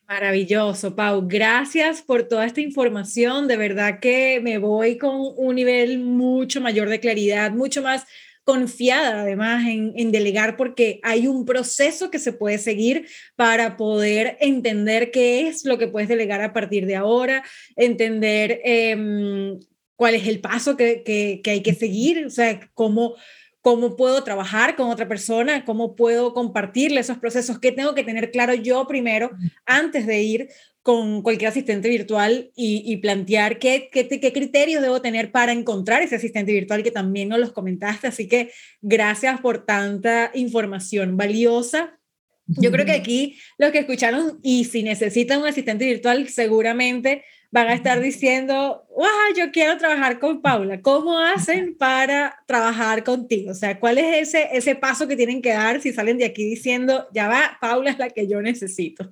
Maravilloso, 0.07 0.95
Pau. 0.95 1.25
Gracias 1.27 2.01
por 2.01 2.23
toda 2.23 2.45
esta 2.45 2.61
información. 2.61 3.47
De 3.47 3.57
verdad 3.57 3.99
que 3.99 4.41
me 4.41 4.57
voy 4.57 4.97
con 4.97 5.15
un 5.37 5.55
nivel 5.55 5.99
mucho 5.99 6.61
mayor 6.61 6.89
de 6.89 6.99
claridad, 6.99 7.51
mucho 7.51 7.81
más 7.81 8.05
confiada 8.43 9.21
además 9.21 9.65
en, 9.67 10.11
delegar 10.11 10.57
porque 10.57 10.99
hay 11.03 11.27
un 11.27 11.45
proceso 11.45 12.11
que 12.11 12.19
se 12.19 12.33
puede 12.33 12.57
seguir 12.57 13.07
para 13.35 13.77
poder 13.77 14.37
entender 14.41 15.11
qué 15.11 15.47
es 15.47 15.65
lo 15.65 15.77
que 15.77 15.87
puedes 15.87 16.09
delegar 16.09 16.41
a 16.41 16.53
partir 16.53 16.85
de 16.85 16.95
ahora, 16.95 17.43
entender 17.75 18.59
em, 18.63 19.59
cuál 19.95 20.15
es 20.15 20.27
el 20.27 20.41
paso 20.41 20.75
que, 20.75 21.03
que, 21.03 21.41
hay 21.49 21.61
que 21.61 21.73
seguir, 21.73 22.25
o 22.25 22.29
sea, 22.29 22.59
cómo 22.73 23.15
cómo 23.63 23.95
puedo 23.95 24.25
trabajar 24.25 24.75
con 24.75 24.89
otra 24.89 25.07
persona, 25.07 25.63
cómo 25.63 25.95
puedo 25.95 26.33
compartirle 26.33 26.99
esos 26.99 27.17
procesos, 27.17 27.59
qué 27.59 27.71
tengo 27.71 27.95
que 27.95 28.03
tener 28.03 28.29
claro 28.29 28.53
yo 28.53 28.85
primero 28.87 29.31
antes 29.65 30.05
de 30.05 30.21
ir 30.21 30.49
con 30.81 31.21
cualquier 31.21 31.49
asistente 31.49 31.87
virtual 31.87 32.51
y, 32.57 32.97
plantear 32.97 33.59
qué, 33.59 33.89
qué, 33.89 34.09
qué, 34.09 34.33
criterios 34.33 34.81
debo 34.81 35.01
tener 35.01 35.31
para 35.31 35.53
encontrar 35.53 36.01
ese 36.01 36.17
asistente 36.17 36.51
virtual 36.51 36.83
que 36.83 36.91
también 36.91 37.29
nos 37.29 37.39
los 37.39 37.53
comentaste. 37.53 38.07
Así 38.07 38.27
que 38.27 38.51
gracias 38.81 39.39
por 39.39 39.65
tanta 39.65 40.29
información 40.33 41.15
valiosa. 41.15 41.97
Yo 42.45 42.69
creo 42.69 42.85
que 42.85 42.91
aquí 42.91 43.37
los 43.57 43.71
que 43.71 43.79
escucharon 43.79 44.41
y 44.43 44.65
si 44.65 44.83
necesitan 44.83 45.39
un 45.39 45.47
asistente 45.47 45.85
virtual 45.85 46.27
seguramente 46.27 47.23
van 47.53 47.67
a 47.67 47.75
estar 47.75 48.01
diciendo, 48.01 48.83
wow, 48.89 49.35
yo 49.37 49.51
quiero 49.51 49.77
trabajar 49.77 50.17
con 50.17 50.41
Paula. 50.41 50.81
¿Cómo 50.81 51.19
hacen 51.19 51.77
para 51.77 52.43
trabajar 52.47 53.03
contigo? 53.03 53.51
O 53.51 53.53
sea, 53.53 53.79
¿cuál 53.79 53.99
es 53.99 54.29
ese, 54.29 54.49
ese 54.53 54.73
paso 54.73 55.07
que 55.07 55.15
tienen 55.15 55.39
que 55.39 55.51
dar 55.51 55.79
si 55.79 55.93
salen 55.93 56.17
de 56.17 56.25
aquí 56.25 56.43
diciendo, 56.43 57.07
ya 57.13 57.27
va, 57.27 57.59
Paula 57.61 57.91
es 57.91 57.99
la 57.99 58.09
que 58.09 58.27
yo 58.27 58.41
necesito? 58.41 59.07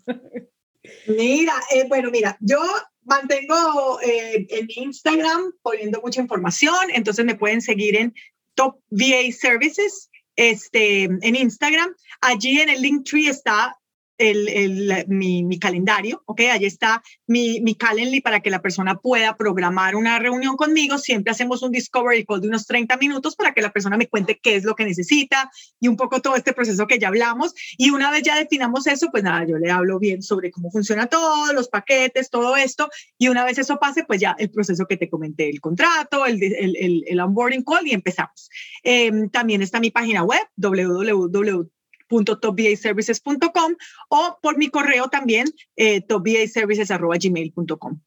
Mira, 1.07 1.53
eh, 1.71 1.85
bueno, 1.87 2.09
mira, 2.09 2.35
yo 2.39 2.59
mantengo 3.03 4.01
eh, 4.01 4.47
en 4.49 4.67
Instagram 4.75 5.53
poniendo 5.61 6.01
mucha 6.01 6.19
información, 6.19 6.89
entonces 6.95 7.23
me 7.23 7.35
pueden 7.35 7.61
seguir 7.61 7.95
en 7.95 8.11
Top 8.55 8.79
VA 8.89 9.31
Services 9.39 10.09
este, 10.35 11.03
en 11.03 11.35
Instagram. 11.35 11.93
Allí 12.21 12.59
en 12.59 12.69
el 12.69 12.81
link 12.81 13.07
tree 13.07 13.27
está 13.27 13.77
el, 14.21 15.05
mi, 15.07 15.43
mi, 15.43 15.59
calendario, 15.59 16.21
¿ok? 16.25 16.41
Allí 16.51 16.65
está 16.65 17.01
mi, 17.27 17.59
mi 17.61 17.75
Calendly 17.75 18.21
para 18.21 18.41
que 18.41 18.49
la 18.49 18.61
persona 18.61 18.95
pueda 18.95 19.35
programar 19.35 19.95
una 19.95 20.19
reunión 20.19 20.55
conmigo. 20.55 20.97
Siempre 20.97 21.31
hacemos 21.31 21.63
un 21.63 21.71
discovery 21.71 22.25
call 22.25 22.41
de 22.41 22.47
unos 22.47 22.67
30 22.67 22.97
minutos 22.97 23.35
para 23.35 23.53
que 23.53 23.61
la 23.61 23.71
persona 23.71 23.97
me 23.97 24.07
cuente 24.07 24.39
qué 24.41 24.55
es 24.55 24.63
lo 24.63 24.75
que 24.75 24.85
necesita 24.85 25.51
y 25.79 25.87
un 25.87 25.97
poco 25.97 26.21
todo 26.21 26.35
este 26.35 26.53
proceso 26.53 26.87
que 26.87 26.99
ya 26.99 27.07
hablamos. 27.07 27.53
Y 27.77 27.89
una 27.89 28.11
vez 28.11 28.23
ya 28.23 28.35
definamos 28.35 28.87
eso, 28.87 29.09
pues 29.11 29.23
nada, 29.23 29.45
yo 29.45 29.57
le 29.57 29.71
hablo 29.71 29.99
bien 29.99 30.21
sobre 30.21 30.51
cómo 30.51 30.71
funciona 30.71 31.07
todo, 31.07 31.53
los 31.53 31.67
paquetes, 31.69 32.29
todo 32.29 32.55
esto. 32.55 32.89
Y 33.17 33.29
una 33.29 33.43
vez 33.43 33.57
eso 33.57 33.79
pase, 33.79 34.03
pues 34.03 34.21
ya 34.21 34.35
el 34.37 34.51
proceso 34.51 34.85
que 34.85 34.97
te 34.97 35.09
comenté, 35.09 35.49
el 35.49 35.59
contrato, 35.59 36.25
el, 36.25 36.41
el, 36.41 37.03
el, 37.07 37.19
onboarding 37.19 37.63
call 37.63 37.87
y 37.87 37.91
empezamos. 37.91 38.49
Em, 38.83 39.29
también 39.29 39.61
está 39.61 39.79
mi 39.79 39.91
página 39.91 40.23
web, 40.23 40.41
www 40.57 41.69
topvaservices.com 42.11 43.75
o 44.09 44.37
por 44.41 44.57
mi 44.57 44.69
correo 44.69 45.07
también, 45.09 45.47
eh. 45.75 46.01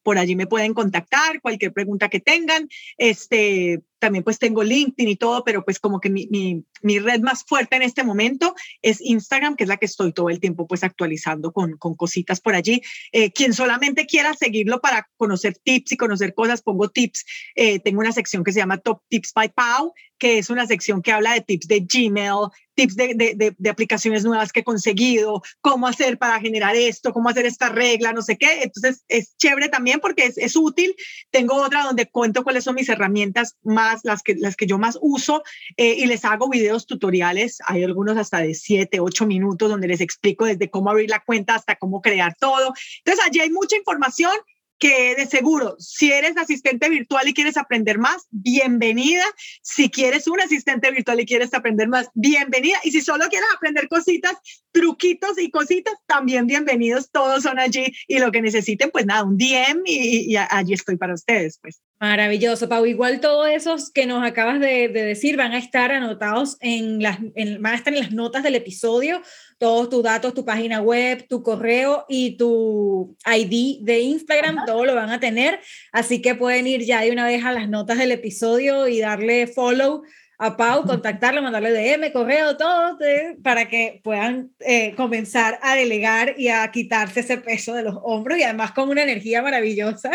Por 0.03 0.17
allí 0.17 0.35
me 0.35 0.47
pueden 0.47 0.73
contactar, 0.73 1.41
cualquier 1.41 1.73
pregunta 1.73 2.09
que 2.09 2.19
tengan. 2.19 2.69
Este, 2.97 3.81
también 3.99 4.23
pues 4.23 4.39
tengo 4.39 4.63
LinkedIn 4.63 5.09
y 5.09 5.15
todo, 5.15 5.43
pero 5.43 5.63
pues 5.63 5.79
como 5.79 5.99
que 5.99 6.09
mi, 6.09 6.27
mi, 6.27 6.63
mi, 6.81 6.99
red 6.99 7.21
más 7.21 7.43
fuerte 7.43 7.75
en 7.75 7.81
este 7.81 8.03
momento 8.03 8.55
es 8.81 9.01
Instagram, 9.01 9.55
que 9.55 9.63
es 9.63 9.67
la 9.67 9.77
que 9.77 9.85
estoy 9.85 10.13
todo 10.13 10.29
el 10.29 10.39
tiempo 10.39 10.67
pues 10.67 10.83
actualizando 10.83 11.51
con, 11.51 11.77
con 11.77 11.95
cositas 11.95 12.39
por 12.41 12.55
allí. 12.55 12.81
Eh, 13.11 13.31
quien 13.31 13.53
solamente 13.53 14.05
quiera 14.05 14.33
seguirlo 14.33 14.81
para 14.81 15.07
conocer 15.17 15.55
tips 15.63 15.93
y 15.93 15.97
conocer 15.97 16.33
cosas, 16.33 16.61
pongo 16.61 16.89
tips. 16.89 17.25
Eh, 17.55 17.79
tengo 17.79 17.99
una 17.99 18.11
sección 18.11 18.43
que 18.43 18.51
se 18.51 18.59
llama 18.59 18.77
Top 18.77 19.01
Tips 19.09 19.33
by 19.33 19.49
Pau, 19.49 19.93
que 20.17 20.37
es 20.37 20.49
una 20.49 20.65
sección 20.65 21.01
que 21.01 21.11
habla 21.11 21.33
de 21.33 21.41
tips 21.41 21.67
de 21.67 21.79
Gmail, 21.81 22.49
tips 22.75 22.95
de, 22.95 23.13
de, 23.15 23.55
de, 23.57 23.69
aplicaciones 23.69 24.23
nuevas 24.23 24.51
que 24.51 24.61
he 24.61 24.63
conseguido, 24.63 25.41
cómo 25.61 25.87
hacer 25.87 26.17
para 26.17 26.39
generar 26.39 26.75
esto, 26.75 27.13
cómo 27.13 27.29
hacer 27.29 27.45
esta 27.45 27.69
regla, 27.69 28.13
no 28.13 28.21
sé 28.21 28.37
qué. 28.37 28.63
Entonces 28.63 29.03
es 29.07 29.35
chévere 29.37 29.69
también 29.69 29.99
porque 29.99 30.25
es, 30.25 30.37
es 30.37 30.55
útil. 30.55 30.95
Tengo 31.31 31.55
otra 31.55 31.83
donde 31.83 32.07
cuento 32.07 32.43
cuáles 32.43 32.63
son 32.63 32.75
mis 32.75 32.89
herramientas 32.89 33.55
más, 33.63 33.84
las 34.03 34.23
que, 34.23 34.35
las 34.35 34.55
que 34.55 34.67
yo 34.67 34.77
más 34.77 34.97
uso 35.01 35.43
eh, 35.77 35.95
y 35.97 36.05
les 36.05 36.25
hago 36.25 36.49
videos 36.49 36.85
tutoriales. 36.85 37.59
Hay 37.65 37.83
algunos 37.83 38.17
hasta 38.17 38.39
de 38.39 38.53
7, 38.53 38.99
8 38.99 39.25
minutos 39.25 39.69
donde 39.69 39.87
les 39.87 40.01
explico 40.01 40.45
desde 40.45 40.69
cómo 40.69 40.89
abrir 40.89 41.09
la 41.09 41.23
cuenta 41.23 41.55
hasta 41.55 41.75
cómo 41.75 42.01
crear 42.01 42.35
todo. 42.39 42.73
Entonces 43.03 43.25
allí 43.25 43.39
hay 43.39 43.49
mucha 43.49 43.75
información 43.75 44.31
que 44.77 45.15
de 45.15 45.25
seguro, 45.25 45.75
si 45.79 46.11
eres 46.11 46.37
asistente 46.37 46.89
virtual 46.89 47.27
y 47.27 47.33
quieres 47.33 47.57
aprender 47.57 47.97
más, 47.97 48.27
bienvenida. 48.29 49.23
Si 49.61 49.89
quieres 49.89 50.27
un 50.27 50.39
asistente 50.41 50.91
virtual 50.91 51.19
y 51.19 51.25
quieres 51.25 51.53
aprender 51.53 51.87
más, 51.87 52.09
bienvenida. 52.13 52.77
Y 52.83 52.91
si 52.91 53.01
solo 53.01 53.25
quieres 53.29 53.47
aprender 53.55 53.87
cositas, 53.87 54.35
truquitos 54.71 55.39
y 55.39 55.49
cositas, 55.49 55.93
también 56.05 56.47
bienvenidos. 56.47 57.09
Todos 57.11 57.43
son 57.43 57.59
allí 57.59 57.85
y 58.07 58.19
lo 58.19 58.31
que 58.31 58.41
necesiten, 58.41 58.91
pues 58.91 59.05
nada, 59.05 59.23
un 59.23 59.37
DM 59.37 59.83
y, 59.85 60.35
allí 60.35 60.73
estoy 60.73 60.97
para 60.97 61.13
ustedes, 61.13 61.57
pues. 61.61 61.81
Maravilloso, 61.99 62.67
Pau. 62.67 62.85
Igual 62.85 63.21
todos 63.21 63.47
esos 63.47 63.89
que 63.89 64.05
nos 64.05 64.23
acabas 64.23 64.59
de, 64.59 64.89
decir 64.89 65.37
van 65.37 65.53
a 65.53 65.57
estar 65.57 65.91
anotados 65.93 66.57
en 66.59 67.01
las, 67.01 67.19
van 67.21 67.73
a 67.73 67.75
estar 67.75 67.93
en 67.93 67.99
las 67.99 68.11
notas 68.11 68.43
del 68.43 68.55
episodio 68.55 69.21
todos 69.57 69.89
tus 69.89 70.03
datos, 70.03 70.33
tu 70.33 70.45
página 70.45 70.81
web, 70.81 71.25
tu 71.27 71.41
correo 71.43 72.05
y 72.09 72.37
tu 72.37 73.15
ID 73.25 73.83
de 73.83 73.99
Instagram, 74.01 74.65
todo 74.65 74.85
lo 74.85 74.95
van 74.95 75.09
a 75.09 75.19
tener. 75.19 75.59
Así 75.91 76.21
que 76.21 76.35
pueden 76.35 76.67
ir 76.67 76.81
ya 76.81 77.01
de 77.01 77.11
una 77.11 77.25
vez 77.25 77.43
a 77.45 77.53
las 77.53 77.69
notas 77.69 77.97
del 77.97 78.11
episodio 78.11 78.87
y 78.87 78.99
darle 78.99 79.47
follow 79.47 80.03
a 80.37 80.57
Pau, 80.57 80.83
contactarle, 80.85 81.41
mandarle 81.41 81.71
DM, 81.71 82.11
correo, 82.11 82.57
todo, 82.57 82.97
para 83.41 83.69
que 83.69 84.01
puedan 84.03 84.51
eh, 84.59 84.93
comenzar 84.95 85.59
a 85.61 85.75
delegar 85.75 86.35
y 86.37 86.49
a 86.49 86.69
quitarse 86.71 87.21
ese 87.21 87.37
peso 87.37 87.73
de 87.73 87.83
los 87.83 87.95
hombros 88.03 88.37
y 88.37 88.43
además 88.43 88.71
con 88.71 88.89
una 88.89 89.03
energía 89.03 89.41
maravillosa 89.41 90.11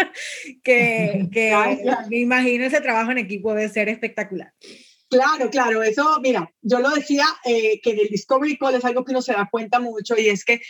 que, 0.63 1.29
que 1.33 1.79
me 2.11 2.19
imagino 2.19 2.65
ese 2.65 2.81
trabajo 2.81 3.13
en 3.13 3.19
equipo 3.19 3.55
debe 3.55 3.69
ser 3.69 3.89
espectacular. 3.89 4.53
Claro, 5.11 5.51
claro, 5.51 5.83
eso, 5.83 6.21
mira, 6.23 6.53
yo 6.63 6.79
lo 6.79 6.91
decía 6.91 7.27
eh, 7.45 7.81
que 7.83 7.91
en 7.91 7.99
el 7.99 8.09
Discovery 8.09 8.57
Call 8.57 8.77
es 8.77 8.85
algo 8.85 9.05
que 9.05 9.11
uno 9.11 9.21
se 9.21 9.33
da 9.33 9.49
cuenta 9.51 9.81
mucho 9.81 10.17
y 10.17 10.29
es 10.29 10.45
que 10.45 10.63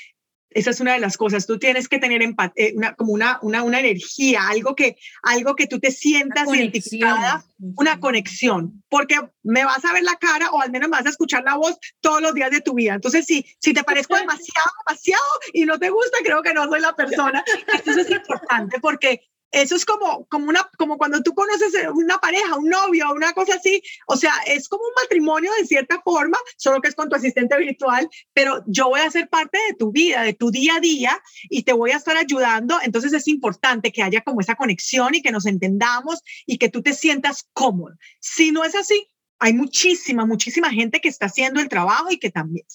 Esa 0.49 0.70
es 0.70 0.80
una 0.80 0.95
de 0.95 0.99
las 0.99 1.16
cosas. 1.18 1.47
Tú 1.47 1.59
tienes 1.59 1.88
que 1.88 1.99
tener 1.99 2.22
eh, 2.22 2.72
una, 2.74 2.95
como 2.95 3.12
una, 3.12 3.38
una, 3.43 3.62
una, 3.62 3.78
energía, 3.78 4.49
algo 4.49 4.74
que, 4.74 4.97
algo 5.22 5.55
que 5.55 5.66
tú 5.66 5.78
te 5.78 5.93
sientas 5.93 6.49
una 6.49 6.57
identificada, 6.57 7.45
una 7.76 8.01
conexión, 8.01 8.82
porque 8.88 9.16
me 9.43 9.64
vas 9.64 9.84
a 9.84 9.93
ver 9.93 10.03
la 10.03 10.16
cara 10.16 10.51
o 10.51 10.61
al 10.61 10.70
menos 10.70 10.88
me 10.88 10.97
vas 10.97 11.07
a 11.07 11.11
escuchar 11.11 11.45
la 11.45 11.57
voz 11.57 11.78
todos 12.01 12.22
los 12.22 12.34
días 12.34 12.51
de 12.51 12.62
tu 12.62 12.72
vida. 12.74 12.95
Entonces, 12.95 13.26
si, 13.26 13.45
si 13.61 13.74
te 13.74 13.84
parezco 13.84 14.16
demasiado, 14.16 14.70
demasiado 14.86 15.22
y 15.53 15.66
no 15.66 15.78
te 15.78 15.91
gusta, 15.91 16.18
creo 16.24 16.43
que 16.43 16.55
no 16.55 16.64
soy 16.64 16.80
la 16.80 16.97
persona. 16.97 17.45
Eso 17.86 18.01
es 18.01 18.11
importante 18.11 18.80
porque 18.80 19.30
eso 19.53 19.74
es 19.74 19.84
como, 19.84 20.26
como, 20.26 20.48
una, 20.48 20.68
como 20.78 20.96
cuando 20.96 21.22
tú 21.22 21.34
conoces 21.34 21.72
una 21.94 22.18
pareja, 22.18 22.57
un 22.57 22.68
novio, 22.68 23.12
una 23.12 23.32
cosa 23.32 23.55
así. 23.55 23.82
O 24.07 24.16
sea, 24.16 24.32
es 24.46 24.68
como 24.68 24.84
un 24.84 24.92
matrimonio 25.03 25.51
de 25.59 25.66
cierta 25.66 26.01
forma, 26.03 26.38
solo 26.57 26.80
que 26.80 26.88
es 26.88 26.94
con 26.94 27.09
tu 27.09 27.16
asistente 27.16 27.57
virtual, 27.59 28.09
pero 28.32 28.62
yo 28.66 28.88
voy 28.88 29.01
a 29.01 29.11
ser 29.11 29.28
parte 29.28 29.59
de 29.68 29.74
tu 29.74 29.90
vida, 29.90 30.22
de 30.22 30.34
tu 30.34 30.51
día 30.51 30.76
a 30.76 30.80
día 30.80 31.22
y 31.48 31.64
te 31.64 31.72
voy 31.72 31.90
a 31.90 31.96
estar 31.96 32.16
ayudando. 32.16 32.78
Entonces 32.82 33.12
es 33.12 33.26
importante 33.28 33.92
que 33.92 34.03
haya 34.03 34.20
como 34.20 34.40
esa 34.40 34.55
conexión 34.55 35.14
y 35.14 35.22
que 35.22 35.32
nos 35.32 35.46
entendamos 35.46 36.22
y 36.46 36.59
que 36.59 36.68
tú 36.68 36.82
te 36.82 36.92
sientas 36.92 37.48
cómodo. 37.53 37.96
Si 38.20 38.53
no 38.53 38.64
es 38.64 38.74
así, 38.74 39.09
hay 39.40 39.55
muchísima, 39.55 40.26
muchísima 40.26 40.70
gente 40.70 41.01
que 41.01 41.09
está 41.09 41.26
haciendo 41.26 41.61
el 41.61 41.68
trabajo 41.70 42.11
y 42.11 42.18
que 42.18 42.30
también 42.30 42.66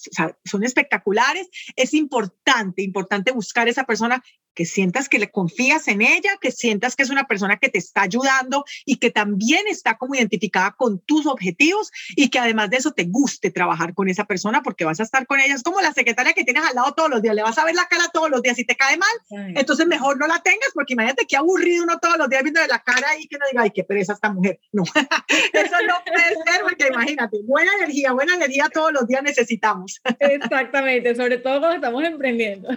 son 0.44 0.64
espectaculares. 0.64 1.48
Es 1.76 1.94
importante, 1.94 2.82
importante 2.82 3.30
buscar 3.30 3.68
esa 3.68 3.84
persona 3.84 4.22
que 4.56 4.64
sientas 4.64 5.08
que 5.08 5.18
le 5.18 5.30
confías 5.30 5.86
en 5.86 6.00
ella, 6.00 6.38
que 6.40 6.50
sientas 6.50 6.96
que 6.96 7.02
es 7.02 7.10
una 7.10 7.26
persona 7.28 7.58
que 7.58 7.68
te 7.68 7.78
está 7.78 8.02
ayudando 8.02 8.64
y 8.86 8.96
que 8.96 9.10
también 9.10 9.66
está 9.68 9.98
como 9.98 10.14
identificada 10.14 10.72
con 10.72 10.98
tus 11.00 11.26
objetivos 11.26 11.92
y 12.16 12.30
que 12.30 12.38
además 12.38 12.70
de 12.70 12.78
eso 12.78 12.92
te 12.92 13.04
guste 13.04 13.50
trabajar 13.50 13.92
con 13.94 14.08
esa 14.08 14.24
persona 14.24 14.62
porque 14.62 14.86
vas 14.86 14.98
a 14.98 15.02
estar 15.02 15.26
con 15.26 15.38
ella. 15.40 15.54
Es 15.54 15.62
como 15.62 15.80
la 15.82 15.92
secretaria 15.92 16.32
que 16.32 16.42
tienes 16.42 16.64
al 16.64 16.74
lado 16.74 16.94
todos 16.94 17.10
los 17.10 17.22
días, 17.22 17.34
le 17.34 17.42
vas 17.42 17.58
a 17.58 17.64
ver 17.64 17.74
la 17.74 17.86
cara 17.86 18.08
todos 18.12 18.30
los 18.30 18.40
días 18.40 18.58
y 18.58 18.64
te 18.64 18.76
cae 18.76 18.96
mal, 18.96 19.54
entonces 19.54 19.86
mejor 19.86 20.18
no 20.18 20.26
la 20.26 20.40
tengas 20.40 20.70
porque 20.72 20.94
imagínate 20.94 21.26
qué 21.26 21.36
aburrido 21.36 21.84
uno 21.84 21.98
todos 22.00 22.16
los 22.16 22.28
días 22.30 22.42
viendo 22.42 22.60
de 22.62 22.68
la 22.68 22.78
cara 22.78 23.08
y 23.20 23.28
que 23.28 23.36
no 23.36 23.44
diga, 23.50 23.62
ay, 23.62 23.70
qué 23.74 23.84
pereza 23.84 24.14
esta 24.14 24.32
mujer. 24.32 24.58
No, 24.72 24.84
eso 25.52 25.76
no 25.86 25.94
puede 26.06 26.28
ser 26.46 26.62
porque 26.62 26.88
imagínate, 26.88 27.38
buena 27.44 27.72
energía, 27.74 28.12
buena 28.12 28.34
energía 28.34 28.70
todos 28.72 28.90
los 28.92 29.06
días 29.06 29.22
necesitamos. 29.22 30.00
Exactamente, 30.18 31.14
sobre 31.14 31.36
todo 31.38 31.60
cuando 31.60 31.76
estamos 31.76 32.04
emprendiendo. 32.04 32.70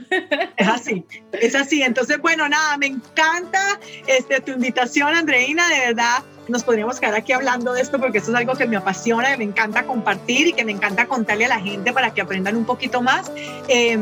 Es 0.57 0.67
así, 0.67 1.05
es 1.31 1.55
así 1.55 1.68
sí, 1.69 1.83
entonces, 1.83 2.19
bueno, 2.19 2.47
nada, 2.49 2.77
me 2.77 2.87
encanta 2.87 3.79
este, 4.07 4.41
tu 4.41 4.51
invitación, 4.51 5.15
Andreina, 5.15 5.67
de 5.69 5.79
verdad. 5.79 6.23
Nos 6.47 6.63
podríamos 6.63 6.99
quedar 6.99 7.13
aquí 7.13 7.31
hablando 7.31 7.73
de 7.73 7.81
esto 7.81 7.99
porque 7.99 8.17
esto 8.17 8.31
es 8.31 8.37
algo 8.37 8.55
que 8.55 8.65
me 8.65 8.75
apasiona, 8.75 9.29
que 9.31 9.37
me 9.37 9.43
encanta 9.43 9.85
compartir 9.85 10.47
y 10.47 10.53
que 10.53 10.65
me 10.65 10.71
encanta 10.71 11.05
contarle 11.05 11.45
a 11.45 11.49
la 11.49 11.59
gente 11.59 11.93
para 11.93 12.11
que 12.11 12.21
aprendan 12.21 12.55
un 12.55 12.65
poquito 12.65 13.03
más. 13.03 13.31
Em, 13.67 14.01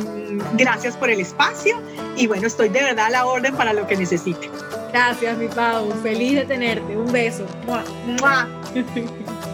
gracias 0.54 0.96
por 0.96 1.10
el 1.10 1.20
espacio 1.20 1.82
y 2.16 2.26
bueno, 2.28 2.48
estoy 2.48 2.70
de 2.70 2.84
verdad 2.84 3.08
a 3.08 3.10
la 3.10 3.26
orden 3.26 3.54
para 3.54 3.74
lo 3.74 3.86
que 3.86 3.98
necesite. 3.98 4.50
Gracias, 4.94 5.38
mi 5.38 5.50
Pau. 5.50 5.92
Feliz 6.02 6.36
de 6.36 6.46
tenerte. 6.46 6.96
Un 6.96 7.12
beso. 7.12 7.46